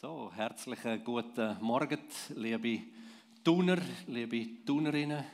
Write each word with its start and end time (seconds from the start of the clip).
So, 0.00 0.30
herzlichen 0.32 1.02
guten 1.02 1.56
Morgen, 1.60 1.98
liebe 2.36 2.82
Tuner, 3.42 3.78
liebe 4.06 4.64
Tunerinnen. 4.64 5.24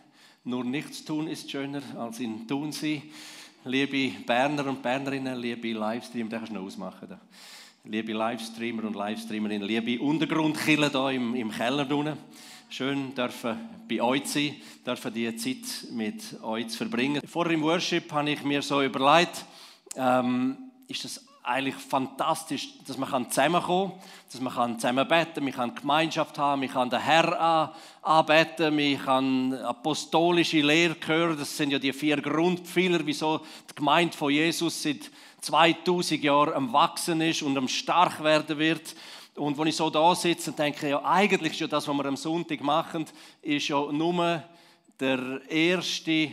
Nur 0.45 0.65
nichts 0.65 1.05
tun 1.05 1.29
ist 1.29 1.51
schöner 1.51 1.83
als 1.99 2.19
in 2.21 2.49
Tun 2.49 2.73
sein. 2.73 3.03
Liebe 3.67 4.19
Berner 4.25 4.67
und 4.67 4.83
Bernerinnen, 4.83 5.39
liebe 5.39 5.71
Livestreamer, 5.75 6.31
den 6.31 6.39
kannst 6.39 6.53
du 6.53 6.57
noch 6.57 6.63
ausmachen. 6.63 7.11
Da. 7.11 7.21
Liebe 7.85 8.15
Livestreamer 8.15 8.85
und 8.85 8.97
Livestreamerinnen, 8.97 9.69
liebe 9.69 10.03
Untergrundkiller 10.03 10.89
hier 10.89 11.11
im, 11.11 11.35
im 11.35 11.51
Keller 11.51 11.95
unten. 11.95 12.17
Schön 12.71 13.15
dürfen 13.15 13.59
bei 13.87 14.01
euch 14.01 14.25
sein, 14.25 14.55
dürfen 14.87 15.13
die 15.13 15.37
Zeit 15.37 15.93
mit 15.93 16.43
euch 16.43 16.71
verbringen. 16.71 17.21
Vor 17.27 17.51
dem 17.51 17.61
Worship 17.61 18.11
habe 18.11 18.31
ich 18.31 18.43
mir 18.43 18.63
so 18.63 18.83
überlegt, 18.83 19.45
ähm, 19.95 20.57
ist 20.89 21.05
das 21.05 21.34
eigentlich 21.45 21.75
fantastisch, 21.75 22.71
dass 22.87 22.97
man 22.97 23.31
zusammenkommen 23.31 23.91
kann, 23.91 24.01
dass 24.33 24.41
man 24.41 24.79
zusammen 24.79 25.07
beten 25.07 25.35
kann, 25.35 25.45
man 25.45 25.53
kann 25.53 25.75
Gemeinschaft 25.75 26.39
haben, 26.39 26.61
man 26.61 26.71
kann 26.71 26.89
den 26.89 27.01
Herr 27.01 27.75
anbeten, 28.01 28.75
man 28.75 29.05
kann 29.05 29.55
apostolische 29.63 30.63
Lehre 30.63 30.97
hören. 31.05 31.39
Das 31.39 31.55
sind 31.55 31.71
ja 31.71 31.79
die 31.79 31.93
vier 31.93 32.17
Grundpfeiler, 32.21 33.01
wieso 33.05 33.39
die 33.71 33.75
Gemeinde 33.75 34.17
von 34.17 34.33
Jesus 34.33 34.83
seit 34.83 35.11
2000 35.43 36.25
Jahren 36.25 36.55
am 36.55 36.73
Wachsen 36.73 37.21
ist 37.21 37.43
und 37.43 37.59
am 37.59 37.69
stark 37.69 38.25
werden 38.25 38.59
wird. 38.59 38.95
Und 39.37 39.59
wenn 39.59 39.67
ich 39.67 39.77
so 39.77 39.91
da 39.91 40.15
sitze 40.15 40.51
und 40.51 40.59
denke, 40.59 40.89
ja, 40.89 41.05
eigentlich 41.05 41.53
ist 41.53 41.61
ja 41.61 41.67
das, 41.67 41.87
was 41.87 41.95
wir 41.95 42.07
am 42.07 42.17
Sonntag 42.17 42.63
machen, 42.63 43.05
ist 43.43 43.69
ja 43.69 43.93
nur 43.93 44.43
der 44.99 45.43
erste 45.51 46.31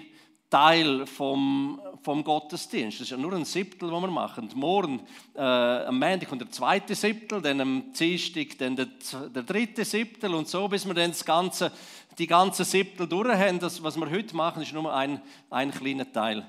Teil 0.51 1.07
vom, 1.07 1.81
vom 2.03 2.23
Gottesdienst. 2.25 2.99
Das 2.99 3.05
ist 3.05 3.11
ja 3.11 3.17
nur 3.17 3.31
ein 3.31 3.45
Siebtel, 3.45 3.89
was 3.89 4.01
wir 4.01 4.11
machen. 4.11 4.49
Morgen, 4.53 4.99
äh, 5.33 5.39
am 5.39 5.97
Montag 5.97 6.27
kommt 6.27 6.41
der 6.41 6.51
zweite 6.51 6.93
Siebtel, 6.93 7.41
dann 7.41 7.61
am 7.61 7.93
Dienstag 7.93 8.57
dann 8.57 8.75
der, 8.75 8.87
der 9.33 9.43
dritte 9.43 9.85
Siebtel 9.85 10.35
und 10.35 10.49
so, 10.49 10.67
bis 10.67 10.85
wir 10.85 10.93
dann 10.93 11.11
das 11.11 11.23
ganze, 11.23 11.71
die 12.17 12.27
ganze 12.27 12.65
Siebtel 12.65 13.07
durch 13.07 13.29
haben. 13.29 13.59
Das, 13.59 13.81
was 13.81 13.95
wir 13.95 14.11
heute 14.11 14.35
machen, 14.35 14.61
ist 14.61 14.73
nur 14.73 14.93
ein, 14.93 15.21
ein 15.49 15.71
kleiner 15.71 16.11
Teil. 16.11 16.45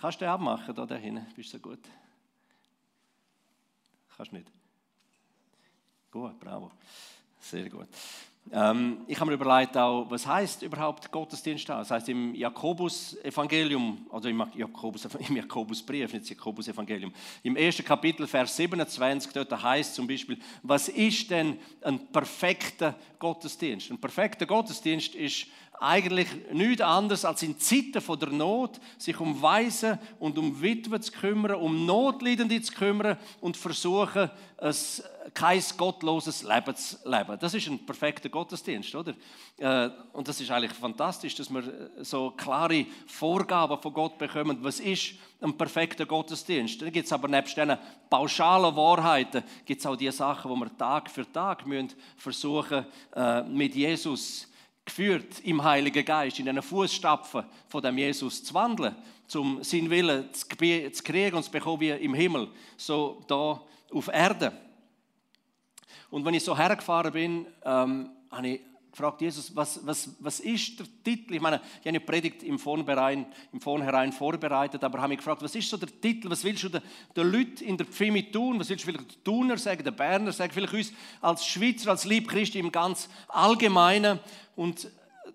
Kannst 0.00 0.20
du 0.20 0.24
den 0.24 0.30
abmachen, 0.30 0.72
da 0.72 0.94
hinten? 0.94 1.26
Bist 1.34 1.52
du 1.52 1.56
so 1.56 1.62
gut? 1.62 1.80
Kannst 4.16 4.30
du 4.30 4.36
nicht? 4.36 4.48
Gut, 6.12 6.38
bravo. 6.38 6.70
Sehr 7.40 7.68
gut. 7.68 7.88
Ähm, 8.52 9.02
ich 9.06 9.18
habe 9.20 9.30
mir 9.30 9.34
überlegt 9.34 9.76
auch, 9.76 10.10
was 10.10 10.26
heißt 10.26 10.62
überhaupt 10.62 11.10
Gottesdienst? 11.12 11.68
Das 11.68 11.90
heißt 11.90 12.08
im 12.08 12.34
Jakobus-Evangelium, 12.34 14.06
also 14.10 14.28
im, 14.28 14.44
Jakobus, 14.56 15.04
im 15.28 15.36
Jakobusbrief, 15.36 16.12
nicht 16.12 16.30
Jakobus-Evangelium, 16.30 17.12
im 17.44 17.56
ersten 17.56 17.84
Kapitel, 17.84 18.26
Vers 18.26 18.56
27, 18.56 19.32
dort 19.32 19.62
heißt 19.62 19.94
zum 19.94 20.08
Beispiel, 20.08 20.36
was 20.64 20.88
ist 20.88 21.30
denn 21.30 21.58
ein 21.82 22.08
perfekter 22.08 22.96
Gottesdienst? 23.20 23.90
Ein 23.90 24.00
perfekter 24.00 24.46
Gottesdienst 24.46 25.14
ist 25.14 25.46
eigentlich 25.80 26.28
nichts 26.52 26.82
anderes 26.82 27.24
als 27.24 27.42
in 27.42 27.58
Zeiten 27.58 28.02
von 28.02 28.18
der 28.18 28.28
Not 28.28 28.78
sich 28.98 29.18
um 29.18 29.40
Waisen 29.40 29.98
und 30.18 30.36
um 30.36 30.60
Witwen 30.60 31.00
zu 31.00 31.10
kümmern, 31.10 31.54
um 31.56 31.86
Notleidende 31.86 32.60
zu 32.60 32.74
kümmern 32.74 33.16
und 33.40 33.56
versuchen, 33.56 34.30
ein, 34.58 34.74
kein 35.32 35.62
gottloses 35.78 36.42
Leben 36.42 36.76
zu 36.76 36.96
leben. 37.08 37.38
Das 37.40 37.54
ist 37.54 37.66
ein 37.66 37.86
perfekter 37.86 38.28
Gottesdienst, 38.28 38.94
oder? 38.94 39.14
Äh, 39.56 39.88
und 40.12 40.28
das 40.28 40.38
ist 40.40 40.50
eigentlich 40.50 40.72
fantastisch, 40.72 41.34
dass 41.34 41.48
wir 41.48 41.90
so 42.02 42.32
klare 42.32 42.84
Vorgaben 43.06 43.80
von 43.80 43.94
Gott 43.94 44.18
bekommen. 44.18 44.58
Was 44.60 44.80
ist 44.80 45.14
ein 45.40 45.56
perfekter 45.56 46.04
Gottesdienst? 46.04 46.82
Dann 46.82 46.92
gibt 46.92 47.06
es 47.06 47.12
aber 47.12 47.26
nebst 47.26 47.56
diesen 47.56 47.78
pauschalen 48.10 48.76
Wahrheiten 48.76 49.42
gibt 49.64 49.86
auch 49.86 49.96
die 49.96 50.10
Sachen, 50.10 50.52
die 50.52 50.60
wir 50.60 50.76
Tag 50.76 51.10
für 51.10 51.30
Tag 51.32 51.66
müssen 51.66 51.94
versuchen 52.18 52.84
äh, 53.16 53.42
mit 53.44 53.74
Jesus 53.74 54.49
geführt 54.90 55.40
im 55.44 55.62
Heiligen 55.62 56.04
Geist, 56.04 56.38
in 56.40 56.46
den 56.46 56.60
Fußstapfen 56.60 57.44
von 57.68 57.82
dem 57.82 57.96
Jesus 57.96 58.42
zu 58.42 58.52
wandeln, 58.52 58.94
um 59.34 59.62
seinen 59.62 59.88
Willen 59.88 60.34
zu 60.34 60.46
kriegen 61.04 61.36
und 61.36 61.44
zu 61.44 61.50
bekommen 61.50 61.80
wie 61.80 61.90
im 61.90 62.14
Himmel, 62.14 62.48
so 62.76 63.22
da 63.28 63.62
auf 63.92 64.08
Erde. 64.08 64.52
Und 66.10 66.24
wenn 66.24 66.34
ich 66.34 66.42
so 66.42 66.58
hergefahren 66.58 67.12
bin, 67.12 67.46
ähm, 67.64 68.10
habe 68.30 68.48
ich 68.48 68.60
gefragt, 68.90 69.20
Jesus, 69.20 69.54
was, 69.54 69.80
was, 69.86 70.10
was 70.18 70.40
ist 70.40 70.78
der 70.78 70.86
Titel? 71.04 71.34
Ich 71.34 71.40
meine, 71.40 71.56
ich 71.56 71.78
habe 71.80 71.88
eine 71.90 72.00
Predigt 72.00 72.42
im 72.42 72.58
Vornherein, 72.58 73.26
im 73.52 73.60
Vornherein 73.60 74.12
vorbereitet, 74.12 74.82
aber 74.82 74.98
habe 74.98 75.10
mich 75.10 75.18
gefragt, 75.18 75.42
was 75.42 75.54
ist 75.54 75.70
so 75.70 75.76
der 75.76 75.88
Titel? 76.00 76.28
Was 76.30 76.44
willst 76.44 76.64
du 76.64 76.68
den, 76.68 76.82
den 77.16 77.30
Leuten 77.30 77.64
in 77.64 77.76
der 77.76 77.86
Pfimi 77.86 78.30
tun? 78.30 78.58
Was 78.58 78.68
willst 78.68 78.84
du 78.84 78.90
vielleicht 78.90 79.14
den 79.14 79.24
Thuner 79.24 79.56
sagen, 79.56 79.84
den 79.84 79.94
Berner 79.94 80.32
sagen, 80.32 80.52
vielleicht 80.52 80.74
uns 80.74 80.92
als 81.20 81.46
Schweizer, 81.46 81.90
als 81.90 82.04
Lieb 82.04 82.28
Christi 82.28 82.58
im 82.58 82.72
ganz 82.72 83.08
Allgemeinen? 83.28 84.18
Und 84.60 84.90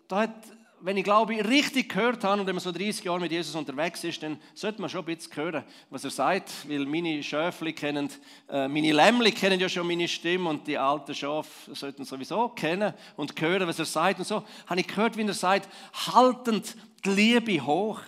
da 0.07 0.17
hat 0.17 0.35
wenn 0.81 0.97
ich 0.97 1.03
glaube, 1.03 1.33
ich 1.33 1.43
richtig 1.43 1.89
gehört 1.89 2.23
habe 2.23 2.41
und 2.41 2.45
wenn 2.45 2.53
man 2.53 2.61
so 2.61 2.71
30 2.71 3.03
Jahre 3.05 3.19
mit 3.19 3.31
Jesus 3.31 3.55
unterwegs 3.55 4.03
ist, 4.03 4.21
dann 4.21 4.37
sollte 4.53 4.79
man 4.79 4.87
schon 4.87 4.99
ein 4.99 5.15
bisschen 5.15 5.35
hören, 5.35 5.63
was 5.89 6.03
er 6.03 6.11
sagt, 6.11 6.51
weil 6.69 6.85
meine 6.85 7.23
Schöfli 7.23 7.73
kennen, 7.73 8.07
äh, 8.47 8.67
meine 8.67 8.91
Lämmli 8.91 9.31
kennen 9.31 9.59
ja 9.59 9.67
schon 9.67 9.87
meine 9.87 10.07
Stimme 10.07 10.47
und 10.47 10.67
die 10.67 10.77
alten 10.77 11.15
Schafe 11.15 11.73
sollten 11.73 12.05
sowieso 12.05 12.49
kennen 12.49 12.93
und 13.15 13.33
hören, 13.41 13.67
was 13.67 13.79
er 13.79 13.85
sagt 13.85 14.19
und 14.19 14.27
so. 14.27 14.43
Habe 14.67 14.81
ich 14.81 14.85
gehört, 14.85 15.17
wie 15.17 15.25
er 15.25 15.33
sagt, 15.33 15.67
haltend 16.13 16.75
die 17.03 17.09
Liebe 17.09 17.65
hoch, 17.65 18.01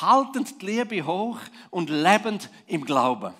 haltend 0.00 0.62
die 0.62 0.66
Liebe 0.66 1.04
hoch 1.04 1.40
und 1.70 1.90
lebend 1.90 2.48
im 2.68 2.84
Glauben. 2.84 3.34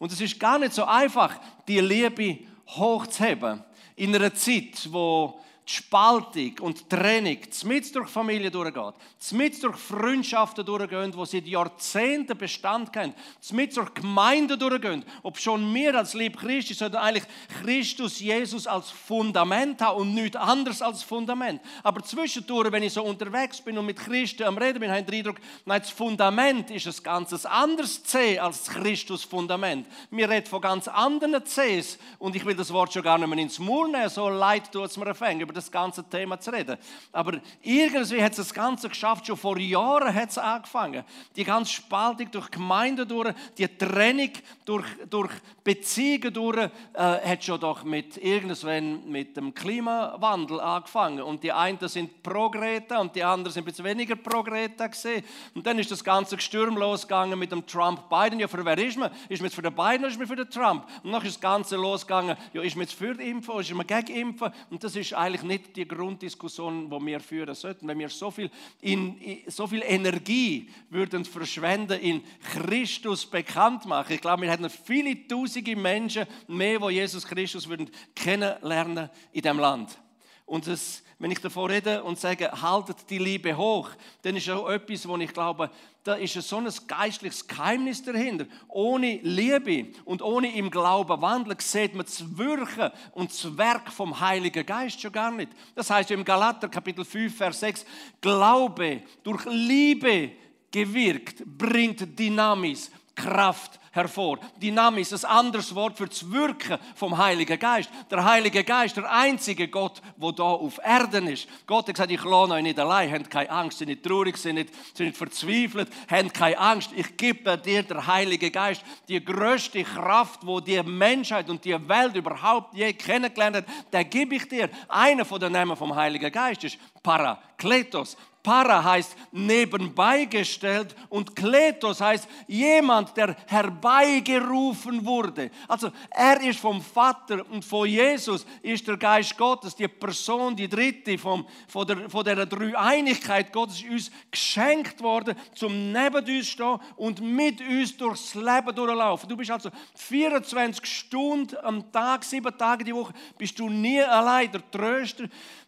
Und 0.00 0.10
es 0.10 0.20
ist 0.20 0.40
gar 0.40 0.58
nicht 0.58 0.72
so 0.72 0.84
einfach, 0.84 1.38
die 1.68 1.78
Liebe 1.78 2.40
hochzuheben 2.66 3.62
in 3.94 4.16
einer 4.16 4.34
Zeit, 4.34 4.88
wo 4.90 5.38
die 5.66 5.72
Spaltung 5.72 6.54
und 6.60 6.80
die 6.80 6.88
Trennung 6.88 7.38
mit 7.64 7.94
durch 7.94 8.08
Familie 8.08 8.50
durchgeht, 8.50 8.94
mit 9.32 9.62
durch 9.62 9.76
Freundschaften 9.76 10.66
durchgehen, 10.66 11.12
die 11.12 11.26
seit 11.26 11.46
Jahrzehnten 11.46 12.36
Bestand 12.36 12.94
haben, 12.96 13.14
mit 13.52 13.76
durch 13.76 13.94
Gemeinden 13.94 14.58
durchgehen, 14.58 15.04
ob 15.22 15.38
schon 15.38 15.72
wir 15.72 15.96
als 15.96 16.14
Lieb 16.14 16.36
Christi 16.38 16.74
sollten 16.74 16.96
eigentlich 16.96 17.24
Christus 17.62 18.18
Jesus 18.18 18.66
als 18.66 18.90
Fundament 18.90 19.80
haben 19.80 20.00
und 20.00 20.14
nichts 20.14 20.36
anderes 20.36 20.82
als 20.82 21.04
Fundament. 21.04 21.60
Aber 21.84 22.02
zwischendurch, 22.02 22.72
wenn 22.72 22.82
ich 22.82 22.92
so 22.92 23.04
unterwegs 23.04 23.60
bin 23.60 23.78
und 23.78 23.86
mit 23.86 23.98
Christen 23.98 24.42
am 24.42 24.58
Reden 24.58 24.80
bin, 24.80 24.90
habe 24.90 25.00
ich 25.00 25.06
den 25.06 25.14
Eindruck, 25.14 25.36
nein, 25.64 25.80
das 25.80 25.90
Fundament 25.90 26.70
ist 26.70 26.86
ein 26.86 27.02
ganz 27.04 27.44
anderes 27.44 28.02
C 28.02 28.38
als 28.38 28.64
das 28.64 28.74
Christus-Fundament. 28.74 29.86
Wir 30.10 30.28
reden 30.28 30.46
von 30.46 30.60
ganz 30.60 30.88
anderen 30.88 31.44
Cs 31.44 31.98
und 32.18 32.34
ich 32.34 32.44
will 32.44 32.56
das 32.56 32.72
Wort 32.72 32.92
schon 32.92 33.02
gar 33.02 33.18
nicht 33.18 33.28
mehr 33.28 33.38
ins 33.38 33.58
Mund 33.58 33.92
nehmen, 33.92 34.08
so 34.08 34.28
leid 34.28 34.72
tut 34.72 34.86
es 34.86 34.96
mir 34.96 35.06
ein 35.06 35.14
über 35.52 35.60
das 35.60 35.70
ganze 35.70 36.02
Thema 36.08 36.40
zu 36.40 36.50
reden. 36.50 36.78
Aber 37.12 37.38
irgendwie 37.60 38.22
hat 38.22 38.32
es 38.32 38.38
das 38.38 38.54
Ganze 38.54 38.88
geschafft, 38.88 39.26
schon 39.26 39.36
vor 39.36 39.58
Jahren 39.58 40.14
hat 40.14 40.30
es 40.30 40.38
angefangen. 40.38 41.04
Die 41.36 41.44
ganze 41.44 41.72
Spaltung 41.72 42.30
durch 42.30 42.50
Gemeinden 42.50 43.06
durch, 43.06 43.34
die 43.58 43.68
Trennung 43.68 44.30
durch, 44.64 44.86
durch 45.08 45.30
Beziehungen 45.62 46.32
durch, 46.32 46.56
äh, 46.58 46.70
hat 46.94 47.44
schon 47.44 47.60
doch 47.60 47.84
mit 47.84 48.16
irgendwann 48.16 49.08
mit 49.08 49.36
dem 49.36 49.54
Klimawandel 49.54 50.60
angefangen. 50.60 51.22
Und 51.22 51.42
die 51.42 51.52
einen 51.52 51.78
sind 51.88 52.22
pro 52.22 52.48
Greta 52.50 52.98
und 52.98 53.14
die 53.14 53.22
anderen 53.22 53.52
sind 53.52 53.62
ein 53.62 53.66
bisschen 53.66 53.84
weniger 53.84 54.16
pro 54.16 54.42
Greta 54.42 54.86
gesehen. 54.86 55.24
Und 55.54 55.66
dann 55.66 55.78
ist 55.78 55.90
das 55.90 56.02
ganze 56.02 56.36
Gestürm 56.36 56.76
losgegangen 56.76 57.38
mit 57.38 57.52
dem 57.52 57.66
Trump-Biden. 57.66 58.40
Ja, 58.40 58.48
für 58.48 58.64
wer 58.64 58.78
ist 58.78 58.96
man? 58.96 59.10
Ist 59.28 59.40
man 59.40 59.46
jetzt 59.46 59.54
für 59.54 59.62
den 59.62 59.74
Biden 59.74 59.98
oder 59.98 60.08
ist 60.08 60.18
man 60.18 60.26
für 60.26 60.36
den 60.36 60.50
Trump? 60.50 60.86
Und 61.02 61.12
dann 61.12 61.22
ist 61.22 61.36
das 61.36 61.40
Ganze 61.40 61.76
losgegangen. 61.76 62.36
Ja, 62.52 62.62
ist 62.62 62.76
man 62.76 62.82
jetzt 62.82 62.94
für 62.94 63.20
Impfen 63.20 63.50
oder 63.52 63.60
ist 63.60 63.74
man 63.74 63.86
gegen 63.86 64.14
Impfen? 64.14 64.52
Und 64.70 64.82
das 64.82 64.96
ist 64.96 65.12
eigentlich 65.14 65.41
eigentlich 65.42 65.60
nicht 65.60 65.76
die 65.76 65.86
Grunddiskussion, 65.86 66.90
die 66.90 67.06
wir 67.06 67.20
führen 67.20 67.54
sollten. 67.54 67.86
Wenn 67.88 67.98
wir 67.98 68.08
so 68.08 68.30
viel, 68.30 68.50
in, 68.80 69.16
so 69.46 69.66
viel 69.66 69.82
Energie 69.84 70.68
würden 70.90 71.24
verschwenden 71.24 72.00
in 72.00 72.22
Christus 72.52 73.26
bekannt 73.26 73.86
machen. 73.86 74.14
Ich 74.14 74.20
glaube, 74.20 74.42
wir 74.42 74.50
hätten 74.50 74.70
viele 74.70 75.26
tausende 75.26 75.76
Menschen 75.76 76.26
mehr, 76.46 76.78
die 76.78 76.94
Jesus 76.94 77.26
Christus 77.26 77.68
würden 77.68 77.90
kennenlernen 78.14 79.10
in 79.32 79.42
dem 79.42 79.58
Land. 79.58 79.98
Und 80.46 80.66
es, 80.66 81.02
wenn 81.22 81.30
ich 81.30 81.38
davon 81.38 81.70
rede 81.70 82.02
und 82.02 82.18
sage, 82.18 82.50
haltet 82.50 83.08
die 83.08 83.18
Liebe 83.18 83.56
hoch, 83.56 83.90
dann 84.22 84.34
ist 84.34 84.50
auch 84.50 84.68
etwas, 84.68 85.06
wo 85.06 85.16
ich 85.18 85.32
glaube, 85.32 85.70
da 86.02 86.14
ist 86.14 86.34
so 86.34 86.56
ein 86.56 86.68
geistliches 86.88 87.46
Geheimnis 87.46 88.02
dahinter. 88.02 88.46
Ohne 88.66 89.20
Liebe 89.22 89.92
und 90.04 90.20
ohne 90.20 90.52
im 90.52 90.68
Glauben 90.68 91.22
wandeln, 91.22 91.56
sieht 91.60 91.94
man 91.94 92.06
das 92.06 92.36
Wirken 92.36 92.90
und 93.12 93.30
das 93.30 93.56
Werk 93.56 93.92
vom 93.92 94.18
Heiligen 94.18 94.66
Geist 94.66 95.00
schon 95.00 95.12
gar 95.12 95.30
nicht. 95.30 95.52
Das 95.76 95.90
heißt 95.90 96.10
im 96.10 96.24
Galater 96.24 96.68
Kapitel 96.68 97.04
5, 97.04 97.36
Vers 97.36 97.60
6, 97.60 97.86
Glaube 98.20 99.02
durch 99.22 99.44
Liebe 99.44 100.32
gewirkt, 100.72 101.44
bringt 101.46 102.18
Dynamis, 102.18 102.90
Kraft 103.14 103.78
hervor. 103.92 104.38
Dynamis, 104.56 105.12
ein 105.12 105.30
anderes 105.30 105.74
Wort 105.74 105.98
für 105.98 106.06
das 106.06 106.30
Wirken 106.30 106.78
vom 106.94 107.16
Heiligen 107.16 107.58
Geist. 107.58 107.90
Der 108.10 108.24
Heilige 108.24 108.64
Geist, 108.64 108.96
der 108.96 109.10
einzige 109.12 109.68
Gott, 109.68 110.00
wo 110.16 110.32
da 110.32 110.44
auf 110.44 110.78
Erden 110.82 111.28
ist. 111.28 111.46
Gott 111.66 111.88
hat 111.88 111.94
gesagt, 111.94 112.10
ich 112.10 112.24
lohne 112.24 112.54
euch 112.54 112.62
nicht 112.62 112.78
allein, 112.78 113.12
habt 113.12 113.30
keine 113.30 113.50
Angst, 113.50 113.78
sind 113.78 113.88
nicht 113.88 114.02
traurig, 114.02 114.38
sind 114.38 114.54
nicht, 114.54 114.74
sind 114.96 115.06
nicht 115.06 115.18
verzweifelt, 115.18 115.90
habt 116.10 116.32
keine 116.34 116.58
Angst. 116.58 116.90
Ich 116.96 117.16
gebe 117.18 117.58
dir, 117.58 117.82
der 117.82 118.06
Heilige 118.06 118.50
Geist, 118.50 118.82
die 119.08 119.22
größte 119.22 119.84
Kraft, 119.84 120.40
wo 120.46 120.60
die 120.60 120.82
Menschheit 120.82 121.50
und 121.50 121.62
die 121.64 121.76
Welt 121.88 122.16
überhaupt 122.16 122.74
je 122.74 122.94
kennengelernt 122.94 123.56
hat, 123.58 123.66
der 123.92 124.04
gebe 124.04 124.36
ich 124.36 124.48
dir. 124.48 124.70
Einer 124.88 125.26
von 125.26 125.38
den 125.38 125.52
Namen 125.52 125.76
vom 125.76 125.94
Heiligen 125.94 126.32
Geist 126.32 126.64
ist 126.64 126.78
Parakletos. 127.02 128.16
Para 128.42 128.82
heißt 128.82 129.16
nebenbei 129.30 130.24
gestellt 130.24 130.96
und 131.08 131.36
Kletos 131.36 132.00
heißt 132.00 132.28
jemand, 132.48 133.16
der 133.16 133.36
herbeigerufen 133.46 135.04
wurde. 135.06 135.50
Also 135.68 135.92
er 136.10 136.40
ist 136.42 136.58
vom 136.58 136.82
Vater 136.82 137.48
und 137.50 137.64
von 137.64 137.88
Jesus 137.88 138.44
ist 138.62 138.86
der 138.88 138.96
Geist 138.96 139.38
Gottes, 139.38 139.76
die 139.76 139.86
Person, 139.86 140.56
die 140.56 140.68
dritte 140.68 141.16
vom, 141.18 141.46
von, 141.68 141.86
der, 141.86 142.10
von 142.10 142.24
der 142.24 142.44
Dreieinigkeit 142.44 143.52
Gottes 143.52 143.82
ist 143.82 143.90
uns 143.90 144.10
geschenkt 144.30 145.00
worden, 145.00 145.36
zum 145.54 145.92
neben 145.92 146.24
uns 146.24 146.48
stehen 146.48 146.78
und 146.96 147.20
mit 147.20 147.60
uns 147.60 147.96
durchs 147.96 148.34
Leben 148.34 148.74
durchlaufen. 148.74 149.28
Du 149.28 149.36
bist 149.36 149.50
also 149.50 149.70
24 149.94 150.84
Stunden 150.84 151.56
am 151.62 151.92
Tag, 151.92 152.24
sieben 152.24 152.56
Tage 152.56 152.84
die 152.84 152.94
Woche, 152.94 153.12
bist 153.38 153.58
du 153.58 153.68
nie 153.68 154.02
allein. 154.02 154.50
Der 154.50 154.68
Tröster, 154.70 155.24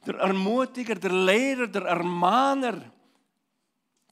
der 0.07 0.17
Ermutiger, 0.17 0.95
der 0.95 1.13
Lehrer, 1.13 1.67
der 1.67 1.83
Ermahner, 1.83 2.83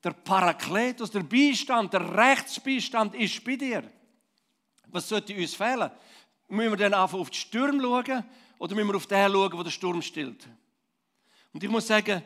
der 0.02 0.10
Parakletos, 0.12 1.10
der 1.10 1.22
Beistand, 1.22 1.92
der 1.92 2.16
Rechtsbeistand 2.16 3.14
ist 3.14 3.44
bei 3.44 3.56
dir. 3.56 3.84
Was 4.88 5.08
sollte 5.08 5.34
uns 5.34 5.54
fehlen? 5.54 5.90
Müssen 6.48 6.72
wir 6.72 6.76
dann 6.76 6.94
einfach 6.94 7.18
auf 7.18 7.30
die 7.30 7.38
Sturm 7.38 7.80
schauen 7.80 8.24
oder 8.58 8.74
müssen 8.74 8.88
wir 8.88 8.96
auf 8.96 9.06
den 9.06 9.32
schauen, 9.32 9.52
wo 9.52 9.62
der 9.62 9.70
Sturm 9.70 10.02
stillt? 10.02 10.48
Und 11.52 11.62
ich 11.62 11.70
muss 11.70 11.86
sagen, 11.86 12.22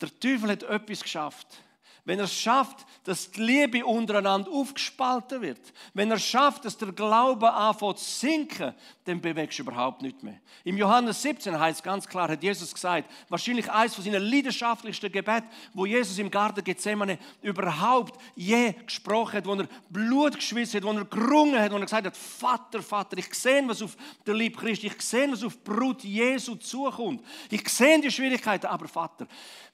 der 0.00 0.20
Teufel 0.20 0.50
hat 0.50 0.62
etwas 0.62 1.02
geschafft 1.02 1.62
wenn 2.08 2.20
er 2.20 2.24
es 2.24 2.40
schafft, 2.40 2.86
dass 3.04 3.30
die 3.30 3.42
Liebe 3.42 3.84
untereinander 3.84 4.50
aufgespalten 4.50 5.42
wird, 5.42 5.60
wenn 5.92 6.10
er 6.10 6.18
schafft, 6.18 6.64
dass 6.64 6.78
der 6.78 6.92
Glaube 6.92 7.52
anfängt 7.52 7.98
zu 7.98 8.04
sinken, 8.06 8.74
dann 9.08 9.20
bewegst 9.20 9.58
du 9.58 9.62
überhaupt 9.62 10.02
nicht 10.02 10.22
mehr. 10.22 10.38
Im 10.64 10.76
Johannes 10.76 11.22
17 11.22 11.58
heißt 11.58 11.78
es 11.78 11.82
ganz 11.82 12.06
klar, 12.06 12.28
hat 12.28 12.42
Jesus 12.42 12.74
gesagt, 12.74 13.10
wahrscheinlich 13.28 13.70
eines 13.70 13.94
von 13.94 14.04
seinen 14.04 14.22
leidenschaftlichsten 14.22 15.10
Gebeten, 15.10 15.48
wo 15.72 15.86
Jesus 15.86 16.18
im 16.18 16.30
Garten 16.30 16.62
Gethsemane 16.62 17.18
überhaupt 17.40 18.20
je 18.36 18.72
gesprochen 18.72 19.38
hat, 19.38 19.46
wo 19.46 19.54
er 19.54 19.66
Blut 19.88 20.36
geschwitzt 20.36 20.74
hat, 20.74 20.82
wo 20.84 20.92
er 20.92 21.06
gerungen 21.06 21.58
hat, 21.58 21.72
wo 21.72 21.76
er 21.76 21.82
gesagt 21.82 22.06
hat, 22.06 22.16
Vater, 22.16 22.82
Vater, 22.82 23.16
ich 23.16 23.32
sehe, 23.32 23.66
was 23.66 23.80
auf 23.80 23.96
der 24.26 24.34
Lieb 24.34 24.58
Christi, 24.58 24.88
ich 24.88 25.00
sehe, 25.00 25.32
was 25.32 25.42
auf 25.42 25.62
Brut 25.64 26.04
Jesu 26.04 26.56
zukommt. 26.56 27.24
Ich 27.50 27.66
sehe 27.68 28.00
die 28.00 28.10
Schwierigkeiten, 28.10 28.66
aber 28.66 28.88
Vater, 28.88 29.26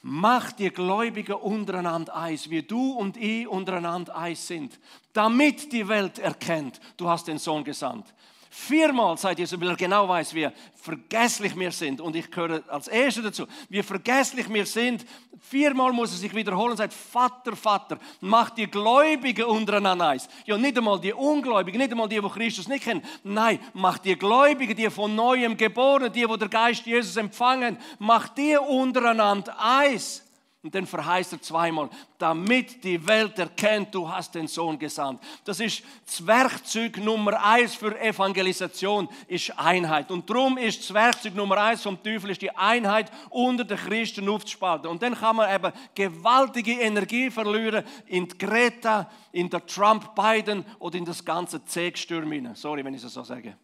mach 0.02 0.52
die 0.52 0.70
Gläubigen 0.70 1.34
untereinander 1.34 2.14
eins, 2.14 2.48
wie 2.48 2.62
du 2.62 2.92
und 2.92 3.16
ich 3.16 3.48
untereinander 3.48 4.16
eins 4.16 4.46
sind, 4.46 4.78
damit 5.12 5.72
die 5.72 5.88
Welt 5.88 6.20
erkennt, 6.20 6.80
du 6.96 7.08
hast 7.08 7.26
den 7.26 7.38
Sohn 7.38 7.64
gesandt. 7.64 8.14
Viermal 8.56 9.18
sagt 9.18 9.40
Jesus, 9.40 9.60
weil 9.60 9.70
er 9.70 9.76
genau 9.76 10.08
weiß, 10.08 10.32
wie 10.32 10.48
vergesslich 10.76 11.58
wir 11.58 11.72
sind. 11.72 12.00
Und 12.00 12.14
ich 12.14 12.30
gehöre 12.30 12.62
als 12.68 12.86
Erster 12.86 13.22
dazu. 13.22 13.48
Wie 13.68 13.82
vergesslich 13.82 14.48
wir 14.48 14.64
sind. 14.64 15.04
Viermal 15.40 15.92
muss 15.92 16.12
er 16.12 16.18
sich 16.18 16.32
wiederholen 16.32 16.70
und 16.70 16.76
sagt, 16.76 16.94
Vater, 16.94 17.56
Vater, 17.56 17.98
mach 18.20 18.50
die 18.50 18.68
Gläubigen 18.68 19.46
untereinander 19.46 20.10
eins. 20.10 20.28
Ja, 20.46 20.56
nicht 20.56 20.78
einmal 20.78 21.00
die 21.00 21.12
Ungläubigen, 21.12 21.78
nicht 21.80 21.90
einmal 21.90 22.08
die, 22.08 22.20
die 22.20 22.28
Christus 22.28 22.68
nicht 22.68 22.84
kennen. 22.84 23.02
Nein, 23.24 23.58
mach 23.72 23.98
die 23.98 24.16
Gläubigen, 24.16 24.76
die 24.76 24.88
von 24.88 25.16
Neuem 25.16 25.56
geboren, 25.56 26.12
die, 26.12 26.24
die 26.24 26.38
der 26.38 26.48
Geist 26.48 26.86
Jesus 26.86 27.16
empfangen, 27.16 27.76
mach 27.98 28.28
die 28.28 28.56
untereinander 28.56 29.56
eins. 29.58 30.22
Und 30.64 30.74
dann 30.74 30.86
verheißt 30.86 31.34
er 31.34 31.42
zweimal, 31.42 31.90
damit 32.16 32.82
die 32.82 33.06
Welt 33.06 33.38
erkennt, 33.38 33.94
du 33.94 34.08
hast 34.08 34.34
den 34.34 34.48
Sohn 34.48 34.78
gesandt. 34.78 35.22
Das 35.44 35.60
ist 35.60 35.82
das 36.06 36.26
Werkzeug 36.26 36.96
Nummer 36.96 37.44
eins 37.44 37.74
für 37.74 38.00
Evangelisation, 38.00 39.06
ist 39.28 39.58
Einheit. 39.58 40.10
Und 40.10 40.28
darum 40.30 40.56
ist 40.56 40.80
das 40.80 40.94
Werkzeug 40.94 41.34
Nummer 41.34 41.58
eins 41.58 41.82
vom 41.82 42.02
Teufel, 42.02 42.30
ist 42.30 42.40
die 42.40 42.50
Einheit 42.50 43.12
unter 43.28 43.62
den 43.62 43.76
Christen 43.76 44.26
aufzuspalten. 44.26 44.88
Und 44.88 45.02
dann 45.02 45.14
kann 45.14 45.36
man 45.36 45.54
eben 45.54 45.70
gewaltige 45.94 46.80
Energie 46.80 47.30
verlieren 47.30 47.84
in 48.06 48.26
die 48.26 48.38
Greta, 48.38 49.10
in 49.32 49.50
der 49.50 49.66
Trump-Biden 49.66 50.64
oder 50.78 50.96
in 50.96 51.04
das 51.04 51.22
ganze 51.22 51.62
Zegsturm 51.66 52.54
Sorry, 52.54 52.82
wenn 52.82 52.94
ich 52.94 53.04
es 53.04 53.12
so 53.12 53.22
sage. 53.22 53.54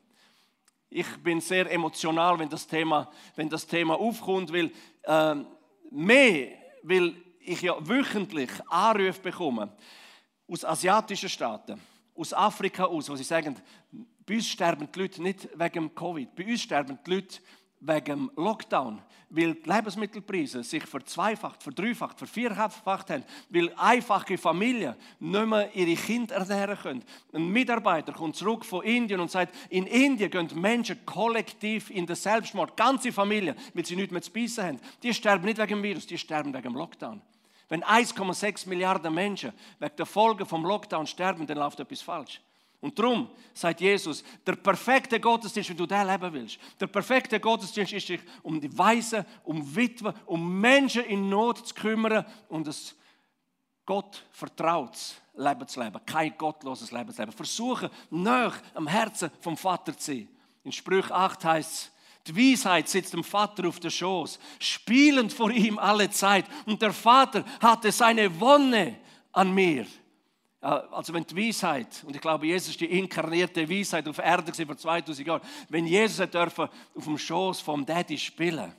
Ich 0.91 1.07
bin 1.23 1.41
sehr 1.41 1.73
emotional, 1.73 2.39
wenn 2.39 2.51
das 2.51 2.67
Thema, 2.67 3.11
wenn 3.37 3.49
das 3.49 3.67
Thema 3.67 3.99
aufkommt, 3.99 4.53
weil 4.53 4.71
äh, 5.05 5.37
mehr 5.91 6.60
weil 6.83 7.15
ich 7.41 7.63
ja 7.63 7.75
wöchentlich 7.87 8.51
Anrufe 8.69 9.21
bekomme 9.21 9.73
aus 10.47 10.65
asiatischen 10.65 11.29
Staaten, 11.29 11.81
aus 12.15 12.33
Afrika 12.33 12.85
aus, 12.85 13.09
wo 13.09 13.17
sie 13.17 13.25
sagen, 13.25 13.57
bei 14.27 14.35
uns 14.35 14.49
sterben 14.49 14.89
die 14.93 14.99
Leute 14.99 15.23
nicht 15.23 15.49
wegen 15.55 15.95
Covid, 15.95 16.35
bei 16.35 16.47
uns 16.47 16.63
sterben 16.63 16.99
die 17.07 17.15
Leute 17.15 17.41
wegen 17.81 18.31
Lockdown, 18.37 19.01
weil 19.31 19.55
die 19.55 19.69
Lebensmittelpreise 19.69 20.63
sich 20.63 20.85
verzweifacht, 20.85 21.63
verdreifacht, 21.63 22.19
vervierfacht 22.19 23.11
haben, 23.11 23.25
weil 23.49 23.73
einfache 23.77 24.37
Familien 24.37 24.95
nicht 25.19 25.47
mehr 25.47 25.75
ihre 25.75 25.95
Kinder 25.95 26.37
ernähren 26.37 26.79
können. 26.79 27.05
Ein 27.33 27.49
Mitarbeiter 27.49 28.13
kommt 28.13 28.37
zurück 28.37 28.65
von 28.65 28.85
Indien 28.85 29.21
und 29.21 29.31
sagt, 29.31 29.55
in 29.71 29.87
Indien 29.87 30.31
gehen 30.31 30.49
Menschen 30.61 31.05
kollektiv 31.07 31.91
in 31.91 32.07
den 32.07 32.17
Selbstmord, 32.17 32.77
ganze 32.77 33.13
Familien, 33.13 33.57
weil 33.73 33.87
sie 33.87 33.97
nichts 33.97 34.13
mehr 34.13 34.23
zu 34.23 34.33
beißen 34.33 34.65
haben. 34.65 34.81
Die 35.03 35.15
sterben 35.15 35.47
nicht 35.47 35.59
wegen 35.59 35.69
dem 35.69 35.83
Virus, 35.83 36.07
die 36.07 36.19
sterben 36.19 36.53
wegen 36.53 36.65
dem 36.65 36.75
Lockdown. 36.75 37.23
Wenn 37.69 37.85
1,6 37.85 38.69
Milliarden 38.69 39.15
Menschen 39.15 39.53
wegen 39.79 39.97
der 39.97 40.07
Folgen 40.07 40.45
vom 40.45 40.65
Lockdown 40.65 41.07
sterben, 41.07 41.47
dann 41.47 41.59
läuft 41.59 41.79
etwas 41.81 42.03
falsch. 42.03 42.41
Und 42.81 42.99
darum 42.99 43.29
sagt 43.53 43.81
Jesus, 43.81 44.25
der 44.47 44.57
perfekte 44.57 45.21
Gottesdienst, 45.21 45.71
wenn 45.71 45.77
du 45.77 45.87
den 45.87 46.07
leben 46.07 46.33
willst, 46.33 46.59
der 46.81 46.87
perfekte 46.87 47.39
Gottesdienst 47.39 47.93
ist 47.93 48.07
sich 48.07 48.21
um 48.43 48.59
die 48.61 48.77
Weisen, 48.77 49.25
um 49.45 49.77
Witwen, 49.77 50.15
um 50.25 50.61
Menschen 50.61 51.05
in 51.05 51.29
Not 51.29 51.67
zu 51.67 51.75
kümmern 51.75 52.25
und 52.49 52.67
das 52.67 52.95
Gott 53.85 54.25
vertrautes 54.31 55.17
Leben 55.35 55.67
zu 55.67 55.83
leben, 55.83 56.01
kein 56.07 56.37
gottloses 56.39 56.93
Leben 56.93 57.13
zu 57.13 57.21
leben. 57.21 57.33
Versuchen, 57.33 57.91
nach 58.11 58.57
am 58.75 58.87
Herzen 58.87 59.31
vom 59.41 59.57
Vater 59.57 59.97
zu 59.97 60.13
sein. 60.13 60.29
In 60.65 60.73
Sprüch 60.73 61.11
8 61.11 61.45
heißt 61.45 61.73
es, 61.73 61.93
die 62.27 62.37
Weisheit 62.37 62.89
sitzt 62.89 63.15
dem 63.15 63.25
Vater 63.25 63.67
auf 63.67 63.81
der 63.81 63.91
Schoß, 63.91 64.39
spielend 64.59 65.33
vor 65.33 65.51
ihm 65.51 65.79
alle 65.79 66.11
Zeit. 66.11 66.45
Und 66.67 66.81
der 66.81 66.93
Vater 66.93 67.45
hatte 67.61 67.91
seine 67.91 68.39
Wonne 68.41 68.99
an 69.33 69.53
mir. 69.53 69.87
Also 70.61 71.15
wenn 71.15 71.25
die 71.25 71.49
Weisheit, 71.49 72.05
und 72.07 72.15
ich 72.15 72.21
glaube, 72.21 72.47
Jesus 72.47 72.71
ist 72.71 72.81
die 72.81 72.99
inkarnierte 72.99 73.69
Weisheit 73.69 74.07
auf 74.07 74.19
Erde 74.19 74.53
vor 74.67 74.77
2000 74.77 75.27
Jahren, 75.27 75.41
wenn 75.71 75.87
Jesus 75.87 76.29
dürfen 76.31 76.69
auf 76.95 77.05
dem 77.05 77.17
Schoß 77.17 77.61
vom 77.61 77.87
Daddy 77.87 78.19
spielen, 78.19 78.71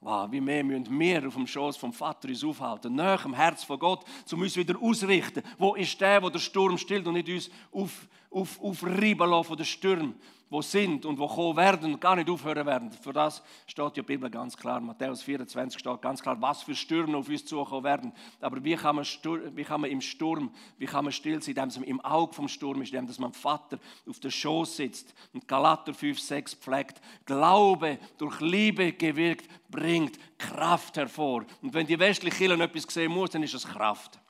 wow, 0.00 0.30
wie 0.30 0.40
mehr 0.40 0.64
müssen 0.64 0.98
wir 0.98 1.26
auf 1.28 1.34
dem 1.34 1.46
Schoß 1.46 1.76
vom 1.76 1.92
Vater 1.92 2.28
uns 2.28 2.42
aufhalten, 2.42 2.94
nach 2.94 3.22
dem 3.22 3.34
Herz 3.34 3.62
von 3.62 3.78
Gott, 3.78 4.04
um 4.32 4.40
uns 4.40 4.56
wieder 4.56 4.80
ausrichten. 4.82 5.42
Wo 5.58 5.76
ist 5.76 6.00
der, 6.00 6.22
wo 6.22 6.28
der 6.28 6.40
Sturm 6.40 6.76
stillt 6.76 7.06
und 7.06 7.14
nicht 7.14 7.28
uns 7.28 7.50
auf, 7.70 8.08
auf, 8.30 8.60
aufreiben 8.60 9.30
lassen 9.30 9.48
von 9.48 9.56
den 9.56 9.66
Stürmen, 9.66 10.20
wo 10.48 10.62
sind 10.62 11.04
und 11.04 11.18
wo 11.18 11.26
kommen 11.26 11.56
werden 11.56 11.94
und 11.94 12.00
gar 12.00 12.14
nicht 12.16 12.30
aufhören 12.30 12.66
werden. 12.66 12.90
Für 12.90 13.12
das 13.12 13.42
steht 13.66 13.84
ja 13.84 13.90
die 13.90 14.02
Bibel 14.02 14.30
ganz 14.30 14.56
klar. 14.56 14.80
Matthäus 14.80 15.22
24 15.22 15.78
steht 15.78 16.02
ganz 16.02 16.22
klar, 16.22 16.40
was 16.40 16.62
für 16.62 16.74
Stürme 16.74 17.16
auf 17.16 17.28
uns 17.28 17.44
zukommen 17.44 17.84
werden. 17.84 18.12
Aber 18.40 18.62
wie 18.62 18.76
kann 18.76 18.96
man, 18.96 19.04
wie 19.04 19.64
kann 19.64 19.80
man 19.80 19.90
im 19.90 20.00
Sturm, 20.00 20.50
wie 20.78 20.86
kann 20.86 21.04
man 21.04 21.12
still 21.12 21.42
sein, 21.42 21.56
indem 21.56 21.80
man 21.80 21.88
im 21.88 22.00
Auge 22.00 22.32
vom 22.32 22.48
Sturm 22.48 22.82
ist, 22.82 22.92
indem 22.92 23.14
man 23.18 23.32
Vater 23.32 23.78
auf 24.08 24.20
der 24.20 24.30
Schoß 24.30 24.76
sitzt 24.76 25.14
und 25.32 25.48
Galater 25.48 25.92
5, 25.92 26.18
6 26.18 26.54
pflegt. 26.54 27.00
Glaube 27.24 27.98
durch 28.18 28.40
Liebe 28.40 28.92
gewirkt 28.92 29.48
bringt 29.68 30.18
Kraft 30.38 30.96
hervor. 30.96 31.44
Und 31.62 31.74
wenn 31.74 31.86
die 31.86 31.98
westliche 31.98 32.36
Kirche 32.36 32.62
etwas 32.62 32.84
sehen 32.84 33.12
muss, 33.12 33.30
dann 33.30 33.42
ist 33.42 33.54
es 33.54 33.66
Kraft. 33.66 34.20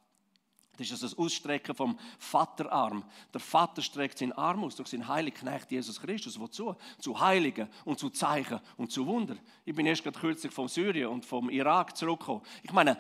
Das 0.76 0.90
ist 0.90 1.02
das 1.02 1.16
Ausstrecken 1.16 1.74
vom 1.74 1.98
Vaterarm. 2.18 3.04
Der 3.32 3.40
Vater 3.40 3.82
streckt 3.82 4.18
seinen 4.18 4.32
Arm 4.32 4.64
aus 4.64 4.76
durch 4.76 4.88
seinen 4.88 5.08
heiligen 5.08 5.36
Knecht 5.36 5.70
Jesus 5.70 6.00
Christus. 6.00 6.38
Wozu? 6.38 6.74
Zu 6.98 7.18
Heiligen 7.18 7.68
und 7.84 7.98
zu 7.98 8.10
Zeichen 8.10 8.60
und 8.76 8.92
zu 8.92 9.06
Wunder. 9.06 9.36
Ich 9.64 9.74
bin 9.74 9.86
erst 9.86 10.02
gerade 10.02 10.18
kürzlich 10.18 10.52
von 10.52 10.68
Syrien 10.68 11.08
und 11.08 11.24
vom 11.24 11.50
Irak 11.50 11.96
zurückgekommen. 11.96 12.42
Ich 12.62 12.72
meine, 12.72 12.96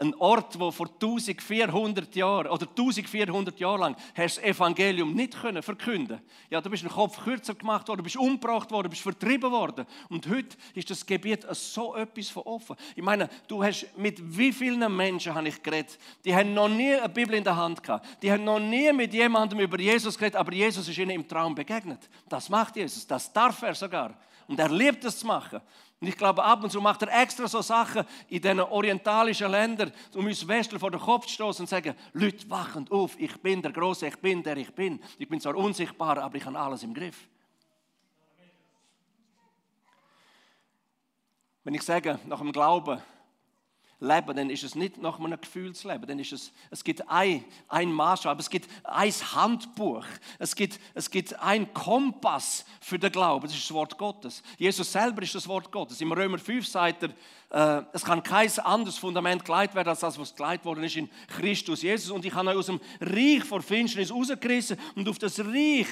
ein 0.00 0.14
Ort, 0.14 0.58
wo 0.58 0.70
vor 0.70 0.86
1400 0.86 2.14
Jahren 2.14 2.46
oder 2.46 2.68
1400 2.68 3.58
Jahre 3.58 3.78
lang 3.80 3.96
das 4.14 4.38
Evangelium 4.38 5.12
nicht 5.12 5.40
können 5.40 5.62
verkünden. 5.62 6.20
Ja, 6.50 6.60
du 6.60 6.70
bist 6.70 6.84
den 6.84 6.90
Kopf 6.90 7.22
kürzer 7.22 7.54
gemacht 7.54 7.88
worden, 7.88 8.02
bist 8.02 8.16
umgebracht 8.16 8.70
worden, 8.70 8.90
bist 8.90 9.02
vertrieben 9.02 9.50
worden. 9.50 9.86
Und 10.08 10.28
heute 10.28 10.56
ist 10.74 10.88
das 10.90 11.04
Gebiet 11.04 11.46
so 11.50 11.96
etwas 11.96 12.28
von 12.28 12.44
offen. 12.44 12.76
Ich 12.94 13.02
meine, 13.02 13.28
du 13.48 13.62
hast 13.62 13.86
mit 13.96 14.20
wie 14.36 14.52
vielen 14.52 14.96
Menschen 14.96 15.34
habe 15.34 15.48
ich 15.48 15.60
geredet, 15.62 15.98
die 16.24 16.34
haben 16.34 16.54
noch 16.54 16.68
nie 16.68 16.94
eine 16.94 17.08
Bibel 17.08 17.34
in 17.34 17.44
der 17.44 17.56
Hand 17.56 17.82
gehabt, 17.82 18.22
die 18.22 18.30
haben 18.30 18.44
noch 18.44 18.60
nie 18.60 18.92
mit 18.92 19.12
jemandem 19.12 19.58
über 19.58 19.80
Jesus 19.80 20.16
geredet, 20.16 20.36
aber 20.36 20.52
Jesus 20.52 20.88
ist 20.88 20.98
ihnen 20.98 21.10
im 21.10 21.26
Traum 21.26 21.54
begegnet. 21.54 22.08
Das 22.28 22.48
macht 22.48 22.76
Jesus, 22.76 23.04
das 23.06 23.32
darf 23.32 23.62
er 23.62 23.74
sogar. 23.74 24.14
Und 24.46 24.58
er 24.58 24.70
liebt 24.70 25.04
es 25.04 25.18
zu 25.18 25.26
machen. 25.26 25.60
Und 26.00 26.06
ich 26.06 26.16
glaube, 26.16 26.44
ab 26.44 26.62
und 26.62 26.70
zu 26.70 26.80
macht 26.80 27.02
er 27.02 27.22
extra 27.22 27.48
so 27.48 27.60
Sachen 27.60 28.04
in 28.28 28.40
diesen 28.40 28.60
orientalischen 28.60 29.50
Ländern, 29.50 29.92
um 30.14 30.26
uns 30.26 30.46
Westler 30.46 30.78
vor 30.78 30.92
den 30.92 31.00
Kopf 31.00 31.26
zu 31.26 31.34
stoßen 31.34 31.64
und 31.64 31.66
zu 31.66 31.74
sagen, 31.74 31.94
Leute, 32.12 32.48
wachen 32.48 32.88
auf, 32.90 33.18
ich 33.18 33.36
bin 33.42 33.60
der 33.60 33.72
Große, 33.72 34.06
ich 34.06 34.16
bin 34.18 34.42
der 34.42 34.56
ich 34.56 34.72
bin. 34.72 35.00
Ich 35.18 35.28
bin 35.28 35.40
zwar 35.40 35.56
unsichtbar, 35.56 36.18
aber 36.18 36.36
ich 36.36 36.44
habe 36.44 36.58
alles 36.58 36.84
im 36.84 36.94
Griff. 36.94 37.26
Wenn 41.64 41.74
ich 41.74 41.82
sage, 41.82 42.20
nach 42.26 42.38
dem 42.38 42.52
Glauben, 42.52 43.02
leben, 44.00 44.36
dann 44.36 44.50
ist 44.50 44.62
es 44.62 44.74
nicht 44.74 44.98
nach 44.98 45.18
einem 45.18 45.40
Gefühlsleben, 45.40 46.06
dann 46.06 46.18
ist 46.18 46.32
es, 46.32 46.52
es 46.70 46.84
gibt 46.84 47.08
ein, 47.08 47.44
ein 47.68 47.92
Maßstab, 47.92 48.38
es 48.38 48.48
gibt 48.48 48.68
ein 48.84 49.12
Handbuch, 49.34 50.04
es 50.38 50.54
gibt, 50.54 50.78
es 50.94 51.10
gibt 51.10 51.38
ein 51.40 51.72
Kompass 51.74 52.64
für 52.80 52.98
den 52.98 53.10
Glauben, 53.10 53.46
das 53.46 53.56
ist 53.56 53.64
das 53.64 53.74
Wort 53.74 53.98
Gottes. 53.98 54.42
Jesus 54.56 54.92
selber 54.92 55.22
ist 55.22 55.34
das 55.34 55.48
Wort 55.48 55.72
Gottes. 55.72 56.00
Im 56.00 56.12
Römer 56.12 56.38
5 56.38 56.66
sagt 56.66 57.02
er, 57.02 57.80
äh, 57.80 57.84
es 57.92 58.04
kann 58.04 58.22
kein 58.22 58.50
anderes 58.60 58.98
Fundament 58.98 59.44
geleitet 59.44 59.74
werden, 59.74 59.88
als 59.88 60.00
das, 60.00 60.18
was 60.18 60.34
geleitet 60.34 60.64
worden 60.64 60.84
ist 60.84 60.96
in 60.96 61.10
Christus 61.26 61.82
Jesus. 61.82 62.10
Und 62.10 62.24
ich 62.24 62.34
habe 62.34 62.50
euch 62.50 62.56
aus 62.56 62.66
dem 62.66 62.80
Reich 63.00 63.42
vor 63.42 63.62
Finsternis 63.62 64.12
rausgerissen 64.12 64.78
und 64.94 65.08
auf 65.08 65.18
das 65.18 65.40
Reich 65.40 65.88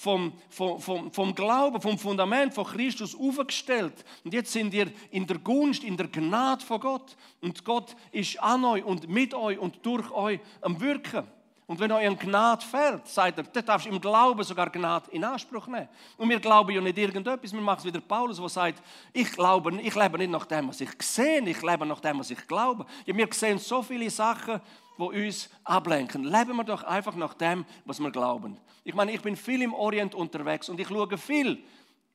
vom, 0.00 0.32
vom, 0.48 0.80
vom, 0.80 1.12
vom 1.12 1.34
Glauben, 1.34 1.80
vom 1.80 1.98
Fundament 1.98 2.54
von 2.54 2.64
Christus 2.64 3.14
aufgestellt. 3.14 4.04
Und 4.24 4.32
jetzt 4.32 4.52
sind 4.52 4.72
ihr 4.72 4.90
in 5.10 5.26
der 5.26 5.38
Gunst, 5.38 5.84
in 5.84 5.96
der 5.96 6.08
Gnade 6.08 6.64
von 6.64 6.80
Gott. 6.80 7.16
Und 7.42 7.64
Gott 7.64 7.94
ist 8.10 8.42
an 8.42 8.64
euch 8.64 8.84
und 8.84 9.08
mit 9.08 9.34
euch 9.34 9.58
und 9.58 9.84
durch 9.84 10.10
euch 10.10 10.40
am 10.62 10.80
Wirken. 10.80 11.26
Und 11.66 11.78
wenn 11.78 11.92
euch 11.92 12.04
ein 12.04 12.18
Gnade 12.18 12.66
fällt, 12.66 13.06
sagt 13.06 13.38
er, 13.38 13.44
dann 13.44 13.64
darfst 13.64 13.86
du 13.86 13.90
im 13.90 14.00
Glauben 14.00 14.42
sogar 14.42 14.70
Gnade 14.70 15.08
in 15.12 15.22
Anspruch 15.22 15.68
nehmen. 15.68 15.88
Und 16.16 16.28
wir 16.28 16.40
glauben 16.40 16.72
ja 16.72 16.80
nicht 16.80 16.98
irgendetwas, 16.98 17.52
wir 17.52 17.60
machen 17.60 17.78
es 17.78 17.84
wie 17.84 17.92
der 17.92 18.00
Paulus, 18.00 18.38
der 18.38 18.48
sagt, 18.48 18.82
ich 19.12 19.30
glaube, 19.30 19.78
ich 19.80 19.94
lebe 19.94 20.18
nicht 20.18 20.32
nach 20.32 20.46
dem, 20.46 20.66
was 20.66 20.80
ich 20.80 20.90
sehe, 21.00 21.40
ich 21.48 21.62
lebe 21.62 21.86
nach 21.86 22.00
dem, 22.00 22.18
was 22.18 22.30
ich 22.30 22.44
glaube. 22.48 22.86
Ja, 23.06 23.16
wir 23.16 23.28
sehen 23.30 23.58
so 23.58 23.84
viele 23.84 24.10
Sachen, 24.10 24.60
die 24.98 25.26
uns 25.26 25.48
ablenken. 25.64 26.24
Leben 26.24 26.56
wir 26.56 26.64
doch 26.64 26.82
einfach 26.82 27.14
nach 27.14 27.34
dem, 27.34 27.64
was 27.84 28.00
wir 28.00 28.10
glauben. 28.10 28.58
Ich 28.84 28.94
meine, 28.94 29.12
ich 29.12 29.22
bin 29.22 29.36
viel 29.36 29.62
im 29.62 29.74
Orient 29.74 30.14
unterwegs 30.14 30.68
und 30.68 30.80
ich 30.80 30.88
schaue 30.88 31.16
viel, 31.18 31.62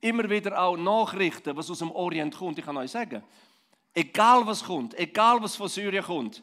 immer 0.00 0.28
wieder 0.28 0.60
auch 0.60 0.76
Nachrichten, 0.76 1.56
was 1.56 1.70
aus 1.70 1.78
dem 1.78 1.90
Orient 1.90 2.36
kommt. 2.36 2.58
Ich 2.58 2.64
kann 2.64 2.76
euch 2.76 2.90
sagen, 2.90 3.22
egal 3.94 4.46
was 4.46 4.64
kommt, 4.64 4.98
egal 4.98 5.42
was 5.42 5.56
von 5.56 5.68
Syrien 5.68 6.04
kommt, 6.04 6.42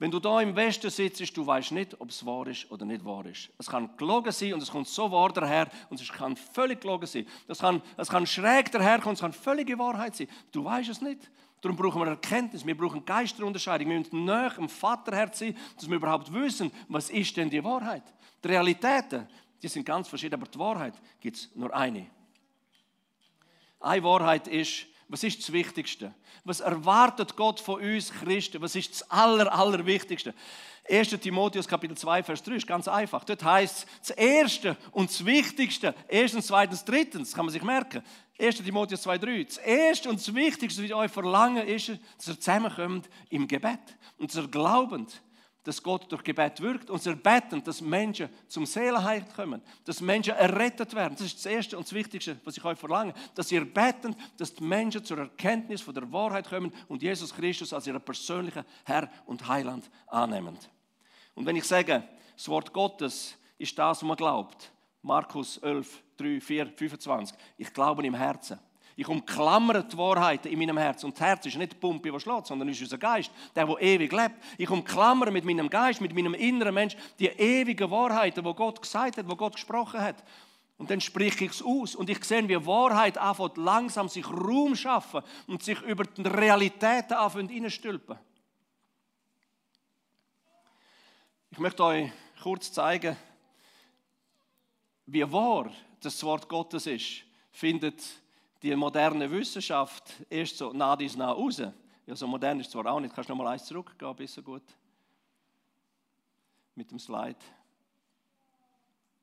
wenn 0.00 0.12
du 0.12 0.20
da 0.20 0.40
im 0.40 0.54
Westen 0.54 0.90
sitzt, 0.90 1.36
du 1.36 1.44
weißt 1.44 1.72
nicht, 1.72 2.00
ob 2.00 2.10
es 2.10 2.24
wahr 2.24 2.46
ist 2.46 2.70
oder 2.70 2.84
nicht 2.84 3.04
wahr 3.04 3.26
ist. 3.26 3.50
Es 3.58 3.66
kann 3.66 3.96
gelogen 3.96 4.30
sein 4.30 4.54
und 4.54 4.62
es 4.62 4.70
kommt 4.70 4.86
so 4.86 5.10
wahr 5.10 5.32
daher 5.32 5.68
und 5.90 6.00
es 6.00 6.08
kann 6.08 6.36
völlig 6.36 6.80
gelogen 6.80 7.06
sein. 7.06 7.26
Es 7.48 7.58
kann, 7.58 7.82
es 7.96 8.08
kann 8.08 8.24
schräg 8.24 8.70
daherkommen, 8.70 9.14
es 9.14 9.20
kann 9.20 9.32
völlige 9.32 9.76
Wahrheit 9.76 10.14
sein. 10.14 10.28
Du 10.52 10.64
weißt 10.64 10.90
es 10.90 11.00
nicht. 11.00 11.28
Darum 11.60 11.76
brauchen 11.76 12.00
wir 12.00 12.08
Erkenntnis, 12.08 12.64
wir 12.64 12.76
brauchen 12.76 13.04
Geisterunterscheidung. 13.04 13.88
Wir 13.88 13.98
müssen 13.98 14.24
näher 14.24 14.52
am 14.56 14.68
Vaterherz 14.68 15.40
sein, 15.40 15.56
dass 15.76 15.88
wir 15.88 15.96
überhaupt 15.96 16.32
wissen, 16.32 16.70
was 16.88 17.10
ist 17.10 17.36
denn 17.36 17.50
die 17.50 17.62
Wahrheit. 17.62 18.04
Die 18.42 18.48
Realitäten, 18.48 19.26
die 19.60 19.68
sind 19.68 19.84
ganz 19.84 20.06
verschieden, 20.08 20.34
aber 20.34 20.46
die 20.46 20.58
Wahrheit 20.58 20.94
gibt 21.20 21.36
es 21.36 21.54
nur 21.54 21.74
eine. 21.74 22.06
Eine 23.80 24.04
Wahrheit 24.04 24.46
ist, 24.46 24.86
was 25.08 25.24
ist 25.24 25.40
das 25.40 25.52
Wichtigste? 25.52 26.14
Was 26.44 26.60
erwartet 26.60 27.34
Gott 27.34 27.60
von 27.60 27.80
uns 27.80 28.12
Christen? 28.12 28.60
Was 28.60 28.76
ist 28.76 28.92
das 28.92 29.10
Aller, 29.10 29.52
Allerwichtigste? 29.52 30.34
1. 30.88 31.10
Timotheus 31.20 31.68
Kapitel 31.68 31.96
2, 31.96 32.22
Vers 32.22 32.42
3 32.42 32.54
ist 32.54 32.66
ganz 32.66 32.88
einfach. 32.88 33.24
Dort 33.24 33.44
heißt 33.44 33.78
es, 33.78 33.86
das 34.08 34.10
Erste 34.16 34.76
und 34.92 35.10
das 35.10 35.24
Wichtigste, 35.24 35.94
erstens, 36.08 36.46
zweitens, 36.46 36.84
drittens, 36.84 37.34
kann 37.34 37.44
man 37.44 37.52
sich 37.52 37.62
merken. 37.62 38.02
1. 38.38 38.56
Timotheus 38.56 39.02
2, 39.02 39.18
3. 39.18 39.44
Das 39.44 39.58
Erste 39.58 40.08
und 40.08 40.18
das 40.18 40.34
Wichtigste, 40.34 40.80
was 40.80 40.86
ich 40.86 40.94
euch 40.94 41.10
verlange, 41.10 41.62
ist, 41.62 41.88
dass 41.88 42.28
ihr 42.28 42.40
zusammenkommt 42.40 43.08
im 43.30 43.46
Gebet 43.46 43.80
und 44.16 44.30
dass 44.30 44.42
ihr 44.42 44.48
glaubend 44.48 45.22
dass 45.68 45.82
Gott 45.82 46.10
durch 46.10 46.24
Gebet 46.24 46.62
wirkt 46.62 46.88
und 46.88 47.02
sie 47.02 47.14
beten, 47.14 47.62
dass 47.62 47.82
Menschen 47.82 48.30
zum 48.46 48.64
Seelenheil 48.64 49.22
kommen, 49.36 49.60
dass 49.84 50.00
Menschen 50.00 50.32
errettet 50.32 50.94
werden. 50.94 51.14
Das 51.14 51.26
ist 51.26 51.36
das 51.36 51.44
Erste 51.44 51.76
und 51.76 51.86
das 51.86 51.92
Wichtigste, 51.92 52.40
was 52.42 52.56
ich 52.56 52.64
euch 52.64 52.78
verlange, 52.78 53.12
dass 53.34 53.52
ihr 53.52 53.66
beten, 53.66 54.16
dass 54.38 54.54
die 54.54 54.64
Menschen 54.64 55.04
zur 55.04 55.18
Erkenntnis 55.18 55.82
von 55.82 55.92
der 55.92 56.10
Wahrheit 56.10 56.48
kommen 56.48 56.72
und 56.88 57.02
Jesus 57.02 57.34
Christus 57.34 57.74
als 57.74 57.86
ihren 57.86 58.00
persönlichen 58.00 58.64
Herr 58.86 59.10
und 59.26 59.46
Heiland 59.46 59.90
annehmen. 60.06 60.56
Und 61.38 61.46
wenn 61.46 61.56
ich 61.56 61.64
sage, 61.64 62.02
das 62.36 62.48
Wort 62.48 62.72
Gottes 62.72 63.36
ist 63.58 63.78
das, 63.78 63.98
was 63.98 64.02
man 64.02 64.16
glaubt, 64.16 64.72
Markus 65.02 65.58
11, 65.58 66.02
3, 66.16 66.40
4, 66.40 66.66
25, 66.66 67.36
ich 67.56 67.72
glaube 67.72 68.04
im 68.04 68.14
Herzen 68.14 68.58
ich 68.98 69.06
umklammere 69.06 69.84
die 69.84 69.96
Wahrheiten 69.96 70.48
in 70.48 70.58
meinem 70.58 70.76
Herz. 70.76 71.04
Und 71.04 71.14
das 71.14 71.24
Herz 71.24 71.46
ist 71.46 71.56
nicht 71.56 71.70
die 71.70 71.76
Pumpe, 71.76 72.10
die 72.10 72.18
schlägt, 72.18 72.48
sondern 72.48 72.68
ist 72.68 72.80
unser 72.80 72.98
Geist, 72.98 73.30
der, 73.54 73.64
der 73.64 73.80
ewig 73.80 74.10
lebt. 74.10 74.34
Ich 74.56 74.68
umklammere 74.68 75.30
mit 75.30 75.44
meinem 75.44 75.70
Geist, 75.70 76.00
mit 76.00 76.12
meinem 76.12 76.34
inneren 76.34 76.74
Mensch 76.74 76.96
die 77.20 77.28
ewigen 77.28 77.88
Wahrheiten, 77.92 78.44
wo 78.44 78.52
Gott 78.54 78.82
gesagt 78.82 79.16
hat, 79.16 79.28
wo 79.28 79.36
Gott 79.36 79.52
gesprochen 79.52 80.00
hat. 80.00 80.24
Und 80.78 80.90
dann 80.90 81.00
spreche 81.00 81.44
ich 81.44 81.52
es 81.52 81.62
aus 81.62 81.94
und 81.94 82.10
ich 82.10 82.24
sehe, 82.24 82.48
wie 82.48 82.66
Wahrheit 82.66 83.18
anfängt 83.18 83.56
langsam 83.56 84.08
sich 84.08 84.28
Raum 84.28 84.74
schaffen 84.74 85.22
und 85.46 85.62
sich 85.62 85.80
über 85.82 86.02
die 86.02 86.22
Realitäten 86.22 87.14
anfängt 87.14 87.52
reinstülpen. 87.52 88.18
Ich 91.50 91.58
möchte 91.58 91.82
euch 91.82 92.10
kurz 92.42 92.70
zeigen, 92.70 93.16
wie 95.06 95.32
wahr 95.32 95.70
das 96.00 96.22
Wort 96.22 96.48
Gottes 96.48 96.86
ist, 96.86 97.24
findet 97.50 98.02
die 98.62 98.76
moderne 98.76 99.30
Wissenschaft 99.30 100.14
erst 100.28 100.58
so 100.58 100.72
nah 100.72 100.94
dies 100.94 101.16
nah 101.16 101.32
raus. 101.32 101.62
Ja, 102.06 102.14
so 102.14 102.26
modern 102.26 102.60
ist 102.60 102.66
es 102.66 102.72
zwar 102.72 102.86
auch 102.86 103.00
nicht. 103.00 103.14
Kannst 103.14 103.30
du 103.30 103.34
noch 103.34 103.42
mal 103.42 103.52
eins 103.52 103.64
zurückgehen, 103.64 104.14
besser 104.14 104.42
gut? 104.42 104.62
Mit 106.74 106.90
dem 106.90 106.98
Slide. 106.98 107.38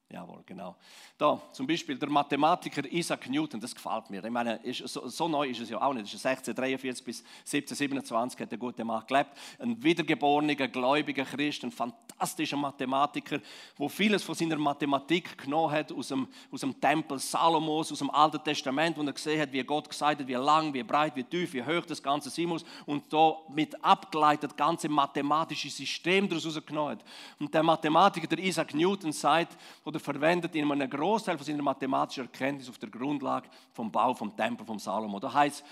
Jawohl, 0.07 0.43
genau. 0.45 0.75
Da 1.17 1.41
zum 1.51 1.65
Beispiel 1.65 1.97
der 1.97 2.09
Mathematiker 2.09 2.85
Isaac 2.91 3.27
Newton, 3.27 3.59
das 3.59 3.73
gefällt 3.73 4.07
mir. 4.11 4.23
Ich 4.23 4.29
meine, 4.29 4.57
ist, 4.57 4.87
so, 4.87 5.07
so, 5.07 5.27
neu 5.27 5.47
ist 5.49 5.61
es 5.61 5.69
ja 5.71 5.81
auch 5.81 5.93
nicht. 5.93 6.13
Ist 6.13 6.23
1643 6.23 7.03
bis 7.03 7.23
1727 7.39 8.39
hat 8.39 8.51
der 8.51 8.59
gute 8.59 8.83
Mann 8.83 9.03
gelebt. 9.07 9.31
Ein 9.57 9.81
wiedergeborener, 9.81 10.53
gläubiger 10.55 11.25
Christ, 11.25 11.63
ein 11.63 11.71
fantastischer 11.71 12.55
Mathematiker, 12.55 13.39
wo 13.77 13.89
vieles 13.89 14.23
von 14.23 14.35
seiner 14.35 14.57
Mathematik 14.57 15.39
genommen 15.39 15.71
hat 15.71 15.91
aus 15.91 16.09
dem, 16.09 16.27
aus 16.51 16.61
dem 16.61 16.79
Tempel 16.79 17.17
Salomos, 17.17 17.91
aus 17.91 17.99
dem 17.99 18.11
Alten 18.11 18.43
Testament, 18.43 18.97
wo 18.97 19.01
er 19.01 19.13
gesehen 19.13 19.41
hat, 19.41 19.51
wie 19.51 19.63
Gott 19.63 19.89
gesagt 19.89 20.19
hat, 20.19 20.27
wie 20.27 20.33
lang, 20.33 20.71
wie 20.71 20.83
breit, 20.83 21.15
wie 21.15 21.23
tief, 21.23 21.51
wie 21.53 21.63
hoch 21.63 21.85
das 21.87 22.01
Ganze 22.01 22.29
sein 22.29 22.45
muss 22.45 22.63
und 22.85 23.11
da 23.11 23.37
mit 23.49 23.83
abgeleitet 23.83 24.51
das 24.51 24.55
ganze 24.55 24.87
mathematische 24.87 25.69
System 25.69 26.29
daraus 26.29 26.63
genommen 26.63 26.91
hat. 26.91 27.05
Und 27.39 27.51
der 27.51 27.63
Mathematiker, 27.63 28.27
der 28.27 28.39
Isaac 28.39 28.73
Newton, 28.75 29.11
sagt, 29.11 29.57
oder 29.83 29.99
verwendet 30.05 30.55
in 30.55 30.71
einem 30.71 30.89
Großteil 30.89 31.37
von 31.37 31.45
seiner 31.45 31.63
mathematischen 31.63 32.25
Erkenntnis 32.25 32.69
auf 32.69 32.77
der 32.77 32.89
Grundlage 32.89 33.49
vom 33.73 33.91
Bau 33.91 34.13
vom 34.13 34.35
Tempel 34.35 34.65
von 34.65 34.79
Salomo. 34.79 35.19
Da 35.19 35.33
heißt 35.33 35.65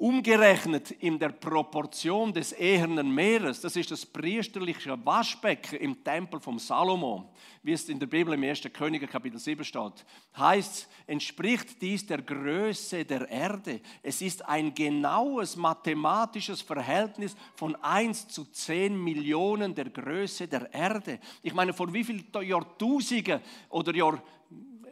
umgerechnet 0.00 0.92
in 0.92 1.18
der 1.18 1.28
Proportion 1.28 2.32
des 2.32 2.52
ehernen 2.52 3.14
Meeres, 3.14 3.60
das 3.60 3.76
ist 3.76 3.90
das 3.90 4.06
priesterliche 4.06 4.98
Waschbecken 5.04 5.78
im 5.78 6.02
Tempel 6.02 6.40
vom 6.40 6.58
Salomo, 6.58 7.34
wie 7.62 7.72
es 7.72 7.86
in 7.86 7.98
der 7.98 8.06
Bibel 8.06 8.32
im 8.32 8.42
1. 8.42 8.62
Könige 8.72 9.06
Kapitel 9.06 9.38
7 9.38 9.62
steht, 9.62 10.06
heißt, 10.38 10.88
entspricht 11.06 11.82
dies 11.82 12.06
der 12.06 12.22
Größe 12.22 13.04
der 13.04 13.28
Erde. 13.28 13.82
Es 14.02 14.22
ist 14.22 14.48
ein 14.48 14.72
genaues 14.72 15.54
mathematisches 15.56 16.62
Verhältnis 16.62 17.36
von 17.54 17.76
1 17.76 18.28
zu 18.28 18.46
10 18.46 18.98
Millionen 19.04 19.74
der 19.74 19.90
Größe 19.90 20.48
der 20.48 20.72
Erde. 20.72 21.20
Ich 21.42 21.52
meine, 21.52 21.74
vor 21.74 21.92
wie 21.92 22.04
vielen 22.04 22.24
Jahrtausenden 22.40 23.42
oder 23.68 23.94
Jahr 23.94 24.22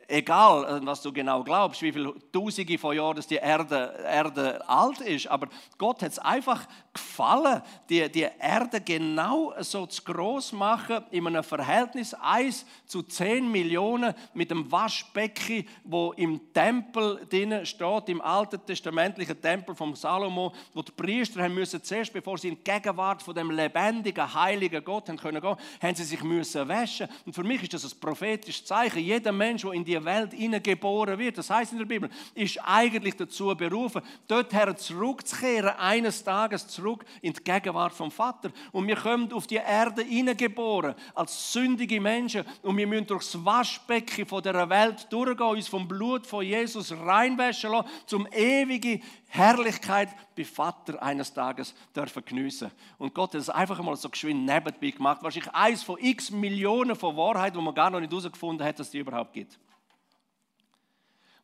egal 0.08 0.64
äh, 0.64 0.86
was 0.86 1.02
du 1.02 1.12
genau 1.12 1.44
glaubst, 1.44 1.82
wie 1.82 1.92
viele 1.92 2.14
Tausende 2.32 2.78
von 2.78 2.96
Jahren 2.96 3.22
die 3.28 3.36
Erde, 3.36 3.94
Erde 4.04 4.68
alt 4.68 5.00
ist, 5.00 5.26
aber 5.28 5.48
Gott 5.76 6.02
hat 6.02 6.12
es 6.12 6.18
einfach 6.18 6.66
gefallen, 6.92 7.62
die, 7.88 8.10
die 8.10 8.26
Erde 8.40 8.80
genau 8.80 9.52
so 9.60 9.86
zu 9.86 10.02
groß 10.02 10.52
machen, 10.52 11.04
in 11.10 11.26
einem 11.26 11.44
Verhältnis 11.44 12.14
1 12.14 12.64
zu 12.86 13.02
10 13.02 13.50
Millionen 13.50 14.14
mit 14.32 14.50
dem 14.50 14.70
Waschbecken, 14.72 15.66
wo 15.84 16.12
im 16.12 16.52
Tempel 16.52 17.26
drin 17.28 17.66
steht, 17.66 18.08
im 18.08 18.20
alten 18.20 18.64
testamentlichen 18.64 19.40
Tempel 19.40 19.74
vom 19.74 19.94
Salomo, 19.94 20.52
wo 20.72 20.82
die 20.82 20.92
Priester 20.92 21.42
haben 21.42 21.54
müssen 21.54 21.82
zuerst, 21.82 22.12
bevor 22.12 22.38
sie 22.38 22.48
in 22.48 22.56
die 22.56 22.64
Gegenwart 22.64 23.22
von 23.22 23.34
dem 23.34 23.50
lebendigen, 23.50 24.34
heiligen 24.34 24.82
Gott 24.82 25.08
haben 25.08 25.18
können 25.18 25.40
gehen, 25.40 25.56
haben 25.82 25.94
sie 25.94 26.04
sich 26.04 26.22
müssen 26.22 26.66
waschen. 26.66 27.08
Und 27.26 27.34
für 27.34 27.44
mich 27.44 27.62
ist 27.62 27.74
das 27.74 27.84
ein 27.84 28.00
prophetisches 28.00 28.64
Zeichen. 28.64 29.00
Jeder 29.00 29.32
Mensch, 29.32 29.62
der 29.62 29.72
in 29.72 29.84
die 29.84 29.97
Welt 30.04 30.32
hineingeboren 30.32 31.18
wird, 31.18 31.38
das 31.38 31.50
heißt 31.50 31.72
in 31.72 31.78
der 31.78 31.86
Bibel, 31.86 32.10
ist 32.34 32.58
eigentlich 32.64 33.16
dazu 33.16 33.54
berufen, 33.56 34.02
dorthin 34.26 34.76
zurückzukehren, 34.76 35.76
eines 35.78 36.24
Tages 36.24 36.66
zurück 36.68 37.04
in 37.22 37.32
die 37.32 37.42
Gegenwart 37.42 37.92
vom 37.92 38.10
Vater. 38.10 38.50
Und 38.72 38.86
wir 38.86 38.96
kommen 38.96 39.32
auf 39.32 39.46
die 39.46 39.56
Erde 39.56 40.02
hineingeboren, 40.02 40.94
als 41.14 41.52
sündige 41.52 42.00
Menschen. 42.00 42.44
Und 42.62 42.76
wir 42.76 42.86
müssen 42.86 43.06
durchs 43.06 43.44
Waschbecken 43.44 44.26
von 44.26 44.42
dieser 44.42 44.68
Welt 44.68 45.06
durchgehen, 45.10 45.46
uns 45.46 45.68
vom 45.68 45.86
Blut 45.86 46.26
von 46.26 46.44
Jesus 46.44 46.92
reinwaschen 46.92 47.70
lassen, 47.70 47.88
zum 48.06 48.26
ewige 48.32 49.00
Herrlichkeit 49.28 50.08
bei 50.34 50.44
Vater 50.44 51.02
eines 51.02 51.32
Tages 51.32 51.74
dürfen 51.94 52.24
geniessen. 52.24 52.70
Und 52.96 53.14
Gott 53.14 53.34
hat 53.34 53.40
es 53.40 53.50
einfach 53.50 53.80
mal 53.82 53.96
so 53.96 54.08
geschwind 54.08 54.46
nebenbei 54.46 54.90
gemacht. 54.90 55.22
Wahrscheinlich 55.22 55.52
eins 55.52 55.82
von 55.82 55.98
x 56.00 56.30
Millionen 56.30 56.96
von 56.96 57.16
Wahrheit, 57.16 57.54
wo 57.54 57.60
man 57.60 57.74
gar 57.74 57.90
noch 57.90 58.00
nicht 58.00 58.10
herausgefunden 58.10 58.66
hat, 58.66 58.78
dass 58.78 58.90
die 58.90 58.98
überhaupt 58.98 59.32
gibt. 59.32 59.58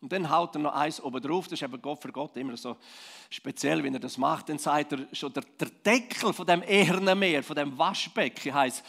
Und 0.05 0.13
dann 0.13 0.29
haut 0.29 0.55
er 0.55 0.61
noch 0.61 0.75
eins 0.75 1.01
oben 1.01 1.19
drauf, 1.23 1.47
das 1.47 1.55
ist 1.55 1.63
eben 1.63 1.81
Gott 1.81 2.03
für 2.03 2.13
Gott 2.13 2.37
immer 2.37 2.59
so 2.59 2.77
speziell, 3.31 3.83
wenn 3.83 3.95
er 3.95 4.01
das 4.01 4.19
macht. 4.19 4.51
Dann 4.51 4.59
sagt 4.59 4.93
er 4.93 4.99
schon, 5.15 5.33
der, 5.33 5.45
der 5.59 5.71
Deckel 5.83 6.35
von 6.35 6.47
dem 6.47 6.63
Ehrenmeer, 6.63 7.43
von 7.43 7.57
dem 7.57 7.79
Waschbecken 7.79 8.53
heißt, 8.53 8.85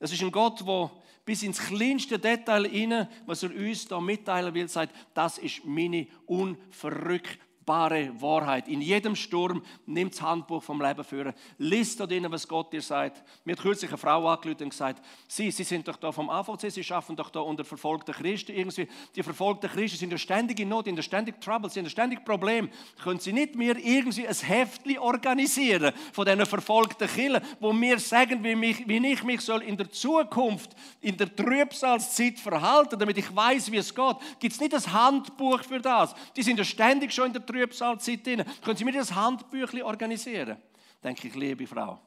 Das 0.00 0.10
ist 0.10 0.20
ein 0.20 0.32
Gott, 0.32 0.66
der 0.66 0.90
bis 1.24 1.42
ins 1.42 1.58
kleinste 1.58 2.18
Detail 2.18 2.68
hinein, 2.68 3.08
was 3.26 3.42
er 3.42 3.50
uns 3.50 3.86
da 3.88 4.00
mitteilen 4.00 4.54
will, 4.54 4.68
sagt, 4.68 4.94
das 5.14 5.38
ist 5.38 5.64
meine 5.64 6.06
unverrückbare 6.26 7.38
bare 7.64 8.10
Wahrheit. 8.20 8.68
In 8.68 8.80
jedem 8.80 9.16
Sturm 9.16 9.62
nimmt 9.86 10.14
das 10.14 10.22
Handbuch 10.22 10.62
vom 10.62 10.80
Leben 10.80 11.04
führen. 11.04 11.34
Lies 11.58 11.96
da 11.96 12.06
drinnen, 12.06 12.30
was 12.30 12.46
Gott 12.46 12.72
dir 12.72 12.82
sagt. 12.82 13.22
Mir 13.44 13.52
hat 13.52 13.62
kürzlich 13.62 13.90
eine 13.90 13.98
Frau 13.98 14.28
angerufen 14.28 14.64
und 14.64 14.70
gesagt, 14.70 15.04
Sie, 15.28 15.50
Sie 15.50 15.64
sind 15.64 15.88
doch 15.88 15.96
da 15.96 16.12
vom 16.12 16.30
AVC, 16.30 16.70
Sie 16.70 16.84
schaffen 16.84 17.16
doch 17.16 17.30
da 17.30 17.40
unter 17.40 17.64
verfolgten 17.64 18.14
Christen 18.14 18.52
irgendwie. 18.52 18.88
Die 19.14 19.22
verfolgten 19.22 19.70
Christen 19.70 19.98
sind 19.98 20.12
ja 20.12 20.18
ständig 20.18 20.60
in 20.60 20.68
Not, 20.68 20.86
in 20.86 20.96
der 20.96 21.02
ständig 21.02 21.40
Trouble, 21.40 21.70
sind 21.70 21.84
ja 21.84 21.90
ständig 21.90 22.24
Problem. 22.24 22.68
Können 23.02 23.20
Sie 23.20 23.32
nicht 23.32 23.54
mir 23.54 23.76
irgendwie 23.78 24.26
ein 24.26 24.34
Heftli 24.34 24.98
organisieren 24.98 25.92
von 26.12 26.24
diesen 26.24 26.46
verfolgten 26.46 27.08
Kirchen, 27.08 27.40
wo 27.60 27.72
mir 27.72 27.98
sagen, 27.98 28.42
wie, 28.44 28.54
mich, 28.54 28.86
wie 28.86 29.04
ich 29.06 29.22
mich 29.24 29.40
soll 29.40 29.62
in 29.62 29.76
der 29.76 29.90
Zukunft, 29.90 30.70
in 31.00 31.16
der 31.16 31.34
Trübsalzeit 31.34 32.38
verhalten, 32.38 32.98
damit 32.98 33.18
ich 33.18 33.34
weiß, 33.34 33.70
wie 33.70 33.76
es 33.76 33.94
geht. 33.94 34.16
Gibt 34.38 34.54
es 34.54 34.60
nicht 34.60 34.74
ein 34.74 34.92
Handbuch 34.92 35.62
für 35.62 35.80
das? 35.80 36.14
Die 36.36 36.42
sind 36.42 36.58
ja 36.58 36.64
ständig 36.64 37.12
schon 37.12 37.26
in 37.26 37.32
der 37.32 37.46
Trübsalzeit 37.54 38.26
drin. 38.26 38.44
Können 38.62 38.76
Sie 38.76 38.84
mir 38.84 38.92
das 38.92 39.14
Handbüchlein 39.14 39.82
organisieren? 39.82 40.58
Denke 41.02 41.28
ich, 41.28 41.34
liebe 41.34 41.66
Frau. 41.66 42.00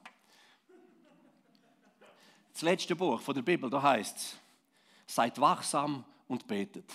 Das 2.52 2.62
letzte 2.64 2.96
Buch 2.96 3.22
von 3.22 3.36
der 3.36 3.44
Bibel, 3.44 3.70
da 3.70 3.82
heißt 3.82 4.18
es, 4.18 4.38
seid 5.06 5.40
wachsam 5.40 6.04
und 6.28 6.48
betet. 6.48 6.92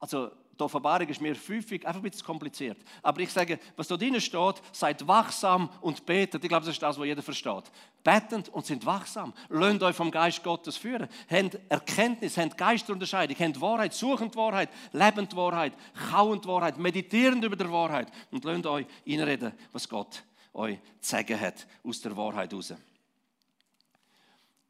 Also 0.00 0.32
die 0.58 0.62
Offenbarung 0.62 1.08
ist 1.08 1.20
mir 1.20 1.34
häufig 1.34 1.86
einfach 1.86 2.00
ein 2.00 2.10
bisschen 2.10 2.24
kompliziert. 2.24 2.78
Aber 3.02 3.20
ich 3.20 3.30
sage, 3.30 3.58
was 3.76 3.88
da 3.88 3.96
drinnen 3.96 4.20
steht, 4.20 4.62
seid 4.72 5.06
wachsam 5.06 5.68
und 5.80 6.06
betet. 6.06 6.42
Ich 6.44 6.48
glaube, 6.48 6.64
das 6.64 6.74
ist 6.74 6.82
das, 6.82 6.98
was 6.98 7.06
jeder 7.06 7.22
versteht. 7.22 7.64
Betend 8.02 8.48
und 8.50 8.64
sind 8.64 8.86
wachsam. 8.86 9.32
Lasst 9.48 9.82
euch 9.82 9.96
vom 9.96 10.10
Geist 10.10 10.42
Gottes 10.42 10.76
führen. 10.76 11.08
Habt 11.28 11.58
Erkenntnis, 11.68 12.36
habt 12.36 12.56
Geisterunterscheidung, 12.56 13.36
habt 13.38 13.60
Wahrheit, 13.60 13.94
suchend 13.94 14.36
Wahrheit, 14.36 14.68
lebend 14.92 15.34
Wahrheit, 15.34 15.72
kauend 16.10 16.46
Wahrheit, 16.46 16.78
meditierend 16.78 17.44
über 17.44 17.56
der 17.56 17.72
Wahrheit. 17.72 18.12
Und 18.30 18.44
lasst 18.44 18.66
euch 18.66 18.86
einreden, 19.06 19.52
was 19.72 19.88
Gott 19.88 20.22
euch 20.52 20.78
zu 21.00 21.10
sagen 21.10 21.40
hat 21.40 21.66
aus 21.82 22.00
der 22.00 22.16
Wahrheit 22.16 22.52
heraus. 22.52 22.74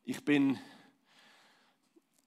Ich 0.04 0.24
bin 0.24 0.58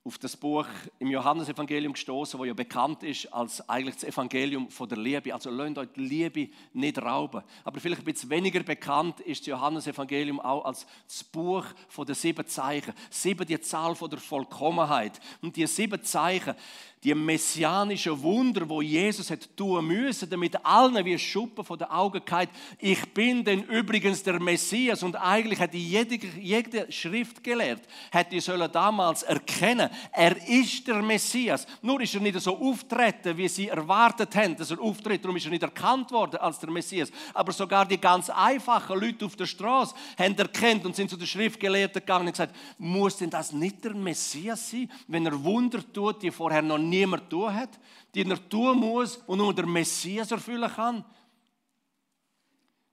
auf 0.08 0.18
das 0.18 0.38
Buch 0.38 0.66
im 1.00 1.10
Johannesevangelium 1.10 1.92
gestoßen, 1.92 2.40
wo 2.40 2.46
ja 2.46 2.54
bekannt 2.54 3.04
ist 3.04 3.32
als 3.34 3.68
eigentlich 3.68 3.96
das 3.96 4.06
Evangelium 4.06 4.70
von 4.70 4.88
der 4.88 4.98
Liebe. 4.98 5.34
Also 5.34 5.50
lasst 5.50 5.78
euch 5.78 5.90
die 5.98 6.00
Liebe 6.00 6.50
nicht 6.72 6.98
rauben. 7.02 7.44
Aber 7.66 7.82
vielleicht 7.82 8.02
ein 8.02 8.06
bisschen 8.06 8.30
weniger 8.30 8.64
bekannt 8.64 9.20
ist 9.20 9.42
das 9.42 9.48
Johannesevangelium 9.48 10.40
auch 10.40 10.64
als 10.64 10.88
das 11.06 11.26
Buch 11.26 11.66
von 11.90 12.06
den 12.06 12.16
sieben 12.16 12.48
Zeichen. 12.48 12.94
Sieben 13.10 13.46
die 13.46 13.60
Zahl 13.60 13.96
von 13.96 14.10
der 14.10 14.20
Vollkommenheit. 14.20 15.20
Und 15.42 15.58
die 15.58 15.68
sieben 15.68 16.02
Zeichen, 16.02 16.56
die 17.04 17.14
messianischen 17.14 18.22
Wunder, 18.22 18.68
wo 18.68 18.82
Jesus 18.82 19.30
hat 19.30 19.56
tun 19.56 19.86
müssen, 19.86 20.30
damit 20.30 20.66
allen 20.66 21.06
wie 21.06 21.18
Schuppen 21.18 21.64
von 21.64 21.78
den 21.78 21.90
Augen 21.90 22.22
geht, 22.26 22.50
ich 22.80 23.14
bin 23.14 23.44
denn 23.44 23.64
übrigens 23.64 24.24
der 24.24 24.40
Messias 24.40 25.04
und 25.04 25.16
eigentlich 25.16 25.60
hat 25.60 25.74
jede, 25.74 26.16
jede 26.40 26.92
Schrift 26.92 27.44
gelehrt, 27.44 27.82
hätte 28.12 28.42
sollen 28.42 28.72
damals 28.72 29.24
erkennen, 29.24 29.90
er 30.12 30.36
ist 30.48 30.88
der 30.88 31.02
Messias. 31.02 31.66
Nur 31.82 32.02
ist 32.02 32.14
er 32.14 32.22
nicht 32.22 32.40
so 32.40 32.58
auftreten, 32.58 33.38
wie 33.38 33.48
sie 33.48 33.68
erwartet 33.68 34.36
haben, 34.36 34.56
dass 34.56 34.72
er 34.72 34.80
auftritt. 34.82 35.24
Darum 35.24 35.38
ist 35.38 35.46
er 35.46 35.52
nicht 35.52 35.64
erkannt 35.64 36.12
worden 36.12 36.38
als 36.38 36.60
der 36.60 36.70
Messias. 36.70 37.12
Aber 37.34 37.52
sogar 37.52 37.86
die 37.86 38.00
ganz 38.00 38.30
einfachen 38.30 39.00
Leute 39.00 39.26
auf 39.26 39.36
der 39.36 39.46
Straße 39.46 39.96
haben 40.18 40.38
erkannt 40.38 40.86
und 40.86 40.96
sind 40.96 41.10
zu 41.10 41.18
den 41.18 41.28
Schriftgelehrten 41.28 42.02
gegangen 42.02 42.28
und 42.28 42.34
gesagt, 42.34 42.56
muss 42.78 43.18
denn 43.18 43.30
das 43.30 43.52
nicht 43.52 43.84
der 43.84 43.94
Messias 43.94 44.70
sein, 44.70 44.92
wenn 45.08 45.26
er 45.26 45.44
Wunder 45.44 45.82
tut, 45.94 46.22
die 46.22 46.32
vorher 46.32 46.62
noch 46.62 46.78
niemand 46.78 47.30
tun 47.30 47.54
hat, 47.54 47.80
die 48.14 48.28
er 48.28 48.50
tun 48.50 48.80
muss 48.80 49.18
und 49.28 49.38
nur 49.40 49.54
der 49.54 49.66
Messias 49.66 50.32
erfüllen 50.32 50.72
kann. 50.74 51.04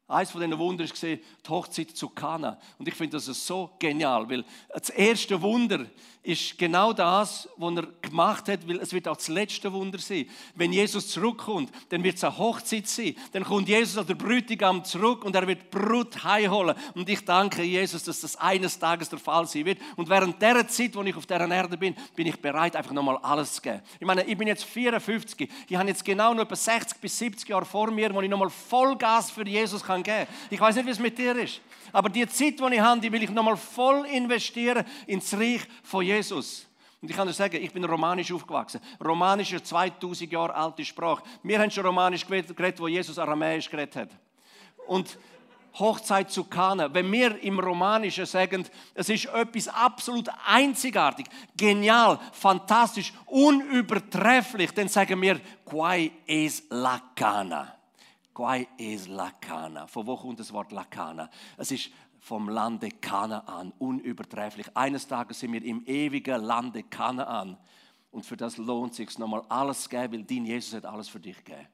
Eines 0.06 0.30
von 0.30 0.42
diesen 0.42 0.58
Wundern 0.58 0.86
ist 0.86 1.02
die 1.02 1.18
Hochzeit 1.48 1.90
zu 1.96 2.10
Kana. 2.10 2.58
Und 2.78 2.86
ich 2.86 2.94
finde 2.94 3.16
das 3.16 3.24
so 3.24 3.70
genial, 3.78 4.28
weil 4.28 4.44
das 4.68 4.90
erste 4.90 5.40
Wunder 5.40 5.86
ist 6.24 6.56
genau 6.56 6.92
das, 6.92 7.48
was 7.56 7.76
er 7.76 7.86
gemacht 8.00 8.48
hat, 8.48 8.66
weil 8.66 8.80
es 8.80 8.92
wird 8.94 9.06
auch 9.06 9.16
das 9.16 9.28
letzte 9.28 9.70
Wunder 9.72 9.98
sein. 9.98 10.26
Wenn 10.54 10.72
Jesus 10.72 11.08
zurückkommt, 11.08 11.70
dann 11.90 12.02
wird 12.02 12.16
es 12.16 12.24
eine 12.24 12.36
Hochzeit 12.38 12.86
sein. 12.86 13.14
Dann 13.32 13.44
kommt 13.44 13.68
Jesus 13.68 13.98
als 13.98 14.06
der 14.06 14.14
Brütigam 14.14 14.82
zurück 14.84 15.24
und 15.24 15.36
er 15.36 15.46
wird 15.46 15.70
Brut 15.70 16.24
heimholen. 16.24 16.76
Und 16.94 17.08
ich 17.10 17.24
danke 17.24 17.62
Jesus, 17.62 18.04
dass 18.04 18.20
das 18.20 18.36
eines 18.36 18.78
Tages 18.78 19.10
der 19.10 19.18
Fall 19.18 19.46
sein 19.46 19.66
wird. 19.66 19.78
Und 19.96 20.08
während 20.08 20.40
der 20.40 20.66
Zeit, 20.66 20.96
wo 20.96 21.02
ich 21.02 21.14
auf 21.14 21.26
dieser 21.26 21.48
Erde 21.48 21.76
bin, 21.76 21.94
bin 22.14 22.26
ich 22.26 22.40
bereit, 22.40 22.74
einfach 22.74 22.92
nochmal 22.92 23.18
alles 23.18 23.54
zu 23.54 23.62
geben. 23.62 23.82
Ich 24.00 24.06
meine, 24.06 24.24
ich 24.24 24.38
bin 24.38 24.48
jetzt 24.48 24.64
54. 24.64 25.50
Ich 25.68 25.76
habe 25.76 25.88
jetzt 25.88 26.04
genau 26.04 26.32
noch 26.32 26.44
etwa 26.44 26.56
60 26.56 27.00
bis 27.00 27.18
70 27.18 27.48
Jahre 27.50 27.66
vor 27.66 27.90
mir, 27.90 28.14
wo 28.14 28.22
ich 28.22 28.30
nochmal 28.30 28.50
Vollgas 28.50 29.30
für 29.30 29.46
Jesus 29.46 29.84
geben 30.02 30.26
kann. 30.26 30.36
Ich 30.50 30.60
weiß 30.60 30.76
nicht, 30.76 30.86
wie 30.86 30.90
es 30.90 30.98
mit 30.98 31.16
dir 31.16 31.36
ist. 31.36 31.60
Aber 31.92 32.08
die 32.08 32.26
Zeit, 32.26 32.58
die 32.58 32.74
ich 32.74 32.80
habe, 32.80 33.00
die 33.00 33.12
will 33.12 33.22
ich 33.22 33.30
nochmal 33.30 33.56
voll 33.56 34.04
investieren 34.06 34.84
ins 35.06 35.32
Reich 35.34 35.62
von 35.82 36.04
Jesus. 36.04 36.66
Und 37.00 37.10
ich 37.10 37.16
kann 37.16 37.26
dir 37.26 37.34
sagen, 37.34 37.62
ich 37.62 37.72
bin 37.72 37.84
romanisch 37.84 38.32
aufgewachsen. 38.32 38.80
Romanisch 39.04 39.52
ist 39.52 39.74
eine 39.74 39.90
2000 39.90 40.32
Jahre 40.32 40.54
alte 40.54 40.84
Sprache. 40.84 41.22
Wir 41.42 41.60
haben 41.60 41.70
schon 41.70 41.84
romanisch 41.84 42.26
geredet, 42.26 42.80
wo 42.80 42.88
Jesus 42.88 43.18
aramäisch 43.18 43.68
geredet 43.68 43.96
hat. 43.96 44.08
Und 44.86 45.18
Hochzeit 45.78 46.30
zu 46.30 46.44
Kana, 46.44 46.92
wenn 46.94 47.10
wir 47.10 47.42
im 47.42 47.58
Romanischen 47.58 48.26
sagen, 48.26 48.64
es 48.94 49.08
ist 49.08 49.26
etwas 49.26 49.68
absolut 49.68 50.28
einzigartig, 50.46 51.26
genial, 51.56 52.18
fantastisch, 52.32 53.12
unübertrefflich, 53.26 54.70
dann 54.70 54.88
sagen 54.88 55.20
wir, 55.20 55.40
quai 55.66 56.12
es 56.26 56.62
la 56.70 57.02
Cana. 57.14 57.74
Quai 58.34 58.66
es 58.76 59.06
la 59.06 59.30
Cana. 59.40 59.86
Von 59.86 60.06
wo 60.06 60.16
kommt 60.16 60.40
das 60.40 60.52
Wort 60.52 60.72
la 60.72 60.84
Cana? 60.84 61.30
Es 61.56 61.70
ist 61.70 61.90
vom 62.18 62.48
Lande 62.48 62.88
Kanaan, 62.88 63.72
unübertrefflich. 63.78 64.66
Eines 64.74 65.06
Tages 65.06 65.38
sind 65.38 65.52
wir 65.52 65.62
im 65.62 65.86
ewigen 65.86 66.42
Lande 66.42 66.82
Kanaan. 66.82 67.56
Und 68.10 68.26
für 68.26 68.36
das 68.36 68.56
lohnt 68.56 68.90
es 68.90 68.96
sich 68.96 69.18
nochmal 69.18 69.44
alles 69.48 69.82
zu 69.82 69.88
geben, 69.88 70.14
weil 70.14 70.24
dein 70.24 70.46
Jesus 70.46 70.74
hat 70.74 70.84
alles 70.84 71.08
für 71.08 71.20
dich 71.20 71.36
gegeben. 71.44 71.68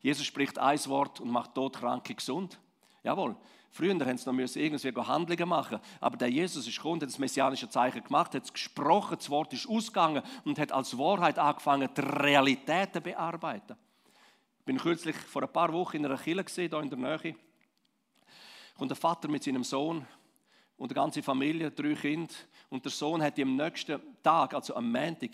Jesus 0.00 0.24
spricht 0.24 0.58
ein 0.58 0.78
Wort 0.86 1.20
und 1.20 1.30
macht 1.30 1.54
Todkranke 1.54 2.14
gesund. 2.14 2.58
Jawohl. 3.02 3.36
Früher 3.70 3.94
haben 3.94 4.16
sie 4.16 4.26
noch 4.26 4.32
müssen 4.32 4.60
irgendwie 4.60 4.92
Handlungen 5.02 5.48
machen 5.48 5.78
Aber 6.00 6.16
der 6.16 6.30
Jesus 6.30 6.66
ist 6.66 6.76
gekommen, 6.76 7.00
hat 7.00 7.08
das 7.08 7.18
messianische 7.18 7.68
Zeichen 7.68 8.02
gemacht, 8.02 8.34
hat 8.34 8.44
es 8.44 8.52
gesprochen, 8.52 9.16
das 9.18 9.28
Wort 9.28 9.52
ist 9.52 9.68
ausgegangen 9.68 10.22
und 10.44 10.58
hat 10.58 10.72
als 10.72 10.96
Wahrheit 10.96 11.38
angefangen, 11.38 11.88
die 11.94 12.00
Realitäten 12.00 12.94
zu 12.94 13.00
bearbeiten. 13.02 13.76
Bin 14.68 14.76
kürzlich 14.76 15.16
vor 15.16 15.40
ein 15.40 15.48
paar 15.50 15.72
Wochen 15.72 15.96
in 15.96 16.04
einer 16.04 16.18
Kirche 16.18 16.44
gesehen, 16.44 16.68
hier 16.68 16.82
in 16.82 16.90
der 16.90 16.98
Nähe. 16.98 17.34
Kommt 18.76 18.90
der 18.90 18.98
Vater 18.98 19.26
mit 19.26 19.42
seinem 19.42 19.64
Sohn 19.64 20.06
und 20.76 20.90
der 20.90 20.94
ganze 20.94 21.22
Familie, 21.22 21.70
drei 21.70 21.94
Kinder. 21.94 22.34
Und 22.68 22.84
der 22.84 22.92
Sohn 22.92 23.22
hat 23.22 23.40
am 23.40 23.56
nächsten 23.56 23.98
Tag, 24.22 24.52
also 24.52 24.76
am 24.76 24.92
Montag, 24.92 25.30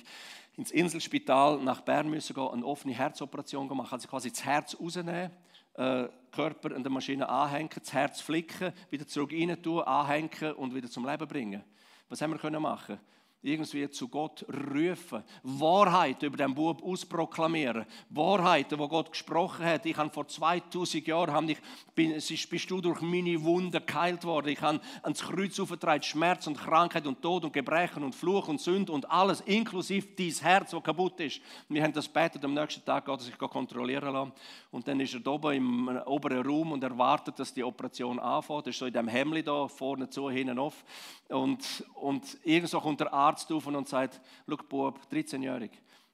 ins 0.57 0.71
Inselspital 0.71 1.61
nach 1.61 1.81
Bern 1.81 2.09
müssen 2.09 2.33
gehen, 2.33 2.49
eine 2.49 2.65
offene 2.65 2.95
Herzoperation 2.95 3.67
gemacht, 3.67 3.93
also 3.93 4.07
quasi 4.07 4.31
das 4.31 4.45
Herz 4.45 4.77
rausnehmen, 4.81 5.33
äh, 5.73 6.07
Körper 6.31 6.73
an 6.73 6.85
der 6.85 6.93
Maschine 6.93 7.29
anhängen, 7.29 7.71
das 7.75 7.93
Herz 7.93 8.21
flicken, 8.21 8.73
wieder 8.89 9.09
zurück 9.09 9.33
rein 9.33 9.61
tun, 9.61 9.83
anhängen 9.83 10.53
und 10.55 10.77
wieder 10.77 10.89
zum 10.89 11.09
Leben 11.09 11.27
bringen. 11.27 11.65
Was 12.09 12.23
haben 12.23 12.31
wir 12.31 12.39
können 12.39 12.63
machen? 12.63 13.01
Irgendwie 13.45 13.89
zu 13.91 14.09
Gott 14.09 14.45
rufen, 14.49 15.23
Wahrheit 15.43 16.23
über 16.23 16.37
den 16.37 16.55
Bub 16.55 16.83
ausproklamieren, 16.83 17.85
Wahrheiten, 18.09 18.79
wo 18.79 18.89
Gott 18.89 19.13
gesprochen 19.13 19.65
hat. 19.67 19.85
Ich 19.85 19.97
habe 19.97 20.11
vor 20.11 20.27
2000 20.27 21.07
Jahren, 21.07 21.49
ich, 21.49 21.59
bin, 21.95 22.13
bist 22.13 22.71
du 22.71 22.81
durch 22.81 23.03
meine 23.03 23.43
Wunden 23.45 23.85
geheilt 23.85 24.25
worden. 24.25 24.49
Ich 24.49 24.61
habe 24.63 24.81
ans 25.03 25.21
Kreuz 25.21 25.61
aufgetragen, 25.61 26.03
Schmerz 26.03 26.47
und 26.47 26.57
Krankheit 26.57 27.07
und 27.07 27.21
Tod 27.21 27.45
und 27.45 27.53
Gebrechen 27.53 28.03
und 28.03 28.15
Fluch 28.15 28.49
und 28.49 28.61
Sünde 28.61 28.93
und 28.93 29.11
alles, 29.11 29.43
inklusive 29.43 30.09
dein 30.17 30.31
Herz, 30.31 30.71
das 30.71 30.83
kaputt 30.83 31.21
ist. 31.21 31.41
Wir 31.69 31.83
haben 31.83 31.93
das 31.93 32.09
betet, 32.09 32.45
am 32.45 32.55
nächsten 32.55 32.85
Tag 32.85 33.05
Gott 33.05 33.21
sich 33.21 33.37
kontrollieren 33.37 34.13
lassen. 34.13 34.33
Und 34.71 34.89
dann 34.89 34.99
ist 35.01 35.15
er 35.15 35.27
oben 35.27 35.55
im 35.55 35.89
oberen 36.07 36.47
Raum 36.47 36.73
und 36.73 36.83
erwartet, 36.83 37.39
dass 37.39 37.53
die 37.53 37.63
Operation 37.63 38.19
anfängt. 38.19 38.67
Er 38.67 38.71
ist 38.71 38.79
so 38.79 38.87
in 38.87 38.93
dem 38.93 39.09
Hemd 39.09 39.47
da, 39.47 39.69
vorne 39.69 40.09
zu, 40.09 40.31
hinten 40.31 40.59
auf. 40.59 40.85
Und, 41.29 41.85
und 41.95 42.39
irgendwo 42.45 42.81
kommt 42.81 43.01
der 43.01 43.13
Arzt 43.13 43.34
auf 43.51 43.67
und 43.67 43.89
sagt, 43.89 44.21
schau 44.49 44.57
Bub, 44.57 45.01
13-jährig, 45.11 45.71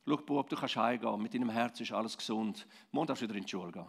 schau 0.06 0.16
Bub, 0.16 0.48
du 0.48 0.56
kannst 0.56 0.76
heimgehen, 0.76 1.22
mit 1.22 1.35
deinem 1.35 1.50
Herz 1.50 1.80
ist 1.80 1.92
alles 1.92 2.16
gesund. 2.16 2.66
Morgen 2.90 3.06
darfst 3.06 3.22
du 3.22 3.26
wieder 3.26 3.37
in 3.37 3.44
die 3.44 3.50
Schule 3.50 3.72
gehen. 3.72 3.87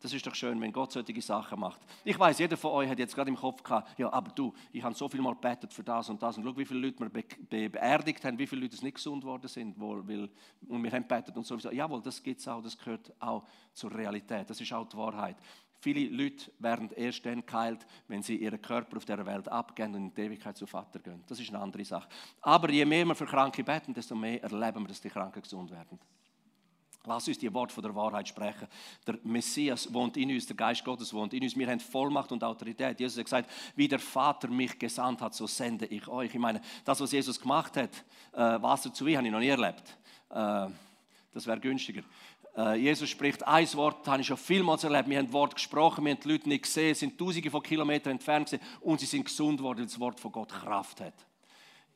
Das 0.00 0.14
ist 0.14 0.26
doch 0.26 0.34
schön, 0.34 0.58
wenn 0.62 0.72
Gott 0.72 0.92
solche 0.92 1.20
Sachen 1.20 1.60
macht. 1.60 1.80
Ich 2.04 2.18
weiß, 2.18 2.38
jeder 2.38 2.56
von 2.56 2.72
euch 2.72 2.88
hat 2.88 2.98
jetzt 2.98 3.14
gerade 3.14 3.28
im 3.28 3.36
Kopf 3.36 3.62
gehabt, 3.62 3.98
ja, 3.98 4.10
aber 4.10 4.30
du, 4.30 4.54
ich 4.72 4.82
habe 4.82 4.94
so 4.94 5.08
viel 5.10 5.20
mal 5.20 5.34
betet 5.34 5.74
für 5.74 5.84
das 5.84 6.08
und 6.08 6.22
das 6.22 6.38
und 6.38 6.44
schau, 6.44 6.56
wie 6.56 6.64
viele 6.64 6.80
Leute 6.80 7.00
wir 7.00 7.10
be 7.10 7.22
be 7.38 7.68
beerdigt 7.68 8.24
haben, 8.24 8.38
wie 8.38 8.46
viele 8.46 8.62
Leute 8.62 8.82
nicht 8.82 8.94
gesund 8.94 9.24
worden 9.24 9.46
sind, 9.46 9.78
wohl, 9.78 10.06
weil, 10.08 10.30
und 10.68 10.82
wir 10.82 10.90
haben 10.90 11.06
betet 11.06 11.36
und 11.36 11.44
sowieso. 11.44 11.70
Jawohl, 11.70 12.00
das 12.00 12.22
gibt 12.22 12.40
es 12.40 12.48
auch, 12.48 12.62
das 12.62 12.78
gehört 12.78 13.12
auch 13.20 13.44
zur 13.74 13.94
Realität, 13.94 14.48
das 14.48 14.58
ist 14.58 14.72
auch 14.72 14.88
die 14.88 14.96
Wahrheit. 14.96 15.36
Viele 15.80 16.08
Leute 16.14 16.52
werden 16.58 16.90
erst 16.92 17.24
dann 17.24 17.44
geheilt, 17.44 17.86
wenn 18.06 18.22
sie 18.22 18.36
ihren 18.36 18.60
Körper 18.60 18.98
auf 18.98 19.04
dieser 19.06 19.24
Welt 19.24 19.48
abgeben 19.48 19.94
und 19.94 20.02
in 20.08 20.14
die 20.14 20.20
Ewigkeit 20.22 20.56
zu 20.56 20.66
Vater 20.66 20.98
gehen. 20.98 21.24
Das 21.26 21.40
ist 21.40 21.48
eine 21.48 21.58
andere 21.58 21.84
Sache. 21.84 22.08
Aber 22.42 22.70
je 22.70 22.84
mehr 22.84 23.06
wir 23.06 23.14
für 23.14 23.26
Kranke 23.26 23.64
beten, 23.64 23.94
desto 23.94 24.14
mehr 24.14 24.42
erleben 24.42 24.82
wir, 24.82 24.88
dass 24.88 25.00
die 25.00 25.08
Kranken 25.08 25.40
gesund 25.40 25.70
werden. 25.70 25.98
Lass 27.06 27.26
uns 27.26 27.38
die 27.38 27.52
Worte 27.52 27.72
von 27.72 27.82
der 27.82 27.94
Wahrheit 27.94 28.28
sprechen. 28.28 28.68
Der 29.06 29.18
Messias 29.24 29.90
wohnt 29.92 30.18
in 30.18 30.30
uns, 30.32 30.46
der 30.46 30.56
Geist 30.56 30.84
Gottes 30.84 31.14
wohnt 31.14 31.32
in 31.32 31.42
uns. 31.42 31.56
Wir 31.56 31.66
haben 31.66 31.80
Vollmacht 31.80 32.30
und 32.30 32.44
Autorität. 32.44 33.00
Jesus 33.00 33.16
hat 33.16 33.24
gesagt, 33.24 33.50
wie 33.74 33.88
der 33.88 33.98
Vater 33.98 34.48
mich 34.48 34.78
gesandt 34.78 35.22
hat, 35.22 35.34
so 35.34 35.46
sende 35.46 35.86
ich 35.86 36.06
euch. 36.08 36.34
Ich 36.34 36.40
meine, 36.40 36.60
das, 36.84 37.00
was 37.00 37.12
Jesus 37.12 37.40
gemacht 37.40 37.78
hat, 37.78 38.04
äh, 38.32 38.62
Wasser 38.62 38.92
zu 38.92 39.06
wie, 39.06 39.16
habe 39.16 39.26
ich 39.26 39.32
noch 39.32 39.40
nie 39.40 39.48
erlebt. 39.48 39.96
Äh, 40.28 40.68
das 41.32 41.46
wäre 41.46 41.58
günstiger. 41.58 42.02
Äh, 42.56 42.76
Jesus 42.76 43.08
spricht 43.08 43.46
ein 43.46 43.72
Wort, 43.74 44.00
das 44.00 44.12
habe 44.12 44.20
ich 44.22 44.26
schon 44.26 44.36
vielmals 44.36 44.84
erlebt. 44.84 45.08
Wir 45.08 45.18
haben 45.18 45.32
Wort 45.32 45.54
gesprochen, 45.54 46.04
wir 46.04 46.12
haben 46.12 46.20
die 46.20 46.28
Leute 46.28 46.48
nicht 46.48 46.62
gesehen, 46.62 46.94
sind 46.94 47.18
tausende 47.18 47.50
von 47.50 47.62
Kilometern 47.62 48.12
entfernt 48.12 48.50
gewesen, 48.50 48.64
und 48.80 49.00
sie 49.00 49.06
sind 49.06 49.24
gesund 49.24 49.62
worden, 49.62 49.80
weil 49.80 49.86
das 49.86 50.00
Wort 50.00 50.20
von 50.20 50.32
Gott 50.32 50.50
Kraft 50.50 51.00
hat. 51.00 51.14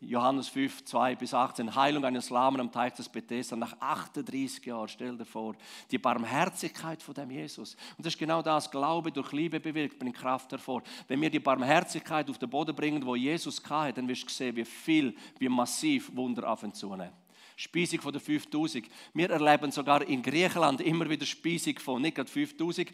Johannes 0.01 0.49
5, 0.49 0.85
2 0.85 1.17
bis 1.17 1.33
18, 1.33 1.75
Heilung 1.75 2.05
eines 2.05 2.31
Lahmen 2.31 2.61
am 2.61 2.71
Teich 2.71 2.93
des 2.95 3.09
Bethesda 3.09 3.57
nach 3.57 3.75
38 3.81 4.65
Jahren, 4.65 4.89
stell 4.89 5.17
dir 5.17 5.25
vor, 5.25 5.55
die 5.91 5.99
Barmherzigkeit 5.99 7.03
von 7.03 7.15
dem 7.15 7.31
Jesus. 7.31 7.75
Und 7.97 8.05
das 8.05 8.13
ist 8.13 8.19
genau 8.19 8.43
das, 8.43 8.71
Glaube 8.71 9.11
durch 9.13 9.33
Liebe 9.33 9.61
bewirkt, 9.61 9.99
bringt 9.99 10.17
Kraft 10.17 10.53
hervor. 10.53 10.83
Wenn 11.09 11.21
wir 11.21 11.31
die 11.31 11.41
Barmherzigkeit 11.41 12.29
auf 12.29 12.39
den 12.39 12.51
Boden 12.51 12.75
bringen, 12.75 13.05
wo 13.05 13.17
Jesus 13.17 13.63
hatte, 13.69 13.95
dann 13.95 14.09
wirst 14.09 14.25
du 14.25 14.31
sehen, 14.31 14.57
wie 14.57 14.65
viel, 14.65 15.15
wie 15.39 15.49
massiv 15.49 16.15
Wunder 16.15 16.51
auf 16.51 16.63
ihn 16.63 16.75
zunehmen. 16.75 17.24
Speisung 17.57 18.01
von 18.01 18.13
den 18.13 18.21
5000. 18.21 18.87
Wir 19.13 19.31
erleben 19.31 19.71
sogar 19.71 20.03
in 20.03 20.23
Griechenland 20.23 20.81
immer 20.81 21.09
wieder 21.09 21.25
Speisung 21.25 21.79
von, 21.79 22.03
nicht 22.03 22.17
gerade 22.17 22.31
5000, 22.31 22.91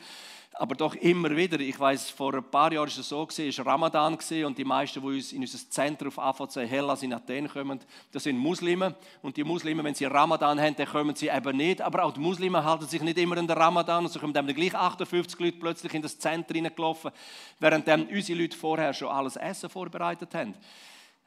aber 0.55 0.75
doch 0.75 0.95
immer 0.97 1.35
wieder. 1.35 1.59
Ich 1.61 1.79
weiß, 1.79 2.11
vor 2.11 2.35
ein 2.35 2.45
paar 2.45 2.73
Jahren 2.73 2.89
war 2.89 2.99
es 2.99 3.09
so, 3.09 3.27
es 3.27 3.59
war 3.59 3.67
Ramadan 3.67 4.19
und 4.45 4.59
die 4.59 4.65
meisten, 4.65 5.01
die 5.01 5.37
in 5.37 5.43
unser 5.43 5.71
Zentrum 5.71 6.09
auf 6.09 6.41
AVC 6.41 6.69
Hellas 6.69 7.03
in 7.03 7.15
Athen 7.15 7.49
kommen, 7.49 7.81
das 8.13 8.25
sind 8.25 8.37
Muslime. 8.37 8.95
Und 9.23 9.37
die 9.37 9.45
Muslime, 9.45 9.83
wenn 9.85 9.95
sie 9.95 10.05
Ramadan 10.05 10.61
haben, 10.61 10.77
dann 10.77 10.89
kommen 10.89 11.15
sie 11.15 11.29
eben 11.29 11.57
nicht. 11.57 11.81
Aber 11.81 12.05
auch 12.05 12.13
die 12.13 12.21
Muslime 12.21 12.63
halten 12.63 12.87
sich 12.87 13.01
nicht 13.01 13.19
immer 13.19 13.39
an 13.39 13.47
den 13.47 13.57
Ramadan 13.57 14.05
und 14.05 14.13
so 14.13 14.19
kommen 14.19 14.35
dann 14.35 14.47
gleich 14.49 14.75
58 14.75 15.39
Leute 15.39 15.59
plötzlich 15.59 15.95
in 15.95 16.03
das 16.03 16.19
Zentrum 16.19 16.65
reingelaufen, 16.65 17.13
während 17.59 17.89
unsere 17.89 18.39
Leute 18.39 18.57
vorher 18.57 18.93
schon 18.93 19.09
alles 19.09 19.37
Essen 19.37 19.71
vorbereitet 19.71 20.35
haben. 20.35 20.55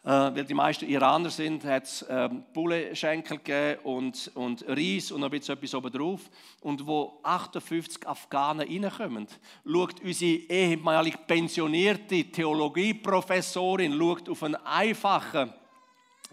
Äh, 0.05 0.09
weil 0.09 0.43
die 0.43 0.53
meisten 0.53 0.89
Iraner 0.89 1.29
sind, 1.29 1.63
hat 1.63 1.83
es 1.85 2.05
ähm, 2.09 2.43
Bullenschenkel 2.53 3.37
gegeben 3.37 3.79
und, 3.83 4.31
und 4.35 4.65
Reis 4.67 5.11
und 5.13 5.21
noch 5.21 5.31
etwas 5.31 5.73
oben 5.73 5.93
drauf. 5.93 6.29
Und 6.59 6.85
wo 6.85 7.19
58 7.23 8.05
Afghanen 8.05 8.67
reinkommen, 8.67 9.27
schaut 9.65 10.01
unsere 10.01 10.41
ehemalige 10.49 11.19
pensionierte 11.19 12.25
Theologieprofessorin 12.25 14.01
auf 14.01 14.43
einen 14.43 14.57
einfachen 14.57 15.53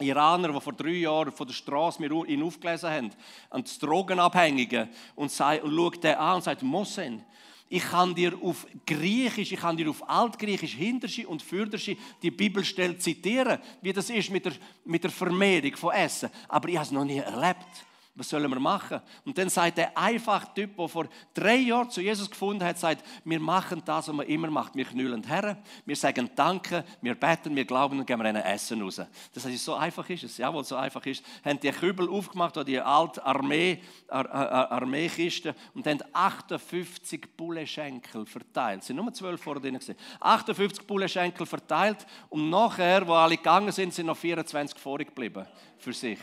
Iraner, 0.01 0.49
der 0.51 0.61
vor 0.61 0.73
drei 0.73 0.91
Jahren 0.91 1.31
von 1.31 1.47
der 1.47 1.55
Straße 1.55 2.03
mir 2.03 2.11
ihn 2.27 2.43
aufgelesen 2.43 2.91
haben, 2.91 3.11
die 3.55 3.79
Drogenabhängigen 3.79 4.89
und, 5.15 5.31
sagt, 5.31 5.63
und 5.63 5.77
schaut 5.77 6.03
den 6.03 6.17
an 6.17 6.37
und 6.37 6.43
sagt, 6.43 6.63
Mossen, 6.63 7.25
ich 7.73 7.85
kann 7.85 8.17
dir 8.17 8.37
auf 8.43 8.67
Griechisch, 8.85 9.53
ich 9.53 9.61
kann 9.61 9.77
dir 9.77 9.89
auf 9.89 10.07
Altgriechisch, 10.11 10.75
Hinterschi 10.75 11.25
und 11.25 11.41
Fürderschi 11.41 11.97
die 12.21 12.33
Bibelstelle 12.33 12.99
zitieren, 12.99 13.61
wie 13.81 13.93
das 13.93 14.11
ist 14.11 14.29
mit 14.29 14.45
der, 14.45 14.55
mit 14.85 15.05
der 15.05 15.11
Vermehrung 15.13 15.77
von 15.77 15.95
Essen. 15.95 16.31
Aber 16.49 16.69
ich 16.69 16.75
habe 16.75 16.87
es 16.87 16.91
noch 16.91 17.05
nie 17.05 17.19
erlebt. 17.19 17.87
Was 18.17 18.29
sollen 18.29 18.51
wir 18.51 18.59
machen? 18.59 19.01
Und 19.25 19.39
dann 19.39 19.49
sagt 19.49 19.79
der 19.79 19.97
einfache 19.97 20.53
Typ, 20.53 20.77
der 20.77 20.89
vor 20.89 21.07
drei 21.33 21.57
Jahren 21.57 21.89
zu 21.91 22.01
Jesus 22.01 22.29
gefunden 22.29 22.65
hat, 22.65 22.77
sagt, 22.77 23.07
wir 23.25 23.39
machen 23.39 23.83
das, 23.85 24.09
was 24.09 24.15
man 24.15 24.27
immer 24.27 24.51
macht. 24.51 24.75
Wir 24.75 24.85
knüllen 24.85 25.23
her, 25.23 25.57
wir 25.87 25.97
sagen 25.97 26.29
Danke, 26.35 26.85
wir 27.01 27.15
beten, 27.15 27.55
wir 27.55 27.65
glauben 27.65 28.01
und 28.01 28.07
gehen 28.07 28.19
wir 28.19 28.29
ihnen 28.29 28.43
Essen 28.43 28.83
raus. 28.83 29.01
Das 29.33 29.45
heißt, 29.45 29.65
so 29.65 29.75
einfach 29.75 30.09
ist 30.11 30.25
es. 30.25 30.39
Jawohl, 30.39 30.65
so 30.65 30.75
einfach 30.75 31.07
ist. 31.07 31.25
Haben 31.45 31.61
die 31.61 31.71
Kübel 31.71 32.09
aufgemacht, 32.09 32.57
oder 32.57 32.65
die 32.65 32.81
alte 32.81 33.25
Armee, 33.25 33.81
Ar 34.09 34.29
Ar 34.29 34.73
Armeekiste 34.73 35.55
und 35.75 35.87
haben 35.87 36.01
58 36.13 37.37
Bullenschenkel 37.37 38.27
verteilt. 38.27 38.81
Es 38.81 38.89
sind 38.89 38.97
nur 38.97 39.13
zwölf 39.13 39.41
vor 39.41 39.61
gewesen. 39.61 39.95
58 40.19 40.85
Bullenschenkel 40.85 41.47
verteilt 41.47 42.05
und 42.29 42.51
nachher, 42.51 43.07
wo 43.07 43.15
alle 43.15 43.37
gegangen 43.37 43.71
sind, 43.71 43.95
sind 43.95 44.07
noch 44.07 44.17
24 44.17 44.79
vorgeblieben 44.79 45.47
für 45.79 45.93
sich. 45.93 46.19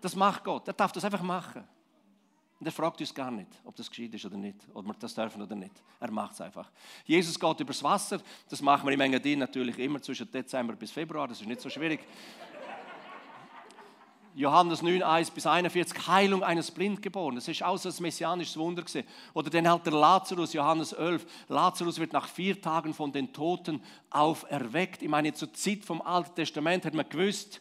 Das 0.00 0.16
macht 0.16 0.44
Gott. 0.44 0.66
Er 0.66 0.74
darf 0.74 0.92
das 0.92 1.04
einfach 1.04 1.22
machen. 1.22 1.64
Und 2.60 2.66
er 2.66 2.72
fragt 2.72 3.00
uns 3.00 3.14
gar 3.14 3.30
nicht, 3.30 3.48
ob 3.64 3.74
das 3.74 3.88
gescheit 3.88 4.12
ist 4.12 4.26
oder 4.26 4.36
nicht, 4.36 4.56
ob 4.74 4.84
wir 4.84 4.92
das 4.92 5.14
dürfen 5.14 5.40
oder 5.40 5.54
nicht. 5.54 5.72
Er 5.98 6.10
macht 6.10 6.34
es 6.34 6.42
einfach. 6.42 6.70
Jesus 7.06 7.40
geht 7.40 7.60
übers 7.60 7.82
Wasser. 7.82 8.20
Das 8.50 8.60
machen 8.60 8.86
wir 8.86 8.92
im 8.92 9.00
Engadin 9.00 9.38
natürlich 9.38 9.78
immer 9.78 10.02
zwischen 10.02 10.30
Dezember 10.30 10.74
bis 10.74 10.90
Februar. 10.90 11.26
Das 11.26 11.40
ist 11.40 11.46
nicht 11.46 11.62
so 11.62 11.70
schwierig. 11.70 12.00
Johannes 14.34 14.82
9, 14.82 15.02
1 15.02 15.30
bis 15.30 15.46
41, 15.46 16.06
Heilung 16.06 16.44
eines 16.44 16.70
Blindgeborenen. 16.70 17.36
Das 17.36 17.48
ist 17.48 17.62
auch 17.62 17.78
so 17.78 17.88
ein 17.88 17.94
messianisches 18.02 18.56
Wunder 18.58 18.82
gewesen. 18.82 19.08
Oder 19.32 19.48
dann 19.50 19.68
halt 19.68 19.86
der 19.86 19.94
Lazarus, 19.94 20.52
Johannes 20.52 20.92
11. 20.92 21.26
Lazarus 21.48 21.98
wird 21.98 22.12
nach 22.12 22.28
vier 22.28 22.60
Tagen 22.60 22.94
von 22.94 23.10
den 23.10 23.32
Toten 23.32 23.82
auferweckt. 24.10 25.02
Ich 25.02 25.08
meine, 25.08 25.32
zur 25.32 25.52
Zeit 25.54 25.84
vom 25.84 26.02
Alten 26.02 26.34
Testament 26.34 26.84
hat 26.84 26.94
man 26.94 27.08
gewusst, 27.08 27.60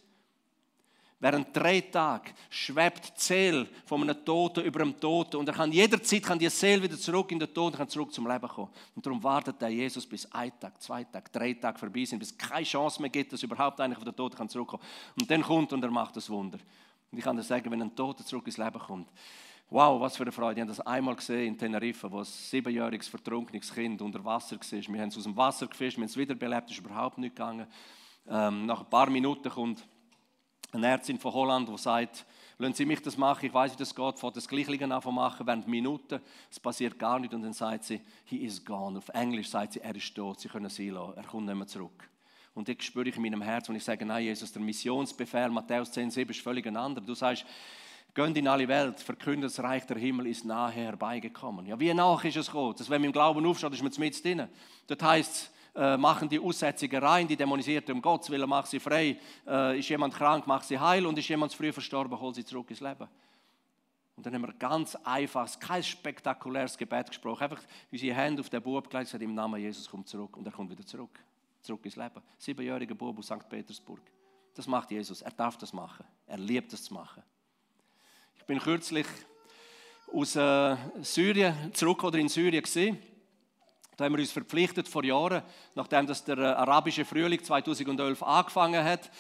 Während 1.22 1.56
drei 1.56 1.82
Tagen 1.82 2.34
schwebt 2.50 3.08
die 3.18 3.22
Seele 3.22 3.68
von 3.86 4.02
einem 4.02 4.24
Toten 4.24 4.64
über 4.64 4.80
dem 4.80 4.98
Toten 4.98 5.36
und 5.36 5.50
er 5.50 5.54
kann 5.54 5.70
jederzeit 5.70 6.24
kann 6.24 6.40
die 6.40 6.48
Seele 6.50 6.84
wieder 6.84 6.98
zurück 6.98 7.30
in 7.34 7.40
den 7.40 7.54
Tod 7.54 7.74
und 7.74 7.78
kann 7.78 7.90
zurück 7.90 8.14
zum 8.14 8.26
Leben 8.26 8.48
kommen. 8.48 8.70
Und 8.96 9.06
darum 9.06 9.22
wartet 9.22 9.62
der 9.62 9.68
Jesus 9.68 10.06
bis 10.06 10.32
ein 10.32 10.58
Tag, 10.58 10.82
zwei 10.82 11.04
Tag, 11.04 11.30
drei 11.34 11.54
Tage 11.54 11.78
vorbei 11.78 12.06
sind, 12.06 12.20
bis 12.20 12.32
es 12.32 12.38
keine 12.38 12.64
Chance 12.64 13.02
mehr 13.02 13.10
gibt, 13.10 13.34
dass 13.34 13.44
überhaupt 13.44 13.82
einer 13.82 13.96
von 13.96 14.06
den 14.06 14.16
Toten 14.16 14.38
kann 14.38 14.48
zurückkommen. 14.48 14.82
Und 15.20 15.30
dann 15.30 15.42
kommt 15.42 15.74
und 15.74 15.84
er 15.84 15.92
macht 15.92 16.16
das 16.16 16.30
Wunder. 16.30 16.58
Und 17.12 17.18
ich 17.18 17.24
kann 17.24 17.36
dir 17.36 17.44
sagen, 17.44 17.70
wenn 17.70 17.82
ein 17.82 17.94
Toter 17.94 18.26
zurück 18.26 18.46
ins 18.48 18.58
Leben 18.58 18.80
kommt, 18.80 19.10
Wow, 19.72 20.02
was 20.02 20.18
für 20.18 20.24
eine 20.24 20.32
Freude. 20.32 20.56
Ich 20.56 20.62
habe 20.62 20.72
das 20.72 20.80
einmal 20.80 21.16
gesehen 21.16 21.50
in 21.50 21.58
Teneriffa, 21.58 22.12
wo 22.12 22.20
ein 22.20 22.26
siebenjähriges 22.26 23.08
vertrunkenes 23.08 23.72
Kind 23.72 24.02
unter 24.02 24.26
Wasser 24.26 24.56
war. 24.56 24.72
Wir 24.72 25.02
haben 25.02 25.10
es 25.10 25.18
aus 25.18 25.26
dem 25.26 25.38
Wasser 25.38 25.68
gefischt, 25.68 25.98
wir 25.98 26.02
haben 26.02 26.10
es 26.10 26.18
wiederbelebt, 26.18 26.72
es 26.72 26.78
ist 26.78 26.84
überhaupt 26.84 27.20
nicht 27.20 27.36
gegangen. 27.36 27.68
Ähm, 28.28 28.66
nach 28.66 28.80
ein 28.80 28.90
paar 28.90 29.12
Minuten 29.12 29.48
kommt 29.48 29.86
eine 30.72 30.88
Ärztin 30.88 31.18
von 31.18 31.34
Holland, 31.34 31.68
die 31.70 31.78
sagt, 31.78 32.26
lassen 32.58 32.74
Sie 32.74 32.86
mich 32.86 33.02
das 33.02 33.18
machen, 33.18 33.46
ich 33.46 33.54
weiß, 33.54 33.74
wie 33.74 33.78
das 33.78 33.96
geht, 33.96 34.20
fährt 34.20 34.38
das 34.38 34.48
Gleiche 34.48 34.84
an 34.84 35.02
zu 35.02 35.12
machen, 35.12 35.48
während 35.48 35.68
Minuten, 35.68 36.20
es 36.50 36.60
passiert 36.60 37.00
gar 37.00 37.20
nichts 37.20 37.36
und 37.36 37.42
dann 37.42 37.54
sagt 37.54 37.86
sie, 37.86 38.02
he 38.26 38.38
is 38.38 38.64
gone. 38.64 38.98
Auf 38.98 39.10
Englisch 39.10 39.50
sagt 39.50 39.74
sie, 39.74 39.82
er 39.82 39.96
ist 39.96 40.14
tot, 40.14 40.40
Sie 40.40 40.48
können 40.48 40.70
sie 40.70 40.90
lassen, 40.90 41.14
er 41.16 41.24
kommt 41.24 41.48
nicht 41.48 41.56
mehr 41.56 41.68
zurück. 41.68 42.10
Und 42.54 42.68
das 42.68 42.76
spüre 42.82 43.08
ich 43.08 43.16
in 43.16 43.22
meinem 43.22 43.42
Herzen, 43.42 43.70
wenn 43.70 43.78
ich 43.78 43.84
sage, 43.84 44.06
nein, 44.06 44.24
Jesus, 44.24 44.52
der 44.52 44.62
Missionsbefehl, 44.62 45.50
Matthäus 45.50 45.92
10, 45.92 46.12
7 46.12 46.32
ist 46.32 46.42
völlig 46.42 46.68
ein 46.68 46.76
anderer. 46.76 47.06
Du 47.06 47.16
sagst, 47.16 47.46
Geht 48.14 48.38
in 48.38 48.48
alle 48.48 48.68
Welt, 48.68 49.00
verkündet 49.00 49.52
das 49.52 49.64
Reich 49.64 49.86
der 49.86 49.98
Himmel 49.98 50.28
ist 50.28 50.44
nahe 50.44 50.72
herbeigekommen. 50.72 51.68
Ja, 51.68 51.80
wie 51.80 51.94
nach 51.94 52.24
ist 52.24 52.38
es 52.38 52.48
gekommen? 52.48 52.76
Dass 52.76 52.90
wenn 52.90 53.02
man 53.02 53.10
im 53.10 53.14
Glauben 53.14 53.46
aufsteht, 53.46 53.72
ist 53.72 53.84
man 53.84 53.94
mit 54.00 54.24
drin. 54.24 54.48
Das 54.88 54.98
heißt, 55.00 55.52
äh, 55.80 55.96
machen 55.96 56.28
die 56.28 56.40
Aussätzigen 56.40 57.02
rein, 57.02 57.26
die 57.26 57.38
demonisiert 57.38 57.90
um 57.90 58.02
Gottes 58.02 58.30
Willen, 58.30 58.50
mach 58.50 58.66
sie 58.66 58.82
frei. 58.82 59.18
Äh, 59.48 59.80
ist 59.80 59.88
jemand 59.88 60.14
krank, 60.14 60.46
mach 60.46 60.62
sie 60.62 60.78
heil 60.78 61.06
und 61.06 61.18
ist 61.18 61.30
jemand 61.30 61.54
früh 61.54 61.72
verstorben, 61.72 62.20
hol 62.20 62.36
sie 62.36 62.44
zurück 62.44 62.70
ins 62.70 62.82
Leben. 62.82 63.08
Und 64.18 64.26
dann 64.26 64.34
haben 64.34 64.42
wir 64.42 64.54
ganz 64.56 64.98
einfach, 65.06 65.48
kein 65.58 65.82
spektakuläres 65.82 66.78
Gebet 66.78 67.08
gesprochen, 67.08 67.44
einfach 67.44 67.62
unsere 67.90 68.14
Hände 68.14 68.42
auf 68.42 68.50
den 68.50 68.62
Bub 68.62 68.90
gelegt, 68.90 69.08
gesagt, 69.08 69.24
im 69.24 69.34
Namen 69.34 69.62
Jesus 69.62 69.90
kommt 69.90 70.10
zurück 70.10 70.36
und 70.36 70.46
er 70.46 70.52
kommt 70.52 70.70
wieder 70.70 70.86
zurück, 70.86 71.18
zurück 71.62 71.86
ins 71.86 71.96
Leben. 71.96 72.22
Siebenjähriger 72.38 72.96
Bub 72.96 73.18
aus 73.18 73.28
St. 73.28 73.48
Petersburg. 73.48 74.02
Das 74.54 74.68
macht 74.68 74.92
Jesus. 74.92 75.22
Er 75.22 75.32
darf 75.32 75.56
das 75.56 75.72
machen. 75.72 76.06
Er 76.28 76.38
liebt 76.38 76.74
es 76.74 76.84
zu 76.84 76.94
machen. 76.94 77.24
Ich 78.36 78.44
bin 78.44 78.60
kürzlich 78.60 79.08
aus 80.14 80.36
äh, 80.36 80.76
Syrien 81.02 81.74
zurück 81.74 82.04
oder 82.04 82.18
in 82.18 82.28
Syrien 82.28 82.62
gesehen. 82.62 82.98
Da 84.00 84.06
haben 84.06 84.14
wir 84.14 84.20
uns 84.20 84.32
verpflichtet 84.32 84.88
vor 84.88 85.04
Jahren, 85.04 85.42
nachdem 85.76 86.08
das 86.08 86.24
der 86.24 86.38
äh, 86.38 86.46
arabische 86.46 87.04
Frühling 87.04 87.44
2011 87.44 88.24
angefangen 88.24 88.82
hat, 88.82 89.12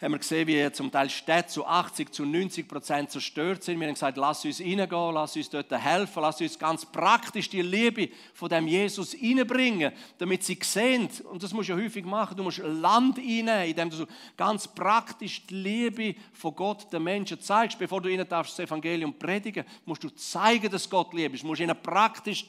haben 0.00 0.12
wir 0.12 0.18
gesehen, 0.18 0.46
wie 0.46 0.70
zum 0.70 0.92
Teil 0.92 1.10
Städte 1.10 1.48
zu 1.48 1.66
80, 1.66 2.12
zu 2.12 2.24
90 2.24 2.68
Prozent 2.68 3.10
zerstört 3.10 3.64
sind. 3.64 3.80
Wir 3.80 3.88
haben 3.88 3.94
gesagt, 3.94 4.16
lass 4.16 4.44
uns 4.44 4.60
reingehen, 4.60 5.14
lass 5.14 5.34
uns 5.34 5.50
dort 5.50 5.72
helfen, 5.72 6.22
lass 6.22 6.40
uns 6.40 6.56
ganz 6.56 6.86
praktisch 6.86 7.50
die 7.50 7.62
Liebe 7.62 8.10
von 8.32 8.48
dem 8.48 8.68
Jesus 8.68 9.12
reinbringen, 9.20 9.92
damit 10.18 10.44
sie 10.44 10.56
sehen, 10.62 11.08
und 11.24 11.42
das 11.42 11.52
musst 11.52 11.70
du 11.70 11.72
ja 11.72 11.82
häufig 11.82 12.04
machen, 12.04 12.36
du 12.36 12.44
musst 12.44 12.58
Land 12.58 13.18
reinnehmen, 13.18 13.70
indem 13.70 13.90
du 13.90 14.06
ganz 14.36 14.68
praktisch 14.68 15.44
die 15.48 15.54
Liebe 15.54 16.14
von 16.32 16.54
Gott 16.54 16.92
den 16.92 17.02
Menschen 17.02 17.40
zeigst. 17.40 17.76
Bevor 17.76 18.00
du 18.00 18.08
ihnen 18.08 18.28
darfst 18.28 18.56
das 18.56 18.68
Evangelium 18.68 19.18
predigen, 19.18 19.64
musst 19.84 20.04
du 20.04 20.10
zeigen, 20.10 20.70
dass 20.70 20.88
Gott 20.88 21.12
lieb 21.12 21.34
ist. 21.34 21.42
Du 21.42 21.48
musst 21.48 21.60
ihnen 21.60 21.76
praktisch 21.82 22.46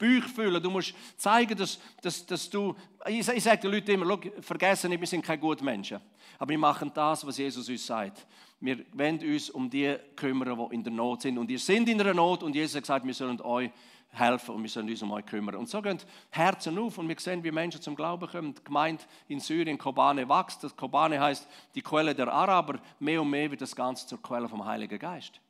Büch 0.00 0.24
füllen. 0.24 0.60
Du 0.60 0.70
musst 0.70 0.94
zeigen, 1.16 1.56
dass, 1.56 1.78
dass, 2.02 2.26
dass 2.26 2.50
du. 2.50 2.74
Ich, 3.06 3.28
ich 3.28 3.44
sage 3.44 3.60
den 3.60 3.70
Leuten 3.70 3.90
immer: 3.92 4.18
vergessen 4.40 4.88
nicht, 4.90 5.00
wir 5.00 5.06
sind 5.06 5.24
keine 5.24 5.38
guten 5.38 5.64
Menschen. 5.64 6.00
Aber 6.38 6.48
wir 6.48 6.58
machen 6.58 6.90
das, 6.92 7.24
was 7.24 7.36
Jesus 7.36 7.68
uns 7.68 7.86
sagt. 7.86 8.26
Wir 8.60 8.84
wollen 8.92 9.18
uns 9.20 9.50
um 9.50 9.68
die 9.68 9.94
kümmern, 10.16 10.58
die 10.58 10.74
in 10.74 10.82
der 10.82 10.92
Not 10.92 11.22
sind. 11.22 11.38
Und 11.38 11.50
ihr 11.50 11.58
sind 11.58 11.88
in 11.88 12.00
einer 12.00 12.14
Not 12.14 12.42
und 12.42 12.54
Jesus 12.54 12.76
hat 12.76 12.82
gesagt, 12.82 13.06
wir 13.06 13.14
sollen 13.14 13.40
euch 13.42 13.70
helfen 14.12 14.54
und 14.54 14.62
wir 14.62 14.70
sollen 14.70 14.88
uns 14.88 15.02
um 15.02 15.12
euch 15.12 15.26
kümmern. 15.26 15.54
Und 15.56 15.68
so 15.68 15.80
gehen 15.80 15.98
Herzen 16.30 16.78
auf 16.78 16.98
und 16.98 17.08
wir 17.08 17.16
sehen, 17.18 17.44
wie 17.44 17.50
Menschen 17.50 17.80
zum 17.80 17.94
Glauben 17.94 18.28
kommen. 18.28 18.54
Die 18.54 18.64
Gemeinde 18.64 19.02
in 19.28 19.38
Syrien, 19.38 19.78
Kobane, 19.78 20.28
wächst. 20.28 20.64
Das 20.64 20.76
Kobane 20.76 21.20
heißt 21.20 21.46
die 21.74 21.82
Quelle 21.82 22.14
der 22.14 22.32
Araber. 22.32 22.80
Mehr 22.98 23.22
und 23.22 23.30
mehr 23.30 23.50
wird 23.50 23.60
das 23.60 23.76
Ganze 23.76 24.06
zur 24.06 24.20
Quelle 24.20 24.48
vom 24.48 24.64
Heiligen 24.64 24.98
Geist. 24.98 25.40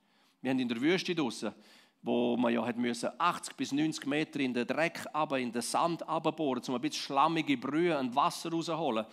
Wir 0.42 0.50
haben 0.50 0.58
in 0.58 0.68
der 0.68 0.80
Wüste 0.80 1.14
draußen 1.14 1.52
wo 2.02 2.36
man 2.36 2.52
ja 2.52 2.64
hat 2.64 2.76
müssen 2.76 3.10
80 3.18 3.56
bis 3.56 3.72
90 3.72 4.06
Meter 4.06 4.40
in 4.40 4.54
den 4.54 4.66
Dreck, 4.66 5.06
aber 5.12 5.38
in 5.38 5.52
den 5.52 5.62
Sand 5.62 6.08
abbohren, 6.08 6.62
um 6.66 6.74
ein 6.74 6.80
bisschen 6.80 7.04
schlammige 7.04 7.56
Brühe 7.56 7.98
und 7.98 8.14
Wasser 8.14 8.50
rauszuholen 8.50 9.06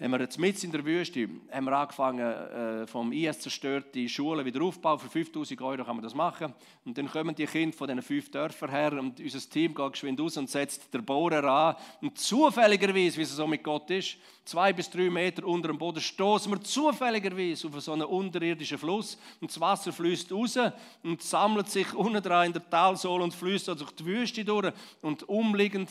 haben 0.00 0.10
wir 0.10 0.20
jetzt 0.20 0.38
mit 0.38 0.64
in 0.64 0.72
der 0.72 0.84
Wüste 0.84 1.28
haben 1.50 1.64
wir 1.64 1.72
angefangen, 1.72 2.20
äh, 2.20 2.86
vom 2.86 3.12
IS 3.12 3.40
zerstörte 3.40 4.08
Schulen 4.08 4.44
wieder 4.44 4.62
aufbauen. 4.62 4.98
Für 4.98 5.08
5000 5.08 5.60
Euro 5.60 5.84
kann 5.84 5.96
man 5.96 6.02
das 6.02 6.14
machen. 6.14 6.54
Und 6.84 6.96
dann 6.96 7.10
kommen 7.10 7.34
die 7.34 7.46
Kinder 7.46 7.76
von 7.76 7.86
diesen 7.86 8.02
fünf 8.02 8.30
Dörfern 8.30 8.70
her 8.70 8.92
und 8.94 9.20
unser 9.20 9.50
Team 9.50 9.74
geht 9.74 9.92
geschwind 9.92 10.20
aus 10.20 10.38
und 10.38 10.48
setzt 10.48 10.92
den 10.94 11.04
Bohrer 11.04 11.44
an. 11.44 11.76
Und 12.00 12.18
zufälligerweise, 12.18 13.18
wie 13.18 13.22
es 13.22 13.36
so 13.36 13.46
mit 13.46 13.62
Gott 13.62 13.90
ist, 13.90 14.16
zwei 14.46 14.72
bis 14.72 14.88
drei 14.88 15.10
Meter 15.10 15.46
unter 15.46 15.68
dem 15.68 15.78
Boden 15.78 16.00
stoßen 16.00 16.50
wir 16.50 16.60
zufälligerweise 16.62 17.68
auf 17.68 17.80
so 17.80 17.92
einen 17.92 18.04
unterirdischen 18.04 18.78
Fluss. 18.78 19.18
Und 19.42 19.50
das 19.50 19.60
Wasser 19.60 19.92
fließt 19.92 20.32
raus 20.32 20.58
und 21.02 21.22
sammelt 21.22 21.68
sich 21.68 21.92
unten 21.92 22.22
dran 22.22 22.46
in 22.46 22.52
der 22.54 22.68
Talsohle 22.68 23.24
und 23.24 23.34
fließt 23.34 23.68
durch 23.68 23.92
die 23.92 24.06
Wüste 24.06 24.42
durch. 24.42 24.72
Und 25.02 25.28
umliegend 25.28 25.90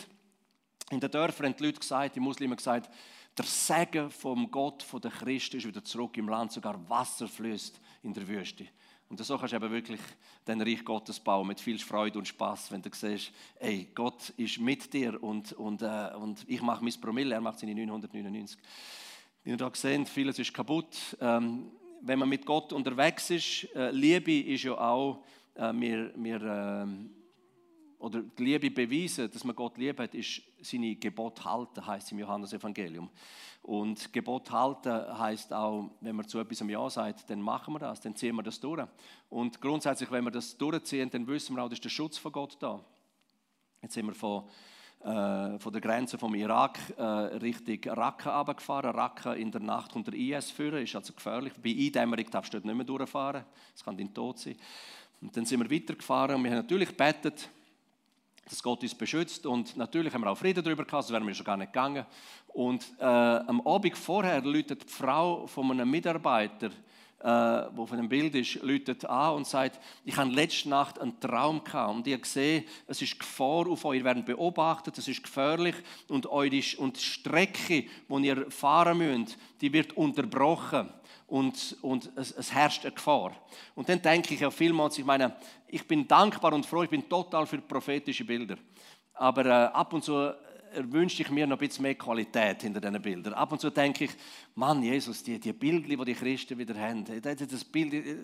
in 0.89 0.99
den 0.99 1.11
Dörfern 1.11 1.45
haben 1.45 1.55
die 1.55 1.65
Leute 1.65 1.79
gesagt, 1.79 2.15
die 2.15 2.19
Muslime 2.19 2.55
gesagt, 2.55 2.89
der 3.37 3.45
Segen 3.45 4.09
vom 4.09 4.51
Gott 4.51 4.83
von 4.83 5.01
der 5.01 5.11
Christen 5.11 5.57
ist 5.57 5.67
wieder 5.67 5.83
zurück 5.83 6.17
im 6.17 6.29
Land, 6.29 6.51
sogar 6.51 6.89
Wasser 6.89 7.27
fließt 7.27 7.79
in 8.03 8.13
der 8.13 8.27
Wüste. 8.27 8.67
Und 9.09 9.23
so 9.23 9.37
kannst 9.37 9.51
du 9.51 9.57
eben 9.57 9.71
wirklich 9.71 9.99
den 10.47 10.61
Reich 10.61 10.85
Gottes 10.85 11.19
bauen 11.19 11.47
mit 11.47 11.59
viel 11.59 11.77
Freude 11.79 12.17
und 12.17 12.27
Spaß, 12.27 12.71
wenn 12.71 12.81
du 12.81 12.89
siehst, 12.93 13.31
ey, 13.59 13.89
Gott 13.93 14.29
ist 14.37 14.57
mit 14.59 14.93
dir 14.93 15.21
und, 15.21 15.51
und, 15.53 15.81
äh, 15.81 16.11
und 16.15 16.45
ich 16.47 16.61
mache 16.61 16.83
mein 16.83 16.93
Promille, 17.01 17.35
er 17.35 17.41
macht 17.41 17.59
seine 17.59 17.75
999. 17.75 18.57
Wie 19.43 19.49
ihr 19.49 19.57
da 19.57 19.69
seht, 19.73 20.07
vieles 20.07 20.39
ist 20.39 20.53
kaputt. 20.53 21.17
Ähm, 21.19 21.71
wenn 22.01 22.19
man 22.19 22.29
mit 22.29 22.45
Gott 22.45 22.71
unterwegs 22.71 23.29
ist, 23.31 23.67
äh, 23.75 23.91
Liebe 23.91 24.39
ist 24.39 24.63
ja 24.63 24.77
auch, 24.77 25.23
äh, 25.55 25.73
wir, 25.73 26.13
wir 26.15 26.41
äh, 26.41 27.20
oder 28.01 28.21
die 28.21 28.43
Liebe 28.43 28.71
beweisen, 28.71 29.29
dass 29.31 29.43
man 29.43 29.55
Gott 29.55 29.77
lieb 29.77 29.99
hat, 29.99 30.15
ist 30.15 30.41
seine 30.61 30.95
Gebot 30.95 31.45
halten, 31.45 31.85
heißt 31.85 32.11
im 32.11 32.19
Johannesevangelium. 32.19 33.09
Und 33.61 34.11
Gebot 34.11 34.49
halten 34.49 35.19
heißt 35.19 35.53
auch, 35.53 35.91
wenn 36.01 36.15
man 36.15 36.27
zu 36.27 36.39
etwas 36.39 36.63
Ja 36.67 36.89
sagt, 36.89 37.29
dann 37.29 37.41
machen 37.41 37.75
wir 37.75 37.79
das, 37.79 38.01
dann 38.01 38.15
ziehen 38.15 38.35
wir 38.35 38.41
das 38.41 38.59
durch. 38.59 38.83
Und 39.29 39.61
grundsätzlich, 39.61 40.09
wenn 40.09 40.23
wir 40.23 40.31
das 40.31 40.57
durchziehen, 40.57 41.11
dann 41.11 41.27
wissen 41.27 41.55
wir 41.55 41.63
auch, 41.63 41.69
dass 41.69 41.79
der 41.79 41.89
Schutz 41.89 42.17
von 42.17 42.31
Gott 42.31 42.57
da. 42.59 42.83
Jetzt 43.83 43.93
sind 43.93 44.07
wir 44.07 44.15
von, 44.15 44.45
äh, 45.01 45.59
von 45.59 45.71
der 45.71 45.81
Grenze 45.81 46.17
vom 46.17 46.33
Irak 46.33 46.79
äh, 46.97 47.03
Richtung 47.03 47.93
Raqqa 47.93 48.39
runtergefahren. 48.39 48.95
Raqqa 48.95 49.33
in 49.33 49.51
der 49.51 49.61
Nacht 49.61 49.95
unter 49.95 50.13
IS 50.13 50.49
führen, 50.49 50.81
ist 50.81 50.95
also 50.95 51.13
gefährlich. 51.13 51.53
Bei 51.61 51.69
Eindämmerung 51.69 52.31
darfst 52.31 52.51
du 52.51 52.57
dort 52.57 52.65
nicht 52.65 52.75
mehr 52.75 52.85
durchfahren, 52.85 53.43
es 53.75 53.83
kann 53.83 53.95
dein 53.95 54.11
Tod 54.11 54.39
sein. 54.39 54.55
Und 55.21 55.37
dann 55.37 55.45
sind 55.45 55.59
wir 55.59 55.69
weitergefahren 55.69 56.35
und 56.37 56.43
wir 56.43 56.49
haben 56.49 56.57
natürlich 56.57 56.89
gebetet, 56.89 57.47
dass 58.51 58.61
Gott 58.61 58.83
uns 58.83 58.93
beschützt. 58.93 59.45
Und 59.45 59.77
natürlich 59.77 60.13
haben 60.13 60.21
wir 60.21 60.29
auch 60.29 60.37
Frieden 60.37 60.63
darüber 60.63 60.83
gehabt, 60.83 61.05
sonst 61.05 61.13
wären 61.13 61.25
wir 61.25 61.33
schon 61.33 61.45
gar 61.45 61.57
nicht 61.57 61.71
gegangen. 61.71 62.05
Und 62.49 62.85
äh, 62.99 63.03
am 63.05 63.65
Abend 63.65 63.97
vorher 63.97 64.41
läutet 64.41 64.83
die 64.83 64.93
Frau 64.93 65.47
von 65.47 65.71
einem 65.71 65.89
Mitarbeiter, 65.89 66.69
äh, 67.23 67.67
wo 67.75 67.85
von 67.85 67.97
dem 67.97 68.09
Bild 68.09 68.33
ist, 68.35 68.61
läutet 68.63 69.05
an 69.05 69.35
und 69.35 69.47
sagt, 69.47 69.79
ich 70.05 70.17
habe 70.17 70.31
letzte 70.31 70.69
Nacht 70.69 70.99
einen 70.99 71.19
Traum 71.19 71.63
gehabt 71.63 71.93
und 71.93 72.07
ihr 72.07 72.19
seht, 72.23 72.67
es 72.87 73.01
ist 73.01 73.19
Gefahr 73.19 73.67
auf 73.67 73.85
euch, 73.85 73.99
ihr 73.99 74.03
werdet 74.03 74.25
beobachtet, 74.25 74.97
es 74.97 75.07
ist 75.07 75.23
gefährlich 75.23 75.75
und, 76.07 76.25
eure, 76.25 76.61
und 76.77 76.97
die 76.97 77.01
Strecke, 77.01 77.85
die 78.09 78.25
ihr 78.25 78.49
fahren 78.49 78.97
müsst, 78.97 79.37
die 79.61 79.71
wird 79.71 79.93
unterbrochen 79.93 80.89
und, 81.27 81.77
und 81.81 82.11
es, 82.15 82.31
es, 82.31 82.51
herrscht 82.51 82.85
eine 82.85 82.93
Gefahr. 82.93 83.35
Und 83.75 83.87
dann 83.87 84.01
denke 84.01 84.33
ich 84.33 84.39
ja 84.39 84.51
vielmals, 84.51 84.97
ich 84.97 85.05
meine, 85.05 85.35
ich 85.67 85.87
bin 85.87 86.07
dankbar 86.07 86.53
und 86.53 86.65
froh, 86.65 86.83
ich 86.83 86.89
bin 86.89 87.07
total 87.07 87.45
für 87.45 87.59
prophetische 87.59 88.25
Bilder. 88.25 88.57
Aber 89.13 89.45
äh, 89.45 89.49
ab 89.49 89.93
und 89.93 90.03
zu 90.03 90.33
wünsche 90.89 91.21
ich 91.21 91.29
mir 91.29 91.45
noch 91.45 91.57
ein 91.59 91.67
bisschen 91.67 91.83
mehr 91.83 91.95
Qualität 91.95 92.61
hinter 92.61 92.79
diesen 92.79 93.01
Bildern. 93.01 93.33
Ab 93.33 93.51
und 93.51 93.59
zu 93.59 93.69
denke 93.69 94.05
ich, 94.05 94.11
Mann, 94.55 94.81
Jesus, 94.81 95.21
die, 95.23 95.39
die 95.39 95.53
Bilder, 95.53 95.87
die 95.87 96.05
die 96.05 96.13
Christen 96.13 96.57
wieder 96.57 96.75
haben, 96.79 97.05
das 97.21 97.65
Bild, 97.65 97.93
äh, 97.93 98.15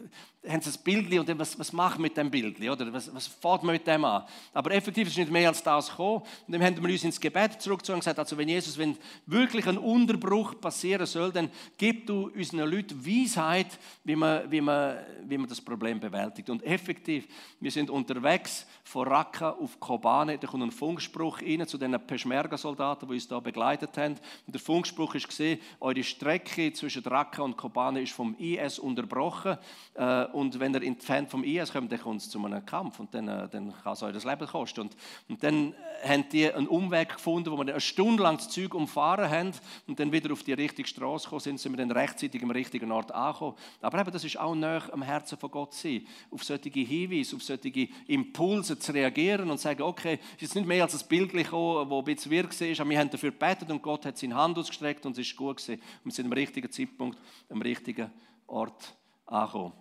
haben 0.47 0.61
sie 0.61 0.69
das 0.69 0.77
Bild 0.77 1.11
und 1.11 1.39
was, 1.39 1.59
was 1.59 1.73
machen 1.73 2.01
mit 2.01 2.15
dem 2.15 2.31
Bild? 2.31 2.59
Oder 2.61 2.91
was, 2.93 3.13
was 3.13 3.27
fährt 3.27 3.63
man 3.63 3.73
mit 3.73 3.85
dem 3.85 4.03
an? 4.05 4.23
Aber 4.53 4.71
effektiv 4.71 5.07
ist 5.07 5.17
nicht 5.17 5.31
mehr 5.31 5.49
als 5.49 5.61
das 5.61 5.89
gekommen. 5.89 6.21
Und 6.47 6.53
dann 6.53 6.63
haben 6.63 6.81
wir 6.81 6.89
uns 6.89 7.03
ins 7.03 7.19
Gebet 7.19 7.61
zurückgezogen 7.61 7.95
und 7.95 7.99
gesagt, 8.01 8.19
also 8.19 8.37
wenn 8.37 8.47
Jesus, 8.47 8.77
wenn 8.77 8.97
wirklich 9.25 9.67
ein 9.67 9.77
Unterbruch 9.77 10.59
passieren 10.59 11.05
soll, 11.05 11.31
dann 11.31 11.49
gib 11.77 12.07
du 12.07 12.29
unseren 12.33 12.69
Leuten 12.69 13.05
Weisheit, 13.05 13.77
wie 14.03 14.15
man, 14.15 14.49
wie 14.49 14.61
man, 14.61 14.97
wie 15.25 15.37
man 15.37 15.47
das 15.47 15.59
Problem 15.59 15.99
bewältigt. 15.99 16.49
Und 16.49 16.63
effektiv, 16.63 17.27
wir 17.59 17.71
sind 17.71 17.89
unterwegs 17.89 18.65
von 18.83 19.07
Raqqa 19.07 19.51
auf 19.51 19.79
Kobane, 19.79 20.37
da 20.37 20.47
kommt 20.47 20.63
ein 20.63 20.71
Funkspruch 20.71 21.41
rein 21.41 21.67
zu 21.67 21.77
diesen 21.77 21.99
Peschmerga 22.07 22.36
Peshmerga-Soldaten, 22.37 23.07
die 23.07 23.15
uns 23.15 23.27
da 23.27 23.39
begleitet 23.39 23.97
haben. 23.97 24.13
Und 24.45 24.53
der 24.53 24.61
Funkspruch 24.61 25.15
ist 25.15 25.27
gesehen, 25.27 25.59
eure 25.79 26.03
Strecke 26.03 26.71
zwischen 26.73 27.03
Raqqa 27.03 27.41
und 27.41 27.57
Kobane 27.57 28.01
ist 28.01 28.13
vom 28.13 28.35
IS 28.37 28.79
unterbrochen. 28.79 29.57
Äh, 29.95 30.25
und 30.25 30.59
wenn 30.59 30.73
ihr 30.73 30.83
entfernt 30.83 31.29
vom 31.29 31.43
IS 31.43 31.71
kommt, 31.71 31.91
dann 31.91 32.01
kommt 32.01 32.21
es 32.21 32.29
zu 32.29 32.43
einem 32.43 32.65
Kampf 32.65 32.99
und 32.99 33.13
dann, 33.13 33.27
äh, 33.27 33.47
dann 33.49 33.73
kann 33.83 33.93
es 33.93 34.03
euch 34.03 34.13
das 34.13 34.25
Leben 34.25 34.47
kosten. 34.47 34.81
Und, 34.81 34.95
und 35.29 35.43
dann 35.43 35.73
haben 36.03 36.29
die 36.29 36.51
einen 36.51 36.67
Umweg 36.67 37.09
gefunden, 37.15 37.51
wo 37.51 37.57
wir 37.57 37.73
eine 37.73 37.81
Stunde 37.81 38.23
lang 38.23 38.37
das 38.37 38.49
Zeug 38.49 38.73
umfahren 38.73 39.29
haben 39.29 39.51
und 39.87 39.99
dann 39.99 40.11
wieder 40.11 40.31
auf 40.31 40.43
die 40.43 40.53
richtige 40.53 40.87
Straße 40.87 41.25
gekommen 41.25 41.39
sind, 41.39 41.59
sind 41.59 41.71
wir 41.71 41.77
dann 41.77 41.91
rechtzeitig 41.91 42.43
am 42.43 42.51
richtigen 42.51 42.91
Ort 42.91 43.11
angekommen. 43.11 43.55
Aber 43.81 43.99
eben, 43.99 44.11
das 44.11 44.23
ist 44.23 44.39
auch 44.39 44.53
näher 44.53 44.83
am 44.91 45.01
Herzen 45.01 45.37
von 45.37 45.49
Gott 45.49 45.73
sein, 45.73 46.05
auf 46.31 46.43
solche 46.43 46.69
Hinweise, 46.69 47.35
auf 47.35 47.43
solche 47.43 47.89
Impulse 48.07 48.77
zu 48.77 48.91
reagieren 48.91 49.49
und 49.49 49.57
zu 49.57 49.63
sagen, 49.63 49.81
okay, 49.81 50.19
es 50.37 50.43
ist 50.43 50.55
nicht 50.55 50.67
mehr 50.67 50.83
als 50.83 51.01
ein 51.01 51.07
Bild 51.07 51.31
gekommen, 51.31 51.89
das 51.89 51.97
ein 51.97 52.05
bisschen 52.05 52.26
wirk 52.29 52.59
war, 52.59 52.79
aber 52.79 52.89
wir 52.89 52.99
haben 52.99 53.09
dafür 53.09 53.31
gebetet 53.31 53.69
und 53.69 53.81
Gott 53.81 54.05
hat 54.05 54.17
seine 54.17 54.35
Hand 54.35 54.57
ausgestreckt 54.57 55.05
und 55.05 55.13
es 55.13 55.27
ist 55.27 55.35
gut 55.35 55.57
gewesen. 55.57 55.81
Wir 56.03 56.11
sind 56.11 56.25
am 56.25 56.33
richtigen 56.33 56.71
Zeitpunkt, 56.71 57.17
am 57.49 57.61
richtigen 57.61 58.11
Ort 58.47 58.95
angekommen 59.25 59.73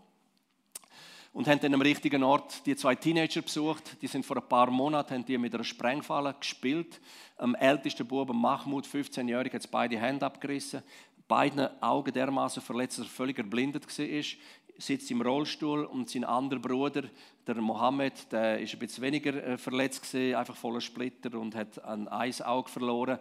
und 1.37 1.47
haben 1.49 1.61
dann 1.61 1.75
am 1.75 1.83
richtigen 1.83 2.23
Ort 2.23 2.65
die 2.65 2.75
zwei 2.77 2.95
Teenager 2.95 3.43
besucht. 3.43 4.01
Die 4.01 4.07
sind 4.07 4.25
vor 4.25 4.39
ein 4.39 4.49
paar 4.49 4.71
Monaten 4.71 5.13
haben 5.13 5.25
die 5.27 5.37
mit 5.37 5.55
einer 5.55 5.65
Sprengfalle 5.65 6.35
gespielt. 6.41 6.99
Am 7.37 7.55
ältesten 7.55 8.07
Buben 8.07 8.41
Mahmoud, 8.41 8.87
15-jährig, 8.87 9.53
hat 9.53 9.71
beide 9.71 9.99
Hände 9.99 10.25
abgerissen, 10.25 10.83
beide 11.29 11.71
Augen 11.83 12.11
dermaßen 12.11 12.63
verletzt, 12.63 13.01
dass 13.01 13.05
er 13.05 13.11
völlig 13.11 13.37
erblindet 13.37 13.87
war. 13.87 14.25
Sitzt 14.79 15.11
im 15.11 15.23
Rollstuhl 15.23 15.85
und 15.85 16.11
sein 16.11 16.25
anderer 16.25 16.61
Bruder, 16.61 17.05
der 17.47 17.55
Mohammed, 17.57 18.31
der 18.31 18.61
ist 18.61 18.75
ein 18.75 18.79
bisschen 18.79 19.03
weniger 19.03 19.35
äh, 19.35 19.59
verletzt 19.59 20.03
gewesen, 20.03 20.35
einfach 20.37 20.57
voller 20.57 20.81
Splitter 20.81 21.39
und 21.39 21.55
hat 21.55 21.83
ein 21.85 22.09
Eisauge 22.09 22.69
verloren. 22.69 23.19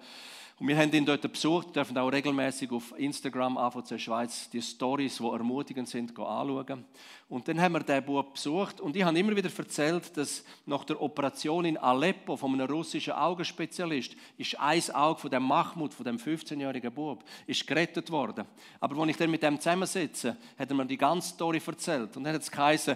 Und 0.58 0.70
wir 0.70 0.78
haben 0.78 0.90
ihn 0.94 1.06
dort 1.06 1.30
besucht, 1.30 1.76
dürfen 1.76 1.98
auch 1.98 2.08
regelmäßig 2.08 2.72
auf 2.72 2.98
Instagram 2.98 3.58
AVC 3.58 4.00
Schweiz 4.00 4.50
die 4.50 4.62
Stories, 4.62 5.18
die 5.18 5.26
ermutigend 5.26 5.90
sind, 5.90 6.18
anschauen. 6.18 6.86
Und 7.28 7.46
dann 7.50 7.60
haben 7.60 7.74
wir 7.74 7.82
den 7.82 8.06
Bub 8.06 8.36
besucht 8.36 8.80
und 8.80 8.96
ich 8.96 9.04
habe 9.04 9.20
immer 9.20 9.36
wieder 9.36 9.50
erzählt, 9.54 10.16
dass 10.16 10.46
nach 10.66 10.86
der 10.86 11.02
Operation 11.02 11.66
in 11.66 11.78
Aleppo 11.78 12.38
von 12.38 12.54
einem 12.54 12.72
russischen 12.72 13.12
Augenspezialist 13.12 14.16
ist 14.38 14.58
ein 14.58 14.92
Auge 14.92 15.20
von 15.20 15.30
dem 15.30 15.44
Mahmoud, 15.44 15.94
von 15.94 16.06
dem 16.06 16.18
15-jährigen 16.18 16.94
Bub, 16.94 17.26
ist 17.48 17.68
gerettet 17.68 18.10
worden. 18.10 18.46
Aber 18.80 18.98
als 19.02 19.10
ich 19.10 19.18
dann 19.18 19.32
mit 19.32 19.44
dem 19.44 19.60
zusammensitze, 19.60 20.38
hat 20.58 20.70
er 20.70 20.76
mir 20.76 20.86
die 20.86 20.98
ganze 20.98 21.30
Story 21.30 21.62
erzählt 21.66 22.16
und 22.16 22.24
dann 22.24 22.34
hat 22.34 22.42
es 22.42 22.52
geheißen, 22.52 22.96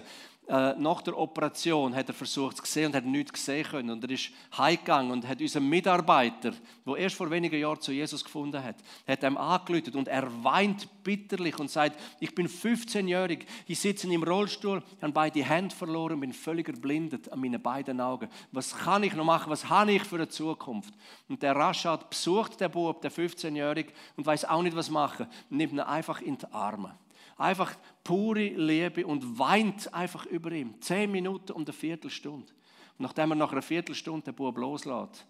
äh, 0.50 0.74
nach 0.78 1.00
der 1.02 1.16
Operation 1.16 1.94
hat 1.94 2.08
er 2.08 2.14
versucht 2.14 2.56
zu 2.56 2.66
sehen 2.66 2.86
und 2.86 2.96
hat 2.96 3.04
nichts 3.04 3.32
gesehen 3.32 3.64
können. 3.64 3.90
Und 3.90 4.02
er 4.02 4.10
ist 4.10 4.30
heimgegangen 4.58 5.12
und 5.12 5.28
hat 5.28 5.40
unseren 5.40 5.68
Mitarbeiter, 5.68 6.52
der 6.84 6.96
erst 6.96 7.14
vor 7.14 7.30
wenigen 7.30 7.60
Jahren 7.60 7.80
zu 7.80 7.92
Jesus 7.92 8.24
gefunden 8.24 8.60
hat, 8.60 8.74
hat 9.06 9.22
ihm 9.22 9.36
angelötet 9.36 9.94
und 9.94 10.08
er 10.08 10.28
weint 10.42 10.88
bitterlich 11.04 11.56
und 11.60 11.70
sagt, 11.70 12.00
ich 12.18 12.34
bin 12.34 12.48
15-jährig, 12.48 13.46
ich 13.68 13.78
sitze 13.78 14.12
im 14.12 14.24
Rollstuhl, 14.24 14.82
habe 15.00 15.12
beide 15.12 15.44
Hände 15.44 15.72
verloren, 15.72 16.18
bin 16.18 16.32
völlig 16.32 16.68
erblindet 16.68 17.30
an 17.30 17.40
meinen 17.40 17.62
beiden 17.62 18.00
Augen. 18.00 18.28
Was 18.50 18.76
kann 18.76 19.04
ich 19.04 19.14
noch 19.14 19.24
machen? 19.24 19.50
Was 19.50 19.68
habe 19.68 19.92
ich 19.92 20.02
für 20.02 20.16
eine 20.16 20.28
Zukunft? 20.28 20.92
Und 21.28 21.44
der 21.44 21.54
Rashad 21.54 22.10
besucht 22.10 22.60
den 22.60 22.72
Bub, 22.72 23.00
der 23.02 23.12
15-jährige, 23.12 23.92
und 24.16 24.26
weiß 24.26 24.46
auch 24.46 24.62
nicht, 24.62 24.74
was 24.74 24.90
machen. 24.90 25.28
Nimmt 25.48 25.74
ihn 25.74 25.80
einfach 25.80 26.20
in 26.20 26.36
die 26.36 26.52
Arme 26.52 26.98
einfach 27.40 27.74
pure 28.04 28.48
Liebe 28.48 29.06
und 29.06 29.38
weint 29.38 29.92
einfach 29.94 30.26
über 30.26 30.52
ihm. 30.52 30.80
Zehn 30.80 31.10
Minuten 31.10 31.52
und 31.52 31.68
eine 31.68 31.76
Viertelstunde. 31.76 32.52
Und 32.98 33.04
nachdem 33.04 33.32
er 33.32 33.36
nach 33.36 33.52
einer 33.52 33.62
Viertelstunde 33.62 34.24
den 34.24 34.34
Bub 34.34 34.56
loslässt, 34.58 35.26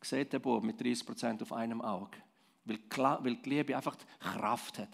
sieht 0.00 0.32
der 0.32 0.38
Bub 0.38 0.64
mit 0.64 0.80
30 0.80 1.06
Prozent 1.06 1.42
auf 1.42 1.52
einem 1.52 1.80
Auge. 1.80 2.16
Weil, 2.64 3.36
die 3.36 3.48
Liebe 3.48 3.76
einfach 3.76 3.96
Kraft 4.18 4.78
hat. 4.78 4.88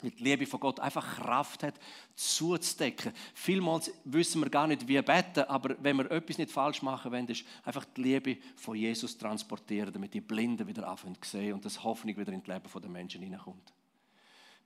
Weil 0.00 0.10
die 0.10 0.22
Liebe 0.24 0.46
von 0.46 0.60
Gott 0.60 0.80
einfach 0.80 1.16
Kraft 1.16 1.62
hat, 1.62 1.74
zuzudecken. 2.16 3.12
Vielmals 3.34 3.92
wissen 4.04 4.42
wir 4.42 4.50
gar 4.50 4.66
nicht, 4.66 4.86
wie 4.88 5.00
beten, 5.00 5.44
aber 5.44 5.76
wenn 5.80 5.96
wir 5.96 6.10
etwas 6.10 6.38
nicht 6.38 6.50
falsch 6.50 6.82
machen 6.82 7.12
wollen, 7.12 7.28
ist 7.28 7.44
einfach 7.62 7.84
die 7.84 8.02
Liebe 8.02 8.36
von 8.56 8.76
Jesus 8.76 9.16
transportieren, 9.16 9.92
damit 9.92 10.12
die 10.12 10.20
Blinden 10.20 10.66
wieder 10.66 10.88
anfangen 10.88 11.16
zu 11.22 11.30
sehen 11.30 11.54
und 11.54 11.64
das 11.64 11.82
Hoffnung 11.82 12.16
wieder 12.16 12.32
in 12.32 12.42
das 12.42 12.48
Leben 12.48 12.82
der 12.82 12.90
Menschen 12.90 13.22
hineinkommt. 13.22 13.72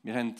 Wir 0.02 0.14
haben 0.14 0.34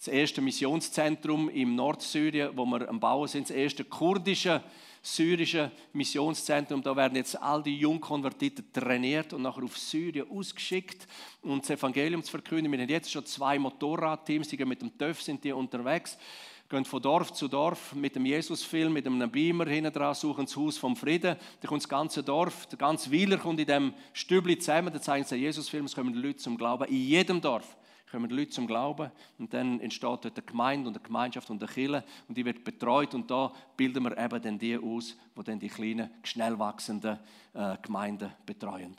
das 0.00 0.08
erste 0.08 0.40
Missionszentrum 0.40 1.50
im 1.50 1.74
Nordsyrien, 1.74 2.56
wo 2.56 2.64
wir 2.64 2.88
am 2.88 2.98
Bauen 2.98 3.28
sind, 3.28 3.50
das 3.50 3.54
erste 3.54 3.84
kurdische 3.84 4.62
syrische 5.02 5.70
Missionszentrum. 5.92 6.82
Da 6.82 6.96
werden 6.96 7.16
jetzt 7.16 7.40
all 7.40 7.62
die 7.62 7.76
Jungkonvertiten 7.76 8.72
trainiert 8.72 9.34
und 9.34 9.42
nachher 9.42 9.62
auf 9.62 9.76
Syrien 9.76 10.30
ausgeschickt, 10.30 11.06
um 11.42 11.60
das 11.60 11.68
Evangelium 11.68 12.22
zu 12.22 12.30
verkünden. 12.30 12.72
Wir 12.72 12.80
haben 12.80 12.88
jetzt 12.88 13.10
schon 13.10 13.26
zwei 13.26 13.58
Motorradteams, 13.58 14.48
die 14.48 14.64
mit 14.64 14.80
dem 14.80 14.96
TÜV 14.96 15.20
sind 15.20 15.44
die 15.44 15.52
unterwegs 15.52 16.16
gehen 16.70 16.84
von 16.84 17.02
Dorf 17.02 17.32
zu 17.32 17.48
Dorf 17.48 17.96
mit 17.96 18.14
dem 18.14 18.24
Jesusfilm, 18.24 18.92
mit 18.92 19.04
einem 19.04 19.28
Beamer 19.28 19.66
hinten 19.66 19.92
dran, 19.92 20.14
suchen 20.14 20.44
das 20.44 20.56
Haus 20.56 20.78
vom 20.78 20.94
Frieden. 20.94 21.34
Da 21.60 21.66
kommt 21.66 21.82
das 21.82 21.88
ganze 21.88 22.22
Dorf, 22.22 22.66
der 22.66 22.78
ganze 22.78 23.10
Weiler 23.10 23.38
kommt 23.38 23.58
in 23.58 23.66
dem 23.66 23.92
Stübli 24.12 24.56
zusammen, 24.56 24.92
da 24.92 25.00
zeigen 25.00 25.24
sie 25.24 25.34
den 25.34 25.42
Jesusfilm, 25.42 25.86
es 25.86 25.96
kommen 25.96 26.12
die 26.12 26.20
Leute 26.20 26.36
zum 26.38 26.56
Glauben. 26.56 26.84
In 26.84 27.08
jedem 27.08 27.40
Dorf 27.40 27.76
kommen 28.10 28.28
die 28.28 28.34
Leute 28.34 28.50
zum 28.50 28.66
Glauben 28.66 29.10
und 29.38 29.54
dann 29.54 29.80
entsteht 29.80 30.02
dort 30.02 30.26
eine 30.26 30.46
Gemeinde 30.46 30.88
und 30.88 30.96
eine 30.96 31.04
Gemeinschaft 31.04 31.48
und 31.50 31.62
eine 31.62 31.72
Kirche 31.72 32.04
und 32.28 32.36
die 32.36 32.44
wird 32.44 32.64
betreut 32.64 33.14
und 33.14 33.30
da 33.30 33.52
bilden 33.76 34.04
wir 34.04 34.18
eben 34.18 34.42
dann 34.42 34.58
die 34.58 34.76
aus, 34.76 35.16
die 35.36 35.42
dann 35.42 35.60
die 35.60 35.68
kleinen, 35.68 36.10
schnell 36.22 36.58
wachsenden 36.58 37.18
äh, 37.54 37.76
Gemeinden 37.82 38.32
betreuen. 38.44 38.96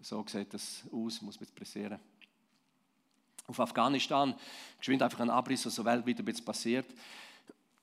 So 0.00 0.24
sieht 0.26 0.54
das 0.54 0.84
aus, 0.92 1.20
muss 1.20 1.38
man 1.38 1.48
pressieren. 1.54 1.98
Auf 3.46 3.60
Afghanistan, 3.60 4.34
geschwind 4.78 5.02
einfach 5.02 5.20
ein 5.20 5.30
Abriss, 5.30 5.66
was 5.66 5.74
so 5.74 5.84
weltweit 5.84 6.24
bisschen 6.24 6.44
passiert. 6.44 6.86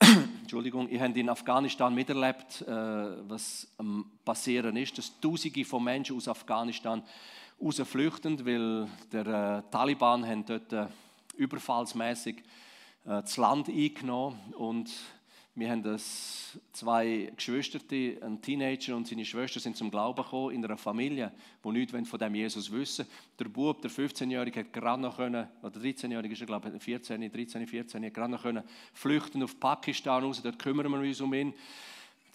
Entschuldigung, 0.00 0.88
ich 0.90 1.00
habe 1.00 1.18
in 1.18 1.28
Afghanistan 1.28 1.94
miterlebt, 1.94 2.62
äh, 2.62 2.66
was 3.28 3.68
am 3.78 4.10
passieren 4.24 4.76
ist, 4.76 4.96
dass 4.98 5.18
Tausende 5.20 5.64
von 5.64 5.82
Menschen 5.82 6.16
aus 6.16 6.28
Afghanistan 6.28 7.02
rausflüchtend, 7.60 8.44
weil 8.44 8.88
der 9.12 9.26
äh, 9.26 9.70
Taliban 9.70 10.26
haben 10.26 10.44
dort 10.44 10.72
äh, 10.72 10.86
überfallsmäßig 11.36 12.38
äh, 12.38 12.42
das 13.04 13.36
Land 13.36 13.68
eingenommen 13.68 14.38
und 14.56 14.90
wir 15.58 15.70
haben 15.70 15.82
das 15.82 16.58
zwei 16.74 17.32
Geschwister, 17.34 17.78
ein 17.90 18.42
Teenager 18.42 18.94
und 18.94 19.08
seine 19.08 19.24
Schwester 19.24 19.58
sind 19.58 19.74
zum 19.74 19.90
Glauben 19.90 20.22
gekommen 20.22 20.54
in 20.54 20.62
einer 20.62 20.76
Familie, 20.76 21.32
wo 21.62 21.72
nichts 21.72 21.94
von 22.10 22.18
dem 22.18 22.34
Jesus 22.34 22.70
wissen. 22.70 23.06
Der 23.38 23.46
Bub, 23.46 23.80
der 23.80 23.90
15-Jährige, 23.90 24.60
hat 24.60 24.72
gerade 24.74 25.00
noch 25.00 25.16
können, 25.16 25.48
oder 25.62 25.80
13-Jährige 25.80 26.34
ist 26.34 26.42
er, 26.42 26.46
glaube 26.46 26.70
ich, 26.76 26.82
14, 26.82 27.32
13, 27.32 27.66
14, 27.66 28.04
hat 28.04 28.12
gerade 28.12 28.32
noch 28.32 28.42
können 28.42 28.64
flüchten 28.92 29.42
auf 29.42 29.58
Pakistan 29.58 30.24
raus. 30.24 30.42
Dort 30.42 30.58
kümmern 30.58 30.92
wir 30.92 30.98
uns 30.98 31.22
um 31.22 31.32
ihn. 31.32 31.54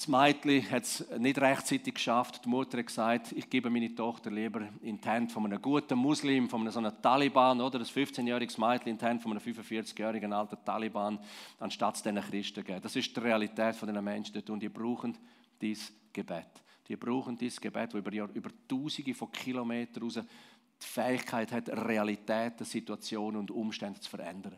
Das 0.01 0.07
Mädchen 0.07 0.67
hat 0.71 0.81
es 0.81 1.07
nicht 1.19 1.39
rechtzeitig 1.39 1.93
geschafft. 1.93 2.43
Die 2.43 2.49
Mutter 2.49 2.79
hat 2.79 2.87
gesagt, 2.87 3.33
ich 3.33 3.47
gebe 3.47 3.69
meine 3.69 3.93
Tochter 3.93 4.31
lieber 4.31 4.67
in 4.81 4.99
die 4.99 5.07
Hände 5.07 5.31
von 5.31 5.45
einem 5.45 5.61
guten 5.61 5.95
Muslim, 5.95 6.49
von 6.49 6.61
einem 6.61 6.71
so 6.71 6.79
einem 6.79 6.99
Taliban, 7.03 7.61
oder? 7.61 7.77
Das 7.77 7.91
15-jähriges 7.91 8.59
Mädchen 8.59 8.87
in 8.87 8.97
die 8.97 9.05
Hände 9.05 9.21
von 9.21 9.31
einem 9.31 9.41
45-jährigen 9.41 10.33
alten 10.33 10.57
Taliban, 10.65 11.19
anstatt 11.59 11.97
es 11.97 12.01
diesen 12.01 12.19
Christen 12.19 12.63
geben. 12.63 12.81
Das 12.81 12.95
ist 12.95 13.15
die 13.15 13.19
Realität 13.19 13.75
von 13.75 13.93
den 13.93 14.03
Menschen 14.03 14.33
dort 14.33 14.49
und 14.49 14.63
die 14.63 14.69
brauchen 14.69 15.15
dieses 15.61 15.93
Gebet. 16.11 16.49
Die 16.87 16.95
brauchen 16.95 17.37
dieses 17.37 17.61
Gebet, 17.61 17.93
das 17.93 17.99
über, 17.99 18.11
über 18.11 18.49
Tausende 18.67 19.13
von 19.13 19.31
Kilometern 19.31 20.01
raus 20.01 20.15
die 20.15 20.87
Fähigkeit 20.87 21.51
hat, 21.51 21.69
Realitäten, 21.69 22.65
Situationen 22.65 23.41
und 23.41 23.51
Umstände 23.51 23.99
zu 23.99 24.09
verändern. 24.09 24.57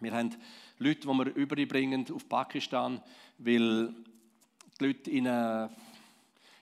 Wir 0.00 0.12
haben 0.12 0.34
Leute, 0.78 1.00
die 1.00 1.08
wir 1.08 1.34
überbringen 1.34 2.06
auf 2.12 2.26
Pakistan, 2.28 3.02
weil 3.38 3.92
die 4.80 4.84
Leute 4.84 5.10
in, 5.10 5.26
äh, 5.26 5.68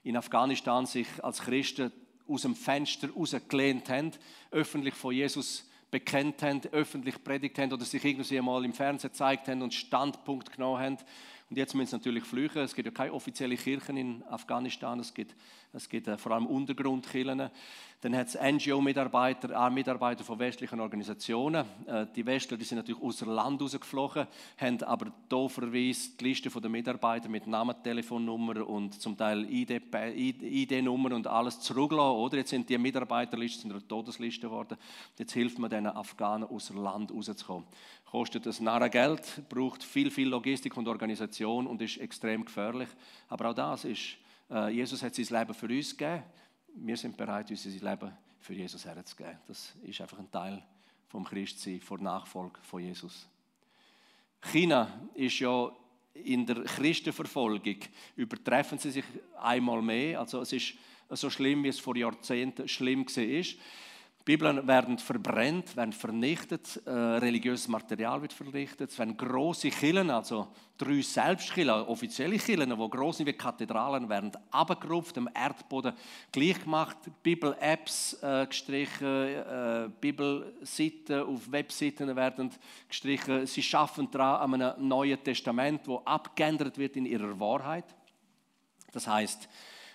in 0.02 0.16
Afghanistan 0.16 0.86
sich 0.86 1.06
als 1.22 1.40
Christen 1.40 1.92
aus 2.26 2.42
dem 2.42 2.56
Fenster 2.56 3.10
rausgelehnt 3.10 3.88
haben, 3.88 4.10
öffentlich 4.50 4.94
von 4.94 5.14
Jesus 5.14 5.68
bekennt 5.90 6.42
haben, 6.42 6.60
öffentlich 6.72 7.22
predigt 7.22 7.58
haben 7.58 7.72
oder 7.72 7.84
sich 7.84 8.04
irgendwie 8.04 8.38
einmal 8.38 8.64
im 8.64 8.72
Fernsehen 8.72 9.10
gezeigt 9.10 9.48
haben 9.48 9.62
und 9.62 9.72
Standpunkt 9.72 10.52
genommen 10.52 10.82
haben. 10.82 10.98
Und 11.50 11.56
jetzt 11.56 11.74
müssen 11.74 11.90
sie 11.90 11.96
natürlich 11.96 12.24
flüchten. 12.24 12.58
Es 12.58 12.74
gibt 12.74 12.86
ja 12.86 12.92
keine 12.92 13.12
offizielle 13.12 13.56
Kirchen 13.56 13.96
in 13.96 14.22
Afghanistan. 14.28 15.00
Es 15.00 15.14
gibt, 15.14 15.34
es 15.72 15.88
gibt 15.88 16.06
äh, 16.06 16.18
vor 16.18 16.32
allem 16.32 16.46
Untergrundkirchen. 16.46 17.50
Dann 18.00 18.16
hat 18.16 18.28
es 18.28 18.38
NGO-Mitarbeiter, 18.40 19.58
auch 19.58 19.70
Mitarbeiter 19.70 20.22
von 20.22 20.38
westlichen 20.38 20.78
Organisationen. 20.78 21.64
Äh, 21.86 22.06
die 22.14 22.24
Westler 22.26 22.58
die 22.58 22.64
sind 22.64 22.76
natürlich 22.76 23.02
außer 23.02 23.26
Land 23.26 23.62
rausgeflogen, 23.62 24.26
haben 24.58 24.82
aber 24.82 25.10
dooferweise 25.28 26.10
die 26.20 26.24
Liste 26.24 26.50
der 26.50 26.70
Mitarbeiter 26.70 27.30
mit 27.30 27.46
Namen, 27.46 27.74
Telefonnummer 27.82 28.68
und 28.68 29.00
zum 29.00 29.16
Teil 29.16 29.46
ID-Nummer 29.50 31.14
und 31.14 31.26
alles 31.26 31.60
zurückgelassen. 31.60 32.18
Oder 32.18 32.36
jetzt 32.36 32.50
sind 32.50 32.68
die 32.68 32.76
Mitarbeiterlisten 32.76 33.72
eine 33.72 33.88
Todesliste 33.88 34.42
geworden. 34.42 34.76
Jetzt 35.18 35.32
hilft 35.32 35.58
man 35.58 35.70
diesen 35.70 35.86
Afghanen 35.86 36.46
außer 36.46 36.74
Land 36.74 37.10
rauszukommen. 37.10 37.66
Kostet 38.10 38.46
das 38.46 38.60
Narren 38.60 38.90
Geld, 38.90 39.42
braucht 39.48 39.82
viel, 39.82 40.10
viel 40.10 40.28
Logistik 40.28 40.76
und 40.76 40.88
Organisation 40.88 41.66
und 41.66 41.82
ist 41.82 41.98
extrem 41.98 42.44
gefährlich. 42.44 42.88
Aber 43.28 43.50
auch 43.50 43.54
das 43.54 43.84
ist 43.84 44.16
Äh, 44.50 44.70
Jesus 44.70 45.02
hat 45.02 45.14
sein 45.14 45.26
Leben 45.38 45.54
für 45.54 45.66
uns 45.66 45.96
gegeben. 45.96 46.22
Wir 46.74 46.96
sind 46.96 47.16
bereit, 47.16 47.50
unser 47.50 47.68
Leben 47.68 48.12
für 48.40 48.54
Jesus 48.54 48.84
herzugeben. 48.84 49.38
Das 49.46 49.74
ist 49.82 50.00
einfach 50.00 50.18
ein 50.18 50.30
Teil 50.30 50.62
vom 51.06 51.24
Christsein, 51.24 51.80
von 51.80 52.02
Nachfolge 52.02 52.58
von 52.62 52.82
Jesus. 52.82 53.28
China 54.40 55.08
ist 55.14 55.38
ja 55.38 55.70
in 56.14 56.46
der 56.46 56.64
Christenverfolgung 56.64 57.76
übertreffen 58.16 58.78
sie 58.78 58.90
sich 58.90 59.04
einmal 59.40 59.82
mehr. 59.82 60.20
Also 60.20 60.40
es 60.40 60.52
ist 60.52 60.74
so 61.10 61.30
schlimm, 61.30 61.62
wie 61.64 61.68
es 61.68 61.78
vor 61.78 61.96
Jahrzehnten 61.96 62.66
schlimm 62.66 63.06
war. 63.06 63.44
Bibeln 64.28 64.66
werden 64.66 64.98
verbrennt, 64.98 65.74
werden 65.74 65.94
vernichtet, 65.94 66.82
äh, 66.84 66.90
religiöses 66.90 67.66
Material 67.66 68.20
wird 68.20 68.34
vernichtet, 68.34 68.90
es 68.90 68.98
werden 68.98 69.16
große 69.16 69.70
Killen, 69.70 70.10
also 70.10 70.48
drei 70.76 71.00
Selbstkillen, 71.00 71.86
offizielle 71.86 72.36
Killen, 72.36 72.68
die 72.68 72.90
groß 72.90 73.16
sind 73.16 73.26
wie 73.26 73.32
Kathedralen, 73.32 74.06
werden 74.06 74.32
abgerupft, 74.50 75.16
am 75.16 75.30
Erdboden 75.32 75.94
gleich 76.30 76.62
gemacht, 76.62 76.98
Bibel-Apps 77.22 78.22
äh, 78.22 78.46
gestrichen, 78.46 79.06
äh, 79.06 79.88
Bibelseiten 79.98 81.22
auf 81.22 81.50
Webseiten 81.50 82.14
werden 82.14 82.50
gestrichen. 82.86 83.46
Sie 83.46 83.62
schaffen 83.62 84.10
daran 84.10 84.52
an 84.52 84.60
einem 84.60 84.88
neuen 84.88 85.24
Testament, 85.24 85.88
das 85.88 86.06
abgeändert 86.06 86.76
wird 86.76 86.96
in 86.96 87.06
ihrer 87.06 87.40
Wahrheit. 87.40 87.86
Das 88.92 89.06
heißt, 89.06 89.48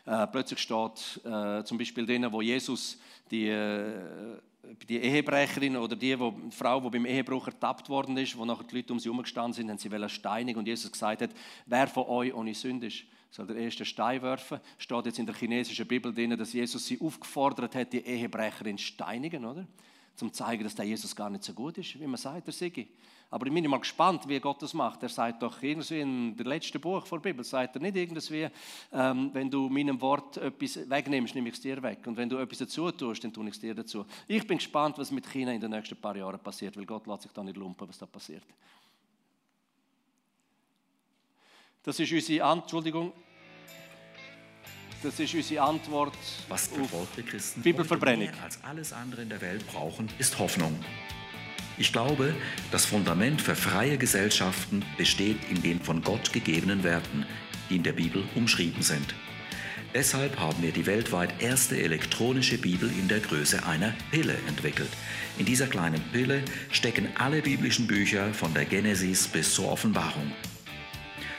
äh, 0.06 0.28
plötzlich 0.28 0.60
steht 0.60 1.22
äh, 1.24 1.64
zum 1.64 1.78
Beispiel 1.78 2.06
denen, 2.06 2.32
wo 2.32 2.42
Jesus 2.42 2.98
die, 3.34 3.48
äh, 3.50 4.40
die 4.88 5.00
Ehebrecherin 5.00 5.76
oder 5.76 5.96
die, 5.96 6.18
wo, 6.20 6.32
die 6.32 6.56
Frau, 6.56 6.80
die 6.82 6.90
beim 6.92 7.06
Ehebruch 7.06 7.48
ertappt 7.48 7.90
worden 7.90 8.16
ist, 8.18 8.38
wo 8.38 8.46
nachher 8.46 8.64
die 8.64 8.76
Leute 8.78 8.94
um 8.94 9.00
sie 9.00 9.10
herumgestanden 9.10 9.54
sind, 9.54 9.70
haben 9.70 9.78
sie 9.78 9.92
wollen 9.92 10.10
steinigen 10.10 10.60
und 10.60 10.68
Jesus 10.68 10.92
gesagt 10.92 11.24
hat, 11.24 11.32
wer 11.66 11.88
von 11.88 12.06
euch 12.06 12.34
ohne 12.34 12.54
Sünde 12.54 12.88
ist, 12.88 13.04
soll 13.32 13.48
der 13.48 13.56
erste 13.56 13.84
Stein 13.84 14.22
werfen. 14.22 14.60
Steht 14.78 15.06
jetzt 15.08 15.18
in 15.18 15.26
der 15.26 15.36
chinesischen 15.36 15.88
Bibel 15.88 16.14
drin, 16.14 16.38
dass 16.38 16.54
Jesus 16.54 16.86
sie 16.86 17.00
aufgefordert 17.02 17.74
hat, 17.74 17.92
die 17.92 18.06
Ehebrecherin 18.06 18.78
steinigen, 18.78 19.44
oder? 19.46 19.68
Zum 20.16 20.32
zu 20.32 20.44
zeigen, 20.44 20.64
dass 20.64 20.76
der 20.76 20.86
Jesus 20.86 21.16
gar 21.16 21.30
nicht 21.30 21.44
so 21.44 21.54
gut 21.54 21.78
ist, 21.78 22.00
wie 22.00 22.06
man 22.06 22.18
sagt, 22.18 22.46
der 22.46 22.54
Sigi. 22.54 22.88
Aber 23.34 23.48
ich 23.48 23.54
bin 23.54 23.68
mal 23.68 23.80
gespannt, 23.80 24.28
wie 24.28 24.40
Gott 24.40 24.62
das 24.62 24.76
macht. 24.76 25.02
Er 25.02 25.10
sagt 25.10 25.42
doch 25.42 25.60
irgendwie 25.64 26.02
in 26.02 26.38
dem 26.38 26.46
letzten 26.46 26.80
Buch 26.80 27.04
der 27.08 27.18
Bibel, 27.18 27.44
sagt 27.44 27.76
er 27.76 27.82
nicht 27.82 27.96
irgendwie, 27.96 28.48
ähm, 28.92 29.32
wenn 29.34 29.50
du 29.50 29.70
meinem 29.70 30.00
Wort 30.02 30.38
etwas 30.38 30.88
wegnimmst, 30.88 31.34
nehme 31.34 31.50
ich 31.50 31.56
es 31.56 31.62
dir 31.62 31.82
weg. 31.82 32.06
Und 32.06 32.16
wenn 32.16 32.30
du 32.30 32.38
etwas 32.38 32.60
dazu 32.60 32.92
tust, 32.92 33.24
dann 33.24 33.34
tue 33.34 33.46
ich 33.46 33.56
es 33.56 33.60
dir 33.60 33.74
dazu. 33.74 34.06
Ich 34.28 34.46
bin 34.46 34.60
gespannt, 34.60 35.00
was 35.00 35.10
mit 35.10 35.28
China 35.28 35.52
in 35.52 35.60
den 35.60 35.72
nächsten 35.72 36.00
paar 36.00 36.16
Jahren 36.16 36.40
passiert, 36.40 36.78
weil 36.78 36.86
Gott 36.86 37.08
lässt 37.08 37.24
sich 37.24 37.32
da 37.32 37.44
nicht 37.44 37.58
lumpen, 37.58 37.90
was 37.90 37.98
da 37.98 38.06
passiert. 38.06 38.44
Das 41.82 42.00
ist 42.00 42.12
unsere 42.12 42.52
Entschuldigung. 42.52 43.14
Das 45.04 45.20
ist 45.20 45.34
unsere 45.34 45.62
Antwort 45.62 46.14
Was 46.48 46.68
verfolgte 46.68 47.24
Christen 47.24 47.62
Bibelverbrennung. 47.62 48.28
mehr 48.28 48.42
als 48.42 48.58
alles 48.64 48.94
andere 48.94 49.24
in 49.24 49.30
der 49.30 49.42
Welt 49.42 49.68
brauchen, 49.68 50.08
ist 50.18 50.40
Hoffnung. 50.40 50.80
Ich 51.78 51.92
glaube, 51.92 52.34
das 52.72 52.86
Fundament 52.86 53.42
für 53.42 53.56
freie 53.56 53.98
Gesellschaften 53.98 54.86
besteht 54.98 55.38
in 55.50 55.62
den 55.62 55.82
von 55.82 56.02
Gott 56.02 56.32
gegebenen 56.32 56.86
Werten, 56.86 57.26
die 57.70 57.76
in 57.76 57.84
der 57.84 57.92
Bibel 57.92 58.24
umschrieben 58.36 58.82
sind. 58.82 59.14
Deshalb 59.94 60.40
haben 60.40 60.64
wir 60.64 60.72
die 60.72 60.86
weltweit 60.86 61.42
erste 61.42 61.78
elektronische 61.78 62.58
Bibel 62.58 62.90
in 62.90 63.10
der 63.10 63.20
Größe 63.20 63.66
einer 63.66 63.94
Pille 64.10 64.38
entwickelt. 64.48 64.90
In 65.38 65.46
dieser 65.46 65.68
kleinen 65.68 66.02
Pille 66.14 66.44
stecken 66.72 67.10
alle 67.20 67.42
biblischen 67.42 67.88
Bücher 67.88 68.34
von 68.34 68.54
der 68.54 68.66
Genesis 68.66 69.28
bis 69.28 69.54
zur 69.54 69.70
Offenbarung. 69.70 70.32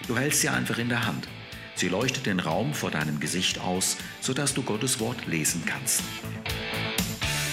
Du 0.07 0.19
hältst 0.19 0.43
sie 0.43 0.51
einfach 0.51 0.77
in 0.77 0.91
der 0.91 1.07
Hand. 1.07 1.27
Sie 1.77 1.89
leuchtet 1.89 2.27
den 2.27 2.41
Raum 2.41 2.75
vor 2.75 2.91
deinem 2.91 3.21
Gesicht 3.21 3.61
aus, 3.61 3.97
sodass 4.21 4.55
du 4.55 4.63
Gottes 4.63 5.01
Wort 5.01 5.27
lesen 5.27 5.63
kannst. 5.67 6.03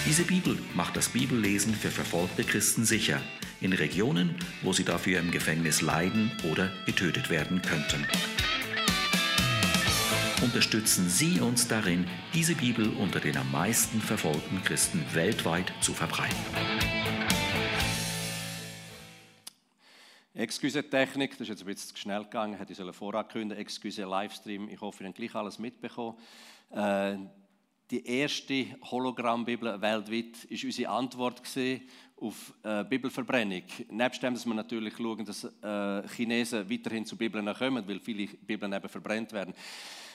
Diese 0.06 0.24
Bibel 0.24 0.58
macht 0.74 0.96
das 0.96 1.08
Bibellesen 1.08 1.74
für 1.74 1.90
verfolgte 1.90 2.44
Christen 2.44 2.84
sicher, 2.84 3.20
in 3.60 3.72
Regionen, 3.72 4.34
wo 4.62 4.72
sie 4.72 4.84
dafür 4.84 5.20
im 5.20 5.30
Gefängnis 5.30 5.80
leiden 5.80 6.32
oder 6.50 6.70
getötet 6.86 7.30
werden 7.30 7.62
könnten. 7.62 8.06
Unterstützen 10.42 11.08
Sie 11.08 11.40
uns 11.40 11.68
darin, 11.68 12.04
diese 12.34 12.56
Bibel 12.56 12.88
unter 12.98 13.20
den 13.20 13.36
am 13.36 13.50
meisten 13.52 14.00
verfolgten 14.00 14.62
Christen 14.64 15.04
weltweit 15.12 15.72
zu 15.80 15.94
verbreiten. 15.94 16.36
Excuse 20.34 20.82
Technik, 20.88 21.32
das 21.32 21.42
ist 21.42 21.48
jetzt 21.48 21.60
ein 21.60 21.66
bisschen 21.66 21.94
zu 21.94 21.96
schnell 22.00 22.22
gegangen, 22.24 22.54
hätte 22.54 22.72
ich 22.72 22.96
vorankündigen 22.96 23.60
Excuse 23.60 24.02
Livestream. 24.02 24.66
Ich 24.70 24.80
hoffe, 24.80 25.04
ihr 25.04 25.08
habt 25.08 25.18
gleich 25.18 25.34
alles 25.34 25.58
mitbekommen. 25.58 26.16
Äh, 26.70 27.16
die 27.90 28.06
erste 28.06 28.64
Hologrammbibel 28.90 29.78
weltweit 29.82 30.44
ist 30.44 30.64
unsere 30.64 30.90
Antwort 30.90 31.42
auf 32.16 32.54
äh, 32.62 32.82
Bibelverbrennung. 32.84 33.64
Nebst 33.90 34.22
dem, 34.22 34.32
dass 34.32 34.46
wir 34.46 34.54
natürlich 34.54 34.96
schauen, 34.96 35.22
dass 35.26 35.44
äh, 35.44 36.08
Chinesen 36.08 36.70
weiterhin 36.70 37.04
zu 37.04 37.14
Bibeln 37.14 37.52
kommen, 37.52 37.86
weil 37.86 38.00
viele 38.00 38.26
Bibeln 38.26 38.72
eben 38.72 38.88
verbrennt 38.88 39.32
werden. 39.32 39.52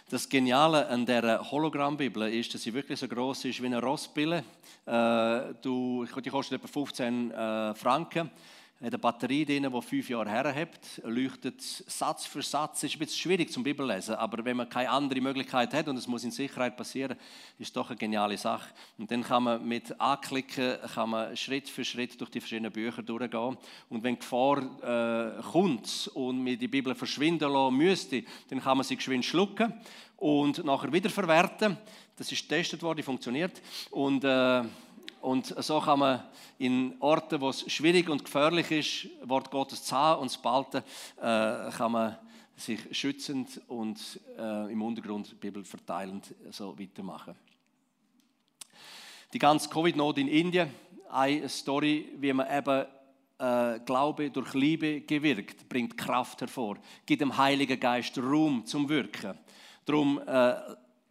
Das 0.10 0.28
Geniale 0.28 0.88
an 0.88 1.06
dieser 1.06 1.52
Hologrammbibel 1.52 2.34
ist, 2.34 2.56
dass 2.56 2.64
sie 2.64 2.74
wirklich 2.74 3.00
so 3.00 3.08
groß 3.08 3.46
ist 3.46 3.62
wie 3.62 3.68
eine 3.68 3.80
Rossbille. 3.84 4.44
Äh, 4.88 5.54
die 5.64 6.30
kostet 6.32 6.54
etwa 6.54 6.68
15 6.68 7.30
äh, 7.30 7.76
Franken 7.76 8.32
hat 8.80 8.90
eine 8.90 9.00
Batterie 9.00 9.44
drin, 9.44 9.72
die 9.74 9.82
fünf 9.82 10.08
Jahre 10.08 10.30
herhebt, 10.30 11.02
leuchtet 11.04 11.60
Satz 11.62 12.28
für 12.28 12.44
Satz. 12.44 12.84
Es 12.84 12.92
ist 12.92 12.96
ein 12.96 13.00
bisschen 13.00 13.18
schwierig 13.18 13.52
zum 13.52 13.64
Bibellesen, 13.64 14.14
aber 14.14 14.46
wenn 14.46 14.56
man 14.56 14.70
keine 14.70 14.92
andere 14.92 15.20
Möglichkeit 15.20 15.74
hat 15.74 15.88
und 15.88 15.98
es 15.98 16.06
muss 16.06 16.24
in 16.24 16.30
Sicherheit 16.30 16.78
passieren, 16.78 17.18
ist 17.58 17.70
es 17.70 17.74
doch 17.74 17.90
eine 17.90 17.98
geniale 17.98 18.38
Sache. 18.38 18.70
Und 19.00 19.10
dann 19.10 19.24
kann 19.24 19.44
man 19.44 19.68
mit 19.68 20.00
Anklicken 20.00 20.78
kann 20.94 21.10
man 21.10 21.36
Schritt 21.36 21.68
für 21.68 21.84
Schritt 21.84 22.22
durch 22.22 22.30
die 22.30 22.40
verschiedenen 22.40 22.72
Bücher 22.72 23.02
durchgehen. 23.02 23.58
Und 23.90 24.04
wenn 24.04 24.20
Gefahr 24.20 24.60
äh, 24.60 25.42
kommt 25.42 26.12
und 26.14 26.44
mir 26.44 26.56
die 26.56 26.68
Bibel 26.68 26.94
verschwinden 26.94 27.52
lassen 27.52 27.76
müsste, 27.76 28.24
dann 28.50 28.62
kann 28.62 28.78
man 28.78 28.86
sie 28.86 28.96
geschwind 28.96 29.26
schlucken 29.26 29.74
und 30.18 30.64
nachher 30.64 30.94
wieder 30.94 31.10
verwerten. 31.10 31.78
Das 32.16 32.32
ist 32.32 32.48
getestet 32.48 32.84
worden, 32.84 33.02
funktioniert. 33.02 33.60
Und 33.90 34.24
äh, 34.24 34.64
und 35.22 35.46
so 35.64 35.80
kann 35.80 36.00
man 36.00 36.24
in 36.58 36.96
Orten, 37.00 37.42
wo 37.42 37.50
es 37.50 37.72
schwierig 37.72 38.10
und 38.10 38.24
gefährlich 38.24 38.72
ist, 38.72 39.30
Wort 39.30 39.52
Gottes 39.52 39.84
zu 39.84 39.96
haben 39.96 40.22
und 40.22 40.30
zu 40.30 40.42
behalten, 40.42 40.84
äh, 41.18 41.72
kann 41.72 41.92
man 41.92 42.18
sich 42.56 42.80
schützend 42.92 43.62
und 43.68 44.20
äh, 44.38 44.72
im 44.72 44.82
Untergrund 44.82 45.40
Bibel 45.40 45.64
verteilend 45.64 46.34
so 46.52 46.78
weitermachen. 46.78 47.36
Die 49.34 49.40
ganze 49.40 49.70
Covid-Not 49.70 50.18
in 50.18 50.28
Indien, 50.28 50.74
eine 51.10 51.48
Story, 51.50 52.10
wie 52.18 52.34
man 52.34 52.48
eben 52.50 52.86
äh, 53.40 53.80
Glaube 53.86 54.32
durch 54.32 54.54
Liebe 54.54 55.02
gewirkt, 55.02 55.70
bringt 55.70 55.98
Kraft 55.98 56.42
hervor, 56.42 56.78
gibt 57.06 57.22
dem 57.22 57.38
Heiligen 57.38 57.80
Geist 57.80 58.18
Raum 58.18 58.66
zum 58.66 58.90
Wirken. 58.90 59.38
Darum 59.86 60.20
äh, 60.26 60.56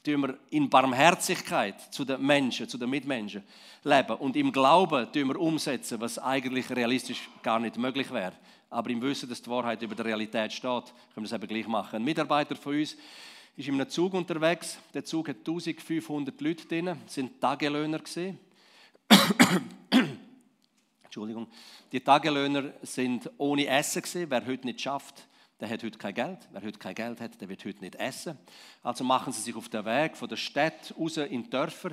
tun 0.07 0.23
wir 0.23 0.39
in 0.51 0.71
Barmherzigkeit 0.71 1.93
zu 1.93 2.05
den 2.05 2.25
Menschen, 2.25 2.69
zu 2.69 2.79
den 2.79 2.89
Mitmenschen 2.89 3.43
leben 3.83 4.17
und 4.17 4.37
im 4.37 4.53
Glauben 4.53 5.11
tun 5.13 5.29
wir 5.29 5.41
umsetzen, 5.41 6.01
was 6.01 6.19
eigentlich 6.19 6.71
realistisch 6.71 7.29
gar 7.43 7.59
nicht 7.59 7.77
möglich 7.77 8.13
wäre. 8.13 8.35
Aber 8.71 8.89
im 8.91 9.03
Wissen, 9.03 9.29
dass 9.29 9.43
die 9.43 9.51
Wahrheit 9.51 9.83
über 9.83 9.97
der 9.97 10.05
Realität 10.05 10.53
steht, 10.53 10.85
können 11.15 11.17
wir 11.17 11.25
es 11.25 11.33
eben 11.33 11.49
gleich 11.49 11.67
machen. 11.67 11.97
Ein 11.97 12.05
Mitarbeiter 12.05 12.55
von 12.55 12.77
uns 12.77 12.97
ist 13.57 13.69
in 13.69 13.75
einem 13.75 13.89
Zug 13.89 14.15
unterwegs. 14.15 14.79
Der 14.95 15.05
Zug 15.05 15.29
hat 15.29 15.39
1500 15.39 16.41
Leute 16.41 16.67
drin, 16.67 16.97
sind 17.07 17.41
Tagelöhner. 17.41 18.01
Entschuldigung. 21.05 21.49
Die 21.91 22.01
Tagelöhner 22.01 22.75
sind 22.83 23.29
ohne 23.39 23.67
Essen. 23.67 24.03
Wer 24.29 24.47
heute 24.47 24.67
nicht 24.67 24.81
schafft, 24.81 25.27
der 25.59 25.71
hat 25.71 25.83
heute 25.83 25.97
kein 25.97 26.15
Geld. 26.15 26.39
Wer 26.53 26.63
heute 26.63 26.79
kein 26.79 26.95
Geld 26.95 27.21
hat, 27.21 27.41
der 27.41 27.49
wird 27.49 27.65
heute 27.65 27.81
nicht 27.81 27.95
essen. 27.95 28.37
Also 28.83 29.05
machen 29.05 29.33
sie 29.33 29.41
sich 29.41 29.57
auf 29.57 29.69
den 29.71 29.85
Weg 29.87 30.17
von 30.17 30.29
der 30.29 30.37
Stadt 30.37 30.95
raus 30.99 31.17
in 31.17 31.45
die 31.45 31.51
Dörfer 31.51 31.93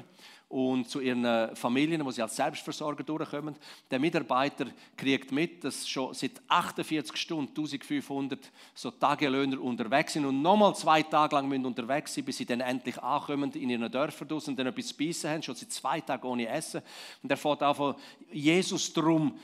und 0.49 0.89
zu 0.89 0.99
ihren 0.99 1.55
Familien, 1.55 2.05
wo 2.05 2.11
sie 2.11 2.21
als 2.21 2.35
Selbstversorger 2.35 3.03
durchkommen. 3.03 3.55
Der 3.89 3.99
Mitarbeiter 3.99 4.65
kriegt 4.97 5.31
mit, 5.31 5.63
dass 5.63 5.87
schon 5.87 6.13
seit 6.13 6.41
48 6.47 7.15
Stunden 7.15 7.47
1500 7.47 8.51
so 8.75 8.91
Tagelöhner 8.91 9.59
unterwegs 9.61 10.13
sind 10.13 10.25
und 10.25 10.41
nochmal 10.41 10.75
zwei 10.75 11.01
Tage 11.01 11.35
lang 11.35 11.47
müssen 11.47 11.65
unterwegs 11.65 12.13
sein, 12.13 12.25
bis 12.25 12.37
sie 12.37 12.45
dann 12.45 12.59
endlich 12.59 13.01
ankommen 13.01 13.51
in 13.53 13.69
ihren 13.69 13.89
Dörfern 13.89 14.29
und 14.29 14.59
dann 14.59 14.67
etwas 14.67 14.95
zu 14.95 15.29
haben, 15.29 15.41
schon 15.41 15.55
seit 15.55 15.71
zwei 15.71 16.01
Tagen 16.01 16.27
ohne 16.27 16.47
Essen. 16.47 16.81
Und 17.23 17.31
er 17.31 17.37
fährt 17.37 17.63
einfach 17.63 17.95
Jesus 18.29 18.91
drum, 18.91 19.39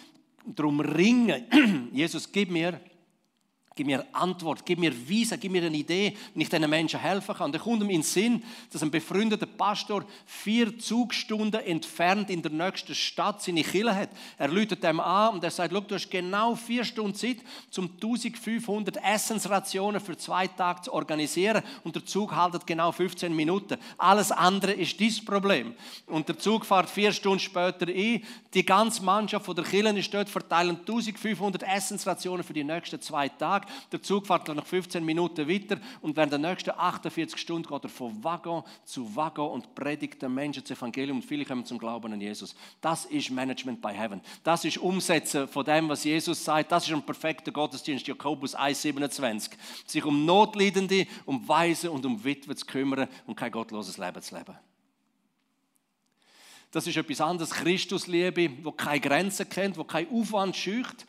drum 0.45 0.81
ringen. 0.81 1.89
Jesus, 1.93 2.29
gib 2.29 2.51
mir 2.51 2.79
Gib 3.79 3.87
mir 3.87 4.05
Antwort, 4.11 4.65
gib 4.65 4.77
mir 4.77 4.91
Wiese, 5.07 5.37
gib 5.37 5.53
mir 5.53 5.63
eine 5.63 5.77
Idee, 5.77 6.13
wie 6.35 6.41
ich 6.41 6.49
diesen 6.49 6.69
Menschen 6.69 6.99
helfen 6.99 7.33
kann. 7.33 7.49
Da 7.49 7.59
kommt 7.59 7.81
ihm 7.81 7.89
in 7.89 8.01
den 8.01 8.03
Sinn, 8.03 8.43
dass 8.73 8.83
ein 8.83 8.91
befreundeter 8.91 9.45
Pastor 9.45 10.03
vier 10.25 10.77
Zugstunden 10.77 11.61
entfernt 11.61 12.29
in 12.29 12.41
der 12.41 12.51
nächsten 12.51 12.93
Stadt 12.93 13.41
seine 13.41 13.63
Kille 13.63 13.95
hat. 13.95 14.09
Er 14.37 14.49
läutet 14.49 14.83
dem 14.83 14.99
an 14.99 15.35
und 15.35 15.43
er 15.45 15.49
sagt, 15.49 15.71
du 15.71 15.95
hast 15.95 16.11
genau 16.11 16.55
vier 16.55 16.83
Stunden 16.83 17.15
Zeit, 17.15 17.37
um 17.77 17.89
1500 17.89 18.97
Essensrationen 19.01 20.01
für 20.01 20.17
zwei 20.17 20.47
Tage 20.47 20.81
zu 20.81 20.93
organisieren 20.93 21.63
und 21.85 21.95
der 21.95 22.05
Zug 22.05 22.35
haltet 22.35 22.67
genau 22.67 22.91
15 22.91 23.33
Minuten. 23.33 23.77
Alles 23.97 24.33
andere 24.33 24.73
ist 24.73 24.99
dieses 24.99 25.23
Problem. 25.23 25.73
Und 26.05 26.27
der 26.27 26.37
Zug 26.37 26.65
fährt 26.65 26.89
vier 26.89 27.13
Stunden 27.13 27.39
später 27.39 27.87
ein. 27.87 28.25
Die 28.53 28.65
ganze 28.65 29.01
Mannschaft 29.05 29.45
von 29.45 29.55
der 29.55 29.63
Kille 29.63 29.97
ist 29.97 30.13
dort, 30.13 30.27
verteilen 30.27 30.79
1500 30.79 31.63
Essensrationen 31.63 32.43
für 32.43 32.51
die 32.51 32.65
nächsten 32.65 32.99
zwei 32.99 33.29
Tage. 33.29 33.68
Der 33.91 34.01
Zug 34.01 34.27
fährt 34.27 34.47
nach 34.47 34.65
15 34.65 35.03
Minuten 35.03 35.47
weiter 35.47 35.79
und 36.01 36.15
während 36.15 36.31
der 36.31 36.39
nächsten 36.39 36.71
48 36.71 37.39
Stunden 37.39 37.67
geht 37.67 37.83
er 37.83 37.89
von 37.89 38.23
Waggon 38.23 38.63
zu 38.85 39.15
Waggon 39.15 39.51
und 39.51 39.75
predigt 39.75 40.21
den 40.21 40.33
Menschen 40.33 40.63
das 40.63 40.77
Evangelium 40.77 41.17
und 41.17 41.23
viele 41.23 41.45
kommen 41.45 41.65
zum 41.65 41.77
Glauben 41.77 42.13
an 42.13 42.21
Jesus. 42.21 42.55
Das 42.81 43.05
ist 43.05 43.31
Management 43.31 43.81
by 43.81 43.93
Heaven. 43.93 44.21
Das 44.43 44.65
ist 44.65 44.77
Umsetzen 44.77 45.47
von 45.47 45.65
dem, 45.65 45.89
was 45.89 46.03
Jesus 46.03 46.43
sagt. 46.43 46.71
Das 46.71 46.87
ist 46.87 46.93
ein 46.93 47.01
perfekter 47.03 47.51
Gottesdienst, 47.51 48.07
Jakobus 48.07 48.55
1,27. 48.55 49.51
Sich 49.85 50.05
um 50.05 50.25
Notleidende, 50.25 51.07
um 51.25 51.47
Weise 51.47 51.91
und 51.91 52.05
um 52.05 52.23
Witwe 52.23 52.55
zu 52.55 52.65
kümmern 52.65 53.07
und 53.25 53.35
kein 53.35 53.51
gottloses 53.51 53.97
Leben 53.97 54.21
zu 54.21 54.35
leben. 54.35 54.55
Das 56.71 56.85
ist 56.85 56.97
etwas 56.97 57.21
anderes, 57.21 57.49
Christusliebe, 57.49 58.51
wo 58.63 58.71
keine 58.71 58.99
Grenzen 58.99 59.49
kennt, 59.49 59.77
wo 59.77 59.83
kein 59.83 60.07
Aufwand 60.11 60.55
schücht. 60.55 61.07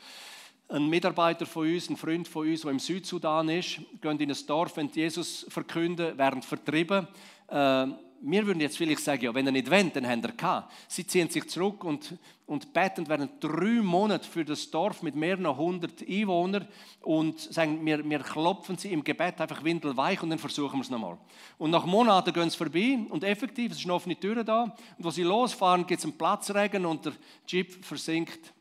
Ein 0.72 0.88
Mitarbeiter 0.88 1.46
von 1.46 1.66
uns, 1.66 1.90
ein 1.90 1.96
Freund 1.96 2.28
von 2.28 2.46
uns, 2.46 2.60
der 2.60 2.70
im 2.70 2.78
Südsudan 2.78 3.48
ist, 3.48 3.80
geht 4.00 4.20
in 4.20 4.30
ein 4.30 4.46
Dorf, 4.46 4.76
wenn 4.76 4.88
Jesus 4.88 5.44
verkünden, 5.48 6.16
werden 6.16 6.42
vertrieben. 6.42 7.08
Äh, 7.48 7.86
wir 8.22 8.46
würden 8.46 8.60
jetzt 8.60 8.76
vielleicht 8.76 9.02
sagen, 9.02 9.24
ja, 9.24 9.34
wenn 9.34 9.46
er 9.46 9.52
nicht 9.52 9.68
wollt, 9.68 9.96
dann 9.96 10.06
haben 10.06 10.22
er 10.22 10.30
gehabt. 10.30 10.72
Sie 10.86 11.04
ziehen 11.04 11.28
sich 11.28 11.48
zurück 11.48 11.82
und, 11.82 12.16
und 12.46 12.72
beten 12.72 13.08
während 13.08 13.42
drei 13.42 13.82
Monate 13.82 14.28
für 14.28 14.44
das 14.44 14.70
Dorf 14.70 15.02
mit 15.02 15.16
mehreren 15.16 15.56
hundert 15.56 16.08
Einwohnern 16.08 16.68
und 17.00 17.40
sagen, 17.40 17.84
wir, 17.84 18.08
wir 18.08 18.20
klopfen 18.20 18.78
sie 18.78 18.92
im 18.92 19.02
Gebet 19.02 19.40
einfach 19.40 19.64
windelweich 19.64 20.22
und 20.22 20.30
dann 20.30 20.38
versuchen 20.38 20.76
wir 20.76 20.82
es 20.82 20.90
nochmal. 20.90 21.18
Und 21.58 21.70
nach 21.70 21.84
Monaten 21.84 22.32
gehen 22.32 22.48
sie 22.48 22.56
vorbei 22.56 22.96
und 23.08 23.24
effektiv, 23.24 23.72
es 23.72 23.78
ist 23.78 23.86
eine 23.86 23.94
offene 23.94 24.14
Tür 24.14 24.44
da 24.44 24.72
und 24.98 25.04
als 25.04 25.16
sie 25.16 25.24
losfahren, 25.24 25.84
gibt 25.84 25.98
es 25.98 26.04
einen 26.04 26.16
Platzregen 26.16 26.86
und 26.86 27.06
der 27.06 27.14
Jeep 27.48 27.84
versinkt 27.84 28.52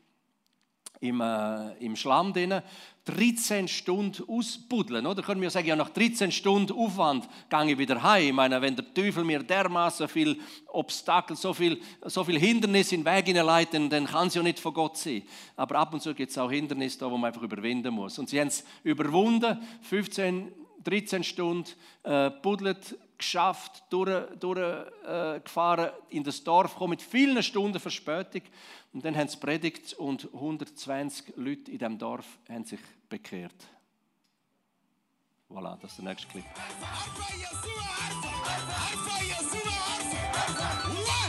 im, 1.00 1.20
äh, 1.20 1.72
im 1.78 1.96
Schlamm 1.96 2.32
drin. 2.32 2.62
13 3.06 3.66
Stunden 3.66 4.22
ausbuddeln. 4.28 5.06
Oder 5.06 5.22
können 5.22 5.40
wir 5.40 5.50
sagen, 5.50 5.66
ja, 5.66 5.74
nach 5.74 5.88
13 5.88 6.30
Stunden 6.30 6.72
Aufwand 6.72 7.28
gehe 7.48 7.72
ich 7.72 7.78
wieder 7.78 8.02
heim. 8.02 8.26
Ich 8.26 8.32
meine, 8.32 8.60
wenn 8.60 8.76
der 8.76 8.92
Teufel 8.92 9.24
mir 9.24 9.42
dermaßen 9.42 10.06
viel 10.06 10.38
Obstakel, 10.68 11.34
so 11.36 11.54
viel, 11.54 11.80
so 12.04 12.22
viel 12.22 12.38
Hindernis 12.38 12.92
in 12.92 13.02
den 13.02 13.12
Weg 13.12 13.26
hineinleitet, 13.26 13.90
dann 13.92 14.06
kann 14.06 14.28
es 14.28 14.34
ja 14.34 14.42
nicht 14.42 14.60
von 14.60 14.74
Gott 14.74 14.98
sein. 14.98 15.22
Aber 15.56 15.76
ab 15.76 15.94
und 15.94 16.02
zu 16.02 16.14
gibt 16.14 16.30
es 16.30 16.38
auch 16.38 16.50
Hindernisse, 16.50 16.98
da, 16.98 17.10
wo 17.10 17.16
man 17.16 17.28
einfach 17.28 17.42
überwinden 17.42 17.94
muss. 17.94 18.18
Und 18.18 18.28
sie 18.28 18.38
haben 18.38 18.48
es 18.48 18.64
überwunden, 18.84 19.58
15, 19.82 20.52
13 20.84 21.24
Stunden 21.24 21.70
äh, 22.04 22.30
buddelt, 22.42 22.96
geschafft, 23.20 23.84
durchgefahren, 23.90 25.42
durch, 25.44 25.88
äh, 25.88 26.16
in 26.16 26.24
das 26.24 26.42
Dorf 26.42 26.72
gekommen, 26.72 26.90
mit 26.90 27.02
vielen 27.02 27.42
Stunden 27.42 27.78
Verspätung. 27.78 28.42
Und 28.92 29.04
dann 29.04 29.16
haben 29.16 29.28
sie 29.28 29.36
predigt 29.36 29.92
und 29.94 30.28
120 30.32 31.36
Leute 31.36 31.70
in 31.70 31.78
diesem 31.78 31.98
Dorf 31.98 32.26
haben 32.48 32.64
sich 32.64 32.80
bekehrt. 33.08 33.54
Voilà, 35.48 35.76
das 35.80 35.92
ist 35.92 35.98
der 35.98 36.04
nächste 36.06 36.28
Clip. 36.28 36.44
One, 40.92 41.19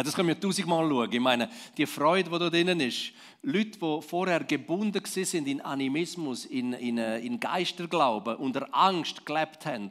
Ja, 0.00 0.04
das 0.04 0.14
können 0.14 0.28
wir 0.28 0.40
tausendmal 0.40 0.88
schauen. 0.88 1.12
Ich 1.12 1.20
meine, 1.20 1.50
die 1.76 1.84
Freude, 1.84 2.30
die 2.30 2.38
da 2.38 2.48
drinnen 2.48 2.80
ist, 2.80 3.12
Leute, 3.42 3.78
die 3.78 4.00
vorher 4.00 4.42
gebunden 4.44 5.02
sind 5.04 5.46
in 5.46 5.60
Animismus, 5.60 6.46
in, 6.46 6.72
in, 6.72 6.96
äh, 6.96 7.18
in 7.18 7.38
Geisterglauben, 7.38 8.36
unter 8.36 8.66
Angst 8.74 9.26
gelebt 9.26 9.66
haben. 9.66 9.90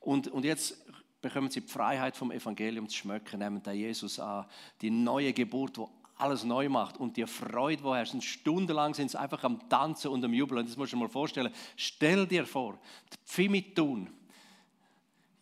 Und, 0.00 0.26
und 0.26 0.44
jetzt 0.44 0.76
bekommen 1.22 1.52
sie 1.52 1.60
die 1.60 1.68
Freiheit 1.68 2.16
vom 2.16 2.32
Evangelium 2.32 2.88
zu 2.88 2.96
schmecken, 2.96 3.38
nehmen 3.38 3.62
den 3.62 3.76
Jesus 3.76 4.18
an, 4.18 4.46
die 4.80 4.90
neue 4.90 5.32
Geburt, 5.32 5.76
die 5.76 5.84
alles 6.16 6.42
neu 6.42 6.68
macht 6.68 6.96
und 6.96 7.16
die 7.16 7.24
Freude, 7.24 7.80
die 7.80 7.88
herrscht. 7.88 8.20
Stundenlang 8.24 8.92
sind 8.92 9.12
sie 9.12 9.20
einfach 9.20 9.44
am 9.44 9.68
Tanzen 9.68 10.10
und 10.10 10.24
am 10.24 10.34
Jubeln. 10.34 10.66
Das 10.66 10.76
musst 10.76 10.92
du 10.92 10.96
dir 10.96 11.02
mal 11.04 11.08
vorstellen. 11.08 11.52
Stell 11.76 12.26
dir 12.26 12.44
vor, 12.44 12.76
die 13.12 13.18
Pfimi 13.24 13.72
tun. 13.72 14.10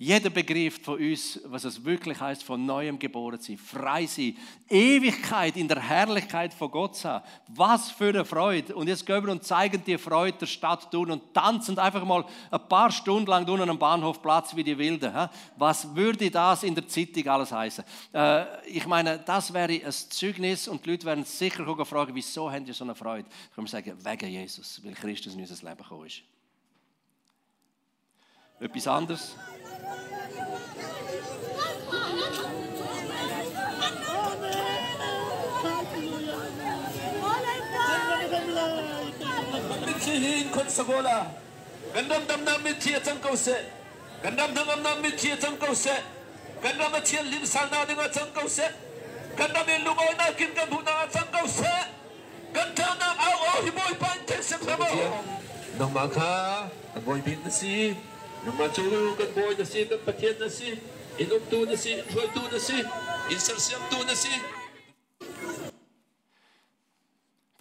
Jeder 0.05 0.31
begreift 0.31 0.85
von 0.85 0.99
uns, 0.99 1.39
was 1.45 1.63
es 1.63 1.85
wirklich 1.85 2.19
heißt, 2.19 2.43
von 2.43 2.67
neuem 2.67 2.99
geboren 2.99 3.39
zu 3.39 3.53
sein, 3.53 3.57
frei 3.57 4.05
sein, 4.07 4.37
Ewigkeit 4.69 5.57
in 5.57 5.69
der 5.69 5.79
Herrlichkeit 5.79 6.53
von 6.53 6.73
Gott 6.73 6.97
zu 6.97 7.09
haben. 7.09 7.25
Was 7.47 7.93
für 7.93 8.09
eine 8.09 8.25
Freude. 8.25 8.75
Und 8.75 8.89
jetzt 8.89 9.07
gehen 9.07 9.25
wir 9.25 9.31
und 9.31 9.45
zeigen 9.45 9.81
die 9.87 9.97
Freude 9.97 10.39
der 10.39 10.47
Stadt 10.47 10.91
tun 10.91 11.13
und 11.13 11.33
tanzen 11.33 11.79
einfach 11.79 12.05
mal 12.05 12.25
ein 12.51 12.69
paar 12.69 12.91
Stunden 12.91 13.31
lang 13.31 13.49
unten 13.49 13.71
am 13.71 13.79
Bahnhofplatz 13.79 14.57
wie 14.57 14.65
die 14.65 14.77
Wilden. 14.77 15.13
Was 15.57 15.95
würde 15.95 16.29
das 16.33 16.65
in 16.65 16.75
der 16.75 16.89
Zeitung 16.89 17.29
alles 17.29 17.53
heißen? 17.53 17.85
Äh, 18.13 18.67
ich 18.67 18.89
meine, 18.89 19.21
das 19.21 19.55
wäre 19.55 19.73
ein 19.73 19.93
Zeugnis 19.93 20.67
und 20.67 20.85
die 20.85 20.91
Leute 20.91 21.07
werden 21.07 21.25
sicher 21.25 21.65
fragen, 21.87 22.13
wieso 22.13 22.51
haben 22.51 22.65
die 22.65 22.73
so 22.73 22.83
eine 22.83 22.97
Freude? 22.97 23.29
Ich 23.51 23.55
kann 23.55 23.69
sagen, 23.69 23.97
wegen 24.05 24.29
Jesus, 24.29 24.81
weil 24.83 24.95
Christus 24.95 25.35
in 25.35 25.43
unser 25.43 25.65
Leben 25.65 25.81
gekommen 25.81 26.07
ist. 26.07 26.23
Etwas 28.63 28.87
anderes? 28.87 29.35
Mitsihin 39.87 40.51
kon 40.53 40.69
sagola. 40.69 41.27
Gandam 41.93 42.23
chu 58.75 59.15
kan 59.19 59.29
boy 59.35 59.55
na 59.59 59.65
si 59.65 59.85
kan 59.87 59.99
patien 60.05 60.35
na 60.41 60.49
si 60.49 60.79
inom 61.19 61.43
tu 61.51 61.65
na 61.65 61.77
si 61.77 61.93
hoi 62.15 62.27
tu 62.35 62.43
na 62.53 62.59
si 62.59 62.75
in 63.31 63.39
sal 63.39 63.59
siam 63.59 63.81
tu 63.91 64.05
na 64.07 64.15
si 64.15 64.31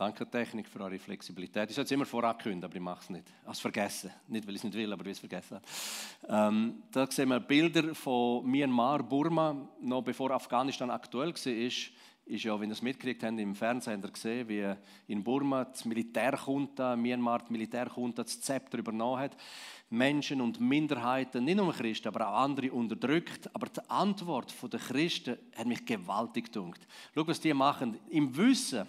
Danke 0.01 0.25
Technik 0.25 0.67
für 0.67 0.79
eure 0.79 0.97
Flexibilität. 0.97 1.69
Ich 1.69 1.75
sollte 1.75 1.85
es 1.85 1.91
immer 1.91 2.07
vorankündigen, 2.07 2.63
aber 2.63 2.73
ich 2.73 2.81
mache 2.81 3.01
es 3.03 3.09
nicht. 3.11 3.27
Ich 3.27 3.43
habe 3.43 3.51
es 3.51 3.59
vergessen. 3.59 4.11
Nicht, 4.27 4.47
weil 4.47 4.55
ich 4.55 4.61
es 4.61 4.63
nicht 4.63 4.75
will, 4.75 4.91
aber 4.91 5.05
weil 5.05 5.11
ich 5.11 5.17
es 5.17 5.19
vergessen 5.19 5.57
habe. 5.57 6.49
Ähm, 6.49 6.81
da 6.91 7.05
sehen 7.05 7.29
wir 7.29 7.39
Bilder 7.39 7.93
von 7.93 8.43
Myanmar, 8.49 9.03
Burma, 9.03 9.55
noch 9.79 10.01
bevor 10.01 10.31
Afghanistan 10.31 10.89
aktuell 10.89 11.35
war. 11.35 11.71
Ist, 12.25 12.43
ja, 12.43 12.57
wenn 12.59 12.69
ihr 12.69 12.73
es 12.73 12.81
mitgekriegt 12.81 13.23
habt, 13.23 13.39
im 13.39 13.55
Fernsehen 13.55 14.01
gesehen, 14.01 14.47
wie 14.47 14.73
in 15.07 15.23
Burma 15.23 15.65
das 15.65 15.83
Militärkunta, 15.85 16.95
Myanmar 16.95 17.43
die 17.47 17.51
Militärkunta 17.51 18.23
das 18.23 18.39
Zepter 18.39 18.77
übernommen 18.77 19.19
hat. 19.19 19.35
Menschen 19.89 20.39
und 20.39 20.59
Minderheiten, 20.61 21.43
nicht 21.43 21.57
nur 21.57 21.73
Christen, 21.73 22.07
aber 22.07 22.29
auch 22.29 22.43
andere 22.43 22.71
unterdrückt. 22.71 23.53
Aber 23.53 23.67
die 23.67 23.81
Antwort 23.89 24.53
der 24.71 24.79
Christen 24.79 25.37
hat 25.55 25.67
mich 25.67 25.85
gewaltig 25.85 26.45
gedunkt. 26.45 26.87
Schau, 27.13 27.27
was 27.27 27.41
die 27.41 27.53
machen. 27.53 27.99
Im 28.09 28.35
Wissen, 28.37 28.87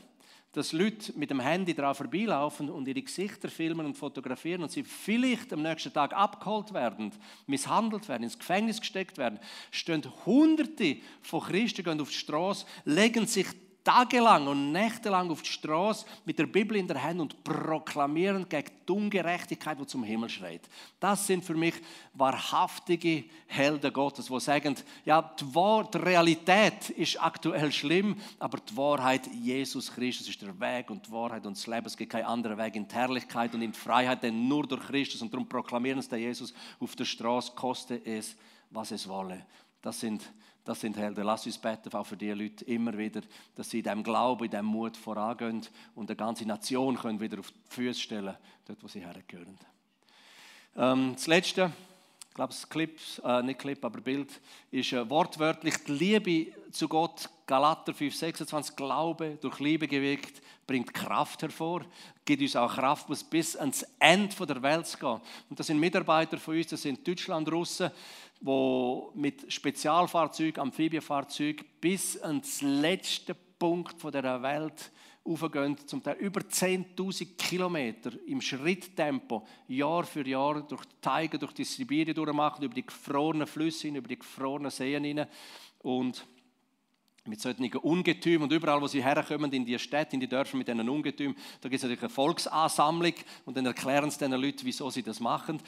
dass 0.53 0.72
Leute 0.72 1.12
mit 1.16 1.30
dem 1.30 1.40
Handy 1.40 1.74
daran 1.74 1.94
vorbeilaufen 1.94 2.68
und 2.68 2.86
ihre 2.86 3.03
Gesichter 3.03 3.48
filmen 3.48 3.86
und 3.86 3.96
fotografieren 3.96 4.62
und 4.62 4.70
sie 4.70 4.84
vielleicht 4.84 5.53
am 5.53 5.62
nächsten 5.62 5.92
Tag 5.92 6.12
abgeholt 6.12 6.74
werden, 6.74 7.11
misshandelt 7.46 8.07
werden, 8.09 8.24
ins 8.24 8.38
Gefängnis 8.38 8.78
gesteckt 8.78 9.16
werden, 9.16 9.38
stehen 9.70 10.03
Hunderte 10.26 10.98
von 11.22 11.40
Christen 11.40 11.84
gehen 11.84 12.00
auf 12.00 12.11
die 12.11 12.16
Straße, 12.16 12.66
legen 12.84 13.26
sich 13.26 13.46
tagelang 13.84 14.46
und 14.46 14.72
nächtelang 14.72 15.30
auf 15.30 15.42
die 15.42 15.50
Straße 15.50 16.06
mit 16.24 16.38
der 16.38 16.46
Bibel 16.46 16.76
in 16.76 16.86
der 16.86 17.02
Hand 17.02 17.20
und 17.20 17.44
proklamieren 17.44 18.48
gegen 18.48 18.70
die 18.88 18.92
Ungerechtigkeit, 18.92 19.78
die 19.78 19.86
zum 19.86 20.04
Himmel 20.04 20.28
schreit. 20.28 20.68
Das 21.00 21.26
sind 21.26 21.44
für 21.44 21.54
mich 21.54 21.74
wahrhaftige 22.14 23.24
Helden 23.46 23.92
Gottes, 23.92 24.26
die 24.26 24.40
sagen, 24.40 24.76
ja, 25.04 25.22
die, 25.22 25.98
Realität 25.98 26.90
ist 26.90 27.22
aktuell 27.22 27.72
schlimm, 27.72 28.16
aber 28.38 28.58
die 28.58 28.76
Wahrheit, 28.76 29.26
Jesus 29.34 29.92
Christus 29.92 30.28
ist 30.28 30.42
der 30.42 30.58
Weg 30.60 30.90
und 30.90 31.06
die 31.06 31.12
Wahrheit 31.12 31.44
und 31.46 31.56
das 31.56 31.66
Leben. 31.66 31.86
Es 31.86 31.96
gibt 31.96 32.12
keinen 32.12 32.26
anderen 32.26 32.58
Weg 32.58 32.76
in 32.76 32.86
die 32.86 32.94
Herrlichkeit 32.94 33.54
und 33.54 33.62
in 33.62 33.72
die 33.72 33.78
Freiheit, 33.78 34.22
denn 34.22 34.48
nur 34.48 34.66
durch 34.66 34.82
Christus. 34.82 35.22
Und 35.22 35.32
darum 35.32 35.48
proklamieren 35.48 35.98
es 35.98 36.08
der 36.08 36.18
Jesus 36.18 36.54
auf 36.78 36.94
der 36.94 37.04
Straße, 37.04 37.52
koste 37.54 38.00
es, 38.04 38.36
was 38.70 38.90
es 38.90 39.08
wolle. 39.08 39.44
Das 39.80 39.98
sind 39.98 40.22
das 40.64 40.80
sind 40.80 40.96
Helden. 40.96 41.24
Lass 41.24 41.46
uns 41.46 41.58
beten, 41.58 41.92
auch 41.92 42.06
für 42.06 42.16
die 42.16 42.30
Leute 42.30 42.64
immer 42.66 42.96
wieder, 42.96 43.22
dass 43.54 43.70
sie 43.70 43.78
in 43.78 43.84
diesem 43.84 44.02
Glauben, 44.02 44.44
in 44.44 44.50
diesem 44.50 44.66
Mut 44.66 44.96
vorangehen 44.96 45.66
und 45.94 46.10
eine 46.10 46.16
ganze 46.16 46.46
Nation 46.46 46.96
können 46.96 47.20
wieder 47.20 47.40
auf 47.40 47.50
die 47.50 47.74
Füße 47.74 48.00
stellen, 48.00 48.36
dort 48.66 48.82
wo 48.82 48.88
sie 48.88 49.00
hergehören. 49.00 49.58
Ähm, 50.76 51.12
das 51.14 51.26
Letzte, 51.26 51.72
ich 52.28 52.34
glaube, 52.34 52.52
das 52.52 52.68
Clip, 52.68 52.98
äh, 53.24 53.42
nicht 53.42 53.58
Clip, 53.58 53.84
aber 53.84 54.00
Bild, 54.00 54.40
ist 54.70 54.92
äh, 54.92 55.08
wortwörtlich 55.10 55.74
die 55.84 55.92
Liebe 55.92 56.52
zu 56.70 56.88
Gott. 56.88 57.28
Galater 57.46 57.92
5, 57.92 58.16
26, 58.16 58.76
Glaube 58.76 59.36
durch 59.40 59.58
Liebe 59.58 59.86
gewirkt, 59.86 60.40
bringt 60.66 60.94
Kraft 60.94 61.42
hervor, 61.42 61.82
gibt 62.24 62.40
uns 62.40 62.56
auch 62.56 62.72
Kraft, 62.72 63.08
muss 63.10 63.22
bis 63.22 63.56
ans 63.56 63.84
Ende 63.98 64.46
der 64.46 64.62
Welt 64.62 64.98
gehen. 64.98 65.20
Und 65.50 65.60
das 65.60 65.66
sind 65.66 65.78
Mitarbeiter 65.78 66.38
von 66.38 66.56
uns, 66.56 66.68
das 66.68 66.80
sind 66.80 67.06
Deutschland, 67.06 67.52
Russen, 67.52 67.90
wo 68.43 69.12
mit 69.14 69.51
Spezialfahrzeug, 69.53 70.59
Amphibienfahrzeug 70.59 71.64
bis 71.80 72.20
ans 72.20 72.61
letzte 72.61 73.34
Punkt 73.34 74.01
von 74.01 74.12
der 74.12 74.43
Welt 74.43 74.90
aufgehen, 75.24 75.76
zum 75.86 76.03
Teil 76.03 76.16
über 76.16 76.40
10.000 76.40 77.36
Kilometer 77.36 78.11
im 78.26 78.40
Schritttempo, 78.40 79.47
Jahr 79.68 80.05
für 80.05 80.26
Jahr 80.26 80.62
durch 80.62 80.84
die 80.84 81.01
Teige, 81.01 81.38
durch 81.38 81.53
die 81.53 81.64
Sibirien 81.64 82.14
durchmachen, 82.14 82.64
über 82.64 82.74
die 82.74 82.84
gefrorenen 82.84 83.47
Flüsse, 83.47 83.88
über 83.88 84.09
die 84.09 84.18
gefrorenen 84.18 84.70
Seen 84.70 85.05
hinein 85.05 85.28
und 85.82 86.26
mit 87.24 87.40
solchen 87.40 87.64
Ungetümen 87.76 88.42
und 88.42 88.52
überall, 88.52 88.80
wo 88.80 88.88
sie 88.88 89.02
herkommen, 89.02 89.52
in 89.52 89.64
die 89.64 89.78
Städte, 89.78 90.14
in 90.14 90.20
die 90.20 90.28
Dörfer 90.28 90.56
mit 90.56 90.66
diesen 90.66 90.88
Ungetümen, 90.88 91.36
da 91.60 91.68
gibt 91.68 91.76
es 91.76 91.82
natürlich 91.82 92.02
eine 92.02 92.10
Volksansammlung 92.10 93.14
und 93.44 93.56
dann 93.56 93.66
erklären 93.66 94.10
sie 94.10 94.18
den 94.18 94.32
Leuten, 94.32 94.60
wieso 94.64 94.90
sie 94.90 95.02
das 95.02 95.20
machen. 95.20 95.60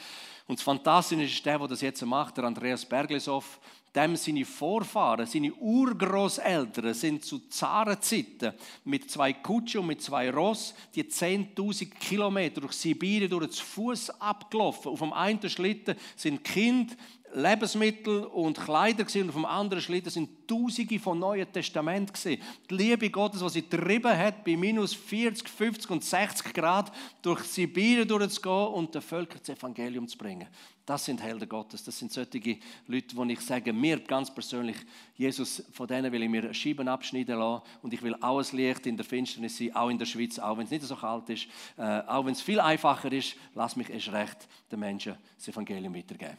Und 0.47 0.59
das 0.59 0.63
Fantastische 0.63 1.23
ist 1.23 1.45
der, 1.45 1.57
der 1.57 1.67
das 1.67 1.81
jetzt 1.81 2.05
macht, 2.05 2.37
der 2.37 2.43
Andreas 2.43 2.85
Berglisov, 2.85 3.59
dem 3.95 4.17
seine 4.17 4.43
Vorfahren, 4.43 5.25
seine 5.25 5.53
Urgroßeltern 5.53 6.93
sind 6.93 7.23
zu 7.23 7.47
Zarenzeiten 7.47 8.53
mit 8.83 9.09
zwei 9.09 9.31
Kutschen 9.31 9.81
und 9.81 9.87
mit 9.87 10.01
zwei 10.01 10.29
Ross 10.29 10.75
die 10.93 11.05
10.000 11.05 11.91
Kilometer 11.91 12.61
durch 12.61 12.73
Sibirien 12.73 13.29
durch 13.29 13.47
den 13.47 13.53
Fuß 13.53 14.21
abgelaufen. 14.21 14.91
Auf 14.91 14.99
dem 14.99 15.13
einen 15.13 15.49
Schlitten 15.49 15.95
sind 16.17 16.43
Kind, 16.43 16.97
Lebensmittel 17.35 18.23
und 18.23 18.57
Kleider 18.57 19.03
gewesen, 19.03 19.27
und 19.27 19.35
dem 19.35 19.45
anderen 19.45 19.83
Schlitten 19.83 20.09
sind 20.09 20.47
Tausende 20.47 20.99
von 20.99 21.19
Neuen 21.19 21.51
Testament 21.51 22.13
gesehen. 22.13 22.41
Die 22.69 22.75
Liebe 22.75 23.09
Gottes, 23.09 23.41
was 23.41 23.53
sie 23.53 23.61
getrieben 23.61 24.17
hat, 24.17 24.45
bei 24.45 24.55
minus 24.55 24.93
40, 24.93 25.49
50 25.49 25.91
und 25.91 26.03
60 26.03 26.53
Grad 26.53 26.93
durch 27.21 27.41
Sibirien 27.41 28.07
durchzugehen 28.07 28.73
und 28.73 28.95
den 28.95 29.01
Völkern 29.01 29.39
das 29.45 29.57
Evangelium 29.57 30.07
zu 30.07 30.17
bringen. 30.17 30.47
Das 30.85 31.03
sind 31.03 31.21
Helden 31.21 31.49
Gottes. 31.49 31.83
Das 31.83 31.97
sind 31.97 32.13
solche 32.13 32.57
Leute, 32.87 33.17
wo 33.17 33.23
ich 33.25 33.41
sage, 33.41 33.73
mir 33.73 33.99
ganz 33.99 34.33
persönlich, 34.33 34.77
Jesus, 35.17 35.63
von 35.73 35.87
denen 35.87 36.11
will 36.11 36.23
ich 36.23 36.29
mir 36.29 36.53
Scheiben 36.53 36.87
abschneiden 36.87 37.37
lassen 37.37 37.63
und 37.81 37.93
ich 37.93 38.01
will 38.01 38.15
auch 38.21 38.39
ein 38.39 38.57
Licht 38.57 38.85
in 38.85 38.95
der 38.95 39.05
Finsternis 39.05 39.57
sein, 39.57 39.75
auch 39.75 39.89
in 39.89 39.97
der 39.97 40.05
Schweiz, 40.05 40.39
auch 40.39 40.57
wenn 40.57 40.65
es 40.65 40.71
nicht 40.71 40.83
so 40.83 40.95
kalt 40.95 41.27
ist, 41.29 41.47
äh, 41.77 42.01
auch 42.07 42.25
wenn 42.25 42.33
es 42.33 42.41
viel 42.41 42.61
einfacher 42.61 43.11
ist, 43.11 43.35
lass 43.55 43.75
mich 43.75 43.89
erst 43.89 44.13
recht 44.13 44.47
den 44.71 44.79
Menschen 44.79 45.17
das 45.37 45.47
Evangelium 45.47 45.93
weitergeben. 45.95 46.37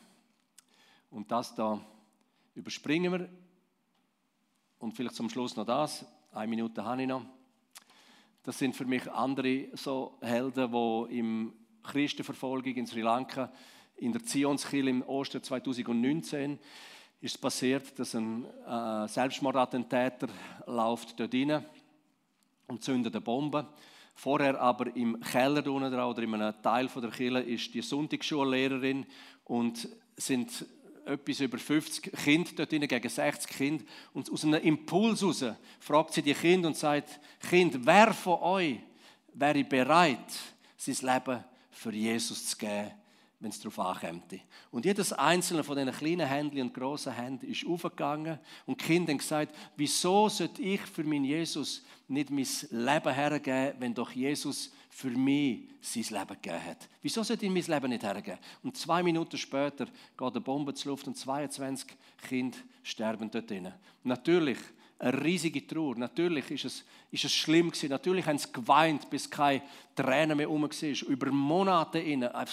Und 1.16 1.32
das 1.32 1.54
da 1.54 1.80
überspringen 2.54 3.10
wir. 3.10 3.28
Und 4.78 4.92
vielleicht 4.92 5.14
zum 5.14 5.30
Schluss 5.30 5.56
noch 5.56 5.64
das. 5.64 6.04
Eine 6.30 6.48
Minute 6.48 6.84
habe 6.84 7.00
ich 7.00 7.08
noch. 7.08 7.24
Das 8.42 8.58
sind 8.58 8.76
für 8.76 8.84
mich 8.84 9.10
andere 9.10 9.68
so 9.72 10.18
Helden, 10.20 10.70
die 10.70 11.18
im 11.18 11.54
Christenverfolgung 11.82 12.74
in 12.74 12.86
Sri 12.86 13.00
Lanka, 13.00 13.50
in 13.96 14.12
der 14.12 14.24
Zionskirche 14.24 14.90
im 14.90 15.00
Ostern 15.08 15.42
2019 15.42 16.58
ist 17.22 17.40
passiert, 17.40 17.98
dass 17.98 18.14
ein 18.14 18.44
äh, 18.44 19.08
Selbstmordattentäter 19.08 20.28
läuft 20.66 21.18
dort 21.18 21.32
rein 21.32 21.64
und 22.66 22.84
zündet 22.84 23.14
eine 23.14 23.22
Bombe. 23.22 23.66
Vorher 24.14 24.60
aber 24.60 24.94
im 24.94 25.18
Keller 25.20 25.66
oder 25.66 26.22
in 26.22 26.34
einem 26.34 26.62
Teil 26.62 26.88
der 26.88 27.10
Kirche 27.10 27.40
ist 27.40 27.72
die 27.72 27.80
Sonntagsschullehrerin 27.80 29.06
und 29.44 29.88
sind 30.14 30.66
etwas 31.06 31.40
über 31.40 31.58
50 31.58 32.12
Kinder 32.12 32.50
dort 32.56 32.72
drin, 32.72 32.86
gegen 32.86 33.08
60 33.08 33.50
Kinder. 33.50 33.84
Und 34.12 34.30
aus 34.30 34.44
einem 34.44 34.60
Impuls 34.62 35.20
heraus 35.20 35.44
fragt 35.80 36.12
sie 36.12 36.22
die 36.22 36.34
Kinder 36.34 36.68
und 36.68 36.76
sagt, 36.76 37.20
Kind, 37.48 37.78
wer 37.86 38.12
von 38.12 38.40
euch 38.40 38.80
wäre 39.32 39.64
bereit, 39.64 40.32
sein 40.76 41.14
Leben 41.14 41.44
für 41.70 41.92
Jesus 41.92 42.46
zu 42.46 42.56
geben, 42.56 42.90
wenn 43.38 43.50
es 43.50 43.60
darauf 43.60 43.78
ankommt. 43.78 44.34
Und 44.70 44.84
jedes 44.84 45.12
einzelne 45.12 45.62
von 45.62 45.76
diesen 45.76 45.92
kleinen 45.92 46.26
Händchen 46.26 46.62
und 46.62 46.74
grossen 46.74 47.12
Händen 47.12 47.46
ist 47.46 47.66
aufgegangen 47.66 48.38
und 48.64 48.80
die 48.80 48.84
Kinder 48.84 49.12
haben 49.12 49.18
gesagt, 49.18 49.54
wieso 49.76 50.28
sollte 50.28 50.62
ich 50.62 50.80
für 50.80 51.04
meinen 51.04 51.24
Jesus 51.24 51.84
nicht 52.08 52.30
mein 52.30 52.46
Leben 52.70 53.14
hergeben, 53.14 53.74
wenn 53.78 53.94
doch 53.94 54.10
Jesus 54.10 54.72
für 54.96 55.10
mich 55.10 55.68
sein 55.82 56.04
Leben 56.08 56.40
gegeben 56.40 56.64
hat. 56.64 56.88
Wieso 57.02 57.22
sollte 57.22 57.44
ich 57.44 57.52
mein 57.52 57.62
Leben 57.62 57.90
nicht 57.90 58.02
hergeben? 58.02 58.38
Und 58.62 58.78
zwei 58.78 59.02
Minuten 59.02 59.36
später 59.36 59.84
geht 59.84 60.32
eine 60.32 60.40
Bombe 60.40 60.72
zur 60.72 60.92
Luft 60.92 61.06
und 61.06 61.18
22 61.18 61.86
Kinder 62.26 62.56
sterben 62.82 63.30
dort 63.30 63.50
drinnen. 63.50 63.74
Natürlich 64.04 64.56
eine 64.98 65.22
riesige 65.22 65.66
Trauer. 65.66 65.96
Natürlich 65.96 66.50
ist 66.50 66.64
es, 66.64 66.84
ist 67.10 67.26
es 67.26 67.34
schlimm 67.34 67.70
gewesen. 67.70 67.90
Natürlich 67.90 68.24
haben 68.24 68.38
sie 68.38 68.50
geweint, 68.50 69.10
bis 69.10 69.28
keine 69.28 69.60
Tränen 69.94 70.34
mehr 70.34 70.46
herum 70.48 70.62
war. 70.62 71.08
Über 71.10 71.30
Monate 71.30 71.98
innen. 71.98 72.30
Ein, 72.30 72.46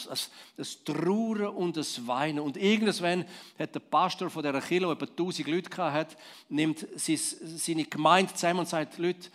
ein, 0.58 1.48
und 1.48 1.78
ein 1.78 2.08
Weinen. 2.08 2.39
Und 2.39 2.58
irgendwann 2.58 3.24
hat 3.58 3.74
der 3.74 3.80
Pastor 3.80 4.30
von 4.30 4.44
dieser 4.44 4.60
Kirche, 4.60 4.82
der 4.82 4.91
etwa 4.91 5.06
1000 5.06 5.48
Leute 5.48 5.94
hatte, 5.94 6.18
nimmt 6.50 6.86
seine 6.98 7.86
Gemeinde 7.86 8.34
zusammen 8.34 8.60
und 8.60 8.68
sagt, 8.68 8.98
Leute, 8.98 9.30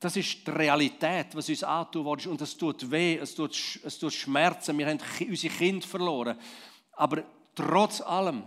das 0.00 0.16
ist 0.16 0.46
die 0.46 0.50
Realität, 0.50 1.26
was 1.34 1.50
uns 1.50 1.62
antun 1.62 2.06
wurde. 2.06 2.30
Und 2.30 2.40
es 2.40 2.56
tut 2.56 2.90
weh, 2.90 3.18
es 3.18 3.34
tut, 3.34 3.54
es 3.84 3.98
tut 3.98 4.14
Schmerzen. 4.14 4.78
Wir 4.78 4.86
haben 4.86 4.98
unsere 5.28 5.54
Kinder 5.54 5.86
verloren. 5.86 6.38
Aber 6.92 7.22
trotz 7.54 8.00
allem, 8.00 8.44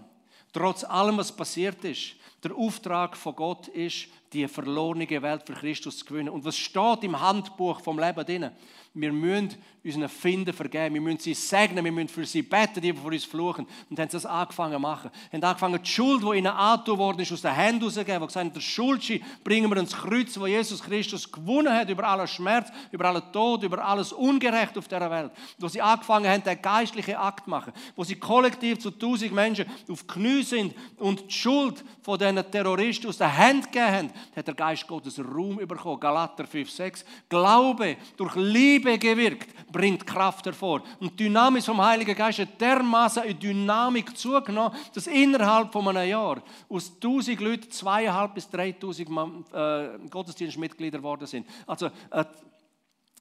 trotz 0.51 0.83
allem, 0.83 1.17
was 1.17 1.31
passiert 1.31 1.83
ist, 1.85 2.15
der 2.43 2.55
Auftrag 2.55 3.15
von 3.15 3.35
Gott 3.35 3.67
ist, 3.67 4.07
die 4.33 4.47
verlorene 4.47 5.21
Welt 5.21 5.43
für 5.45 5.53
Christus 5.53 5.99
zu 5.99 6.05
gewinnen. 6.05 6.29
Und 6.29 6.43
was 6.43 6.57
steht 6.57 7.03
im 7.03 7.19
Handbuch 7.19 7.81
vom 7.81 7.99
Leben 7.99 8.25
drin? 8.25 8.51
Wir 8.95 9.11
müssen 9.11 9.55
unseren 9.83 10.07
Finden 10.07 10.53
vergeben, 10.53 10.93
wir 10.93 11.01
müssen 11.01 11.19
sie 11.19 11.33
segnen, 11.33 11.83
wir 11.83 11.91
müssen 11.91 12.07
für 12.07 12.25
sie 12.25 12.43
beten, 12.43 12.79
die 12.79 12.93
vor 12.93 13.11
uns 13.11 13.25
fluchen. 13.25 13.65
Und 13.89 13.99
haben 13.99 14.07
sie 14.07 14.17
das 14.17 14.25
angefangen 14.25 14.73
zu 14.73 14.79
machen. 14.79 15.09
Haben 15.31 15.43
angefangen, 15.43 15.81
die 15.81 15.89
Schuld, 15.89 16.21
die 16.21 16.37
ihnen 16.37 16.47
angetan 16.47 16.99
worden 16.99 17.19
ist, 17.19 17.31
aus 17.31 17.41
den 17.41 17.55
Händen 17.55 17.83
rauszugeben. 17.83 18.21
Die 18.21 18.27
gesagt 18.27 18.55
der 18.55 18.61
Schuldschi 18.61 19.23
bringen 19.43 19.69
wir 19.69 19.77
ins 19.77 19.93
Kreuz, 19.93 20.39
wo 20.39 20.45
Jesus 20.45 20.81
Christus 20.81 21.29
gewonnen 21.29 21.73
hat 21.73 21.89
über 21.89 22.07
allen 22.07 22.27
Schmerz, 22.27 22.69
über 22.91 23.05
allen 23.05 23.23
Tod, 23.31 23.63
über 23.63 23.83
alles 23.83 24.13
Ungerecht 24.13 24.77
auf 24.77 24.87
dieser 24.87 25.09
Welt. 25.09 25.31
Wo 25.57 25.67
sie 25.67 25.81
angefangen 25.81 26.29
haben, 26.29 26.43
den 26.43 26.61
geistlichen 26.61 27.15
Akt 27.15 27.45
zu 27.45 27.49
machen. 27.49 27.73
Wo 27.95 28.03
sie 28.03 28.15
kollektiv 28.15 28.77
zu 28.79 28.91
tausend 28.91 29.33
Menschen 29.33 29.65
auf 29.89 30.05
Knie 30.05 30.43
sind 30.43 30.75
und 30.97 31.29
die 31.29 31.33
Schuld 31.33 31.83
von 32.03 32.19
diesen 32.19 32.51
Terroristen 32.51 33.07
aus 33.07 33.17
den 33.17 33.35
Händen 33.35 33.63
gegeben 33.63 33.91
haben, 33.91 34.09
hat 34.35 34.47
der 34.47 34.53
Geist 34.53 34.87
Gottes 34.87 35.19
Raum 35.19 35.57
bekommen. 35.57 35.99
Galater 35.99 36.45
5, 36.45 36.69
6. 36.69 37.05
Glaube 37.29 37.97
durch 38.17 38.35
Liebe 38.35 38.97
gewirkt, 38.97 39.49
bringt 39.71 40.05
Kraft 40.05 40.45
hervor. 40.45 40.81
Und 40.99 41.19
die 41.19 41.25
Dynamik 41.25 41.63
vom 41.63 41.81
Heiligen 41.83 42.15
Geist 42.15 42.39
hat 42.39 42.59
dermaßen 42.59 43.23
in 43.23 43.39
Dynamik 43.39 44.17
zugenommen, 44.17 44.77
dass 44.93 45.07
innerhalb 45.07 45.71
von 45.71 45.87
einem 45.87 46.09
Jahr 46.09 46.41
aus 46.69 46.93
1000 46.95 47.39
Leuten 47.41 47.71
zweieinhalb 47.71 48.33
bis 48.33 48.49
3000 48.49 49.09
äh, 49.53 49.89
Gottesdienstmitglieder 50.09 50.99
geworden 50.99 51.27
sind. 51.27 51.47
Also 51.65 51.87
äh, 52.11 52.25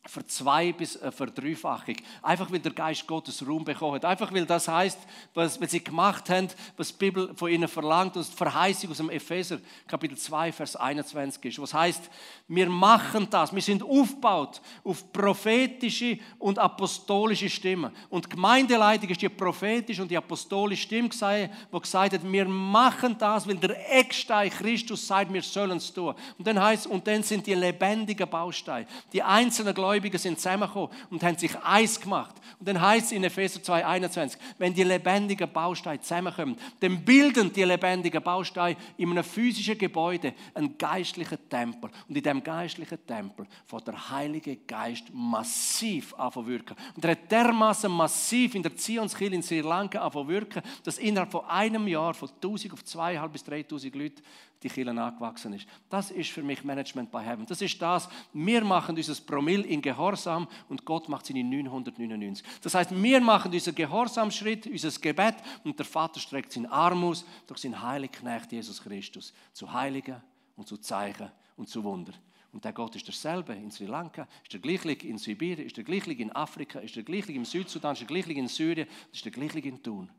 verzwei- 0.05 0.73
bis 0.73 0.97
äh, 0.97 1.13
verdreifachig. 1.13 2.03
Einfach 2.23 2.51
weil 2.51 2.59
der 2.59 2.73
Geist 2.73 3.07
Gottes 3.07 3.47
Raum 3.47 3.65
bekommen 3.65 3.95
hat. 3.95 4.05
Einfach 4.05 4.33
weil 4.33 4.45
das 4.45 4.67
heißt, 4.67 4.99
was, 5.33 5.61
was 5.61 5.71
sie 5.71 5.83
gemacht 5.83 6.29
haben, 6.29 6.49
was 6.77 6.89
die 6.89 6.99
Bibel 6.99 7.33
von 7.37 7.51
ihnen 7.51 7.69
verlangt, 7.69 8.17
und 8.17 8.27
die 8.27 8.37
Verheißung 8.37 8.91
aus 8.91 8.97
dem 8.97 9.11
Epheser, 9.11 9.59
Kapitel 9.87 10.19
2, 10.19 10.53
Vers 10.53 10.75
21 10.75 11.45
ist. 11.45 11.63
Was 11.63 11.73
heißt, 11.73 12.11
wir 12.49 12.69
machen 12.69 13.29
das, 13.31 13.55
wir 13.55 13.63
sind 13.63 13.83
aufgebaut 13.83 14.61
auf 14.83 15.13
prophetische 15.13 16.19
und 16.39 16.59
apostolische 16.59 17.49
Stimmen. 17.49 17.93
Und 18.11 18.29
Gemeindeleitung 18.29 19.09
ist 19.09 19.23
die 19.23 19.29
prophetische 19.29 20.03
und 20.03 20.11
die 20.11 20.17
apostolische 20.17 20.83
Stimme, 20.83 21.11
die 21.11 21.81
gesagt 21.81 22.15
hat, 22.15 22.21
wir 22.25 22.45
machen 22.45 23.17
das, 23.19 23.47
weil 23.47 23.55
der 23.57 23.99
Eckstein 23.99 24.51
Christus 24.51 25.07
sagt, 25.07 25.33
wir 25.33 25.43
sollen 25.43 25.77
es 25.77 25.93
tun. 25.93 26.15
Und 26.37 26.47
dann 26.47 26.61
heißt 26.61 26.89
und 26.89 27.07
dann 27.07 27.23
sind 27.23 27.47
die 27.47 27.55
lebendigen 27.55 28.29
Bausteine, 28.29 28.87
die 29.13 29.23
einzelnen 29.23 29.73
Gläubigen 29.73 29.92
sind 30.01 30.39
zusammengekommen 30.39 30.91
und 31.11 31.23
haben 31.23 31.37
sich 31.37 31.57
eins 31.63 32.01
gemacht. 32.01 32.35
Und 32.59 32.69
dann 32.69 32.81
heißt 32.81 33.07
es 33.07 33.13
in 33.13 33.25
Epheser 33.25 33.61
2,21, 33.61 34.37
wenn 34.59 34.73
die 34.73 34.85
lebendigen 34.85 35.53
Bausteine 35.53 36.01
zusammenkommen, 36.01 36.57
dann 36.81 37.05
bilden 37.05 37.53
die 37.53 37.65
lebendigen 37.65 38.23
Bausteine 38.23 38.77
in 38.97 39.11
einem 39.11 39.25
physischen 39.25 39.77
Gebäude 39.77 40.35
einen 40.55 40.77
geistlichen 40.79 41.39
Tempel. 41.49 41.91
Und 42.09 42.17
in 42.17 42.23
diesem 42.23 42.43
geistlichen 42.43 43.07
Tempel 43.07 43.47
wird 43.69 43.87
der 43.87 44.11
Heilige 44.11 44.57
Geist 44.57 45.05
massiv 45.13 46.13
wirken. 46.19 46.77
Und 46.95 47.05
er 47.05 47.13
hat 47.13 47.31
dermaßen 47.31 47.91
massiv 47.91 48.55
in 48.55 48.63
der 48.63 48.77
Zionskirche 48.77 49.35
in 49.35 49.43
Sri 49.43 49.61
Lanka 49.61 50.13
wirken, 50.27 50.63
dass 50.85 50.99
innerhalb 50.99 51.31
von 51.31 51.45
einem 51.47 51.89
Jahr 51.89 52.15
von 52.15 52.29
1000 52.29 52.73
auf 52.73 52.81
2.500 52.81 53.29
bis 53.29 53.45
3.000 53.45 53.99
Leute 53.99 54.23
die 54.63 54.69
Kirche 54.69 54.91
angewachsen 54.91 55.53
ist. 55.55 55.67
Das 55.89 56.11
ist 56.11 56.31
für 56.31 56.43
mich 56.43 56.63
Management 56.65 57.11
by 57.11 57.19
Heaven. 57.19 57.47
Das 57.47 57.61
ist 57.61 57.81
das, 57.81 58.09
wir 58.33 58.65
machen 58.65 58.95
dieses 58.95 59.21
Promille 59.21 59.65
in 59.65 59.82
Gehorsam 59.83 60.49
und 60.69 60.85
Gott 60.85 61.09
macht 61.09 61.27
seine 61.27 61.45
999. 61.45 62.47
Das 62.63 62.75
heißt, 62.75 62.91
wir 62.91 63.21
machen 63.21 63.53
unseren 63.53 63.75
Gehorsamschritt, 63.75 64.67
unser 64.67 64.91
Gebet 65.01 65.35
und 65.65 65.79
der 65.79 65.87
Vater 65.87 66.21
streckt 66.21 66.53
seinen 66.53 66.67
Arm 66.67 67.05
aus 67.05 67.25
durch 67.47 67.61
seinen 67.61 67.83
heiligen 67.83 68.13
Knecht 68.13 68.53
Jesus 68.53 68.83
Christus 68.83 69.33
zu 69.53 69.73
Heiligen 69.73 70.23
und 70.57 70.67
zu 70.67 70.77
Zeichen 70.79 71.31
und 71.57 71.69
zu 71.69 71.83
Wunder. 71.85 72.13
Und 72.53 72.65
der 72.65 72.73
Gott 72.73 72.95
ist 72.97 73.07
derselbe 73.07 73.55
in 73.55 73.71
Sri 73.71 73.87
Lanka, 73.87 74.29
ist 74.43 74.53
der 74.53 74.61
gleiche 74.61 75.07
in 75.07 75.17
Sibirien, 75.17 75.67
ist 75.67 75.77
der 75.77 75.85
gleiche 75.85 76.13
in 76.13 76.31
Afrika, 76.33 76.81
ist 76.81 76.95
der 76.97 77.03
gleiche 77.03 77.33
im 77.33 77.47
Südsudan, 77.47 77.95
ist 77.95 78.01
der 78.01 78.09
gleiche 78.09 78.33
in 78.33 78.49
Syrien, 78.49 78.87
ist 79.11 79.25
der 79.25 79.33
gleiche 79.33 79.61
in 79.61 79.83
Thun. 79.83 80.11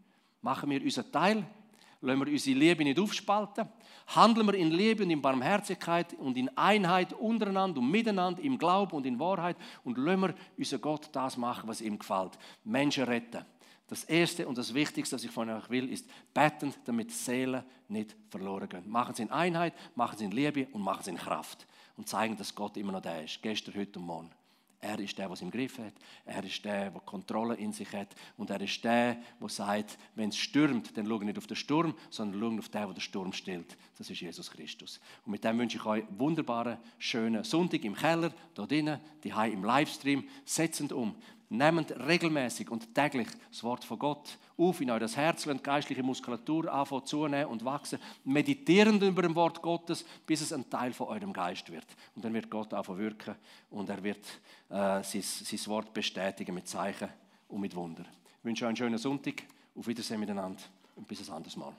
Machen 0.41 0.69
wir 0.71 0.81
unseren 0.81 1.11
Teil 1.11 1.45
Lassen 2.03 2.25
wir 2.25 2.33
unsere 2.33 2.59
Liebe 2.59 2.83
nicht 2.83 2.99
aufspalten. 2.99 3.69
Handeln 4.07 4.47
wir 4.47 4.55
in 4.55 4.71
Liebe 4.71 5.03
und 5.03 5.09
in 5.09 5.21
Barmherzigkeit 5.21 6.13
und 6.15 6.35
in 6.35 6.49
Einheit 6.57 7.13
untereinander 7.13 7.79
und 7.79 7.89
miteinander, 7.89 8.41
im 8.41 8.57
Glauben 8.57 8.97
und 8.97 9.05
in 9.05 9.17
Wahrheit. 9.17 9.55
Und 9.85 9.97
lassen 9.97 10.21
wir 10.21 10.35
unseren 10.57 10.81
Gott 10.81 11.07
das 11.13 11.37
machen, 11.37 11.69
was 11.69 11.79
ihm 11.79 11.97
gefällt. 11.97 12.37
Menschen 12.65 13.05
retten. 13.05 13.45
Das 13.87 14.03
Erste 14.03 14.45
und 14.45 14.57
das 14.57 14.73
Wichtigste, 14.73 15.15
was 15.15 15.23
ich 15.23 15.31
von 15.31 15.49
euch 15.49 15.69
will, 15.69 15.89
ist 15.89 16.05
beten, 16.33 16.73
damit 16.83 17.11
Seelen 17.11 17.63
nicht 17.87 18.17
verloren 18.29 18.67
gehen. 18.67 18.89
Machen 18.89 19.15
Sie 19.15 19.21
in 19.21 19.31
Einheit, 19.31 19.73
machen 19.95 20.17
Sie 20.17 20.25
in 20.25 20.31
Liebe 20.31 20.67
und 20.73 20.81
machen 20.81 21.03
Sie 21.03 21.11
in 21.11 21.17
Kraft. 21.17 21.65
Und 21.95 22.09
zeigen, 22.09 22.35
dass 22.35 22.53
Gott 22.53 22.75
immer 22.75 22.91
noch 22.91 23.01
da 23.01 23.17
ist. 23.19 23.41
Gestern, 23.41 23.75
heute 23.75 23.99
und 23.99 24.05
morgen. 24.05 24.31
Er 24.83 24.99
ist 24.99 25.17
der, 25.17 25.27
der 25.27 25.33
es 25.33 25.41
im 25.41 25.49
Griff 25.49 25.77
hat. 25.77 25.93
Er 26.25 26.43
ist 26.43 26.65
der, 26.65 26.91
der 26.91 27.01
Kontrolle 27.01 27.55
in 27.55 27.71
sich 27.71 27.89
hat. 27.93 28.13
Und 28.35 28.49
er 28.49 28.59
ist 28.59 28.83
der, 28.83 29.17
der 29.39 29.49
sagt, 29.49 29.97
wenn 30.15 30.27
es 30.27 30.37
stürmt, 30.37 30.97
dann 30.97 31.07
schau 31.07 31.19
nicht 31.19 31.37
auf 31.37 31.47
den 31.47 31.55
Sturm, 31.55 31.95
sondern 32.09 32.41
schau 32.41 32.59
auf 32.59 32.67
den, 32.67 32.81
der 32.81 32.93
den 32.93 32.99
Sturm 32.99 33.31
stillt. 33.31 33.77
Das 33.97 34.09
ist 34.09 34.19
Jesus 34.19 34.51
Christus. 34.51 34.99
Und 35.25 35.31
mit 35.31 35.43
dem 35.45 35.57
wünsche 35.57 35.77
ich 35.77 35.85
euch 35.85 36.05
einen 36.05 36.19
wunderbaren, 36.19 36.77
schönen 36.97 37.45
Sonntag 37.45 37.85
im 37.85 37.95
Keller, 37.95 38.33
hier 38.57 38.67
drinnen, 38.67 38.99
die 39.23 39.29
im 39.29 39.63
Livestream. 39.63 40.27
Setzend 40.43 40.91
um. 40.91 41.15
Nehmt 41.53 41.91
regelmäßig 41.91 42.71
und 42.71 42.95
täglich 42.95 43.27
das 43.51 43.63
Wort 43.63 43.85
von 43.85 43.99
Gott 43.99 44.39
auf 44.57 44.81
in 44.81 44.89
euer 44.89 45.07
Herz, 45.07 45.45
lernt 45.45 45.63
geistliche 45.63 46.01
Muskulatur 46.01 46.73
anfangen 46.73 47.05
zunehmen 47.05 47.45
und 47.45 47.63
wachsen, 47.63 47.99
meditierend 48.23 49.03
über 49.03 49.21
dem 49.21 49.35
Wort 49.35 49.61
Gottes, 49.61 50.03
bis 50.25 50.41
es 50.41 50.51
ein 50.51 50.67
Teil 50.67 50.93
von 50.93 51.09
eurem 51.09 51.31
Geist 51.31 51.71
wird. 51.71 51.85
Und 52.15 52.25
dann 52.25 52.33
wird 52.33 52.49
Gott 52.49 52.73
anfangen 52.73 52.97
wirken 52.97 53.35
und 53.69 53.87
er 53.87 54.01
wird 54.03 54.25
äh, 54.69 55.03
sein, 55.03 55.21
sein 55.21 55.59
Wort 55.67 55.93
bestätigen 55.93 56.55
mit 56.55 56.67
Zeichen 56.67 57.09
und 57.47 57.61
mit 57.61 57.75
Wunder. 57.75 58.03
Ich 58.39 58.43
wünsche 58.45 58.65
euch 58.65 58.69
einen 58.69 58.77
schönen 58.77 58.97
Sonntag, 58.97 59.43
auf 59.75 59.85
Wiedersehen 59.85 60.21
miteinander 60.21 60.63
und 60.95 61.07
bis 61.07 61.29
ein 61.29 61.35
anderes 61.35 61.55
Mal. 61.55 61.73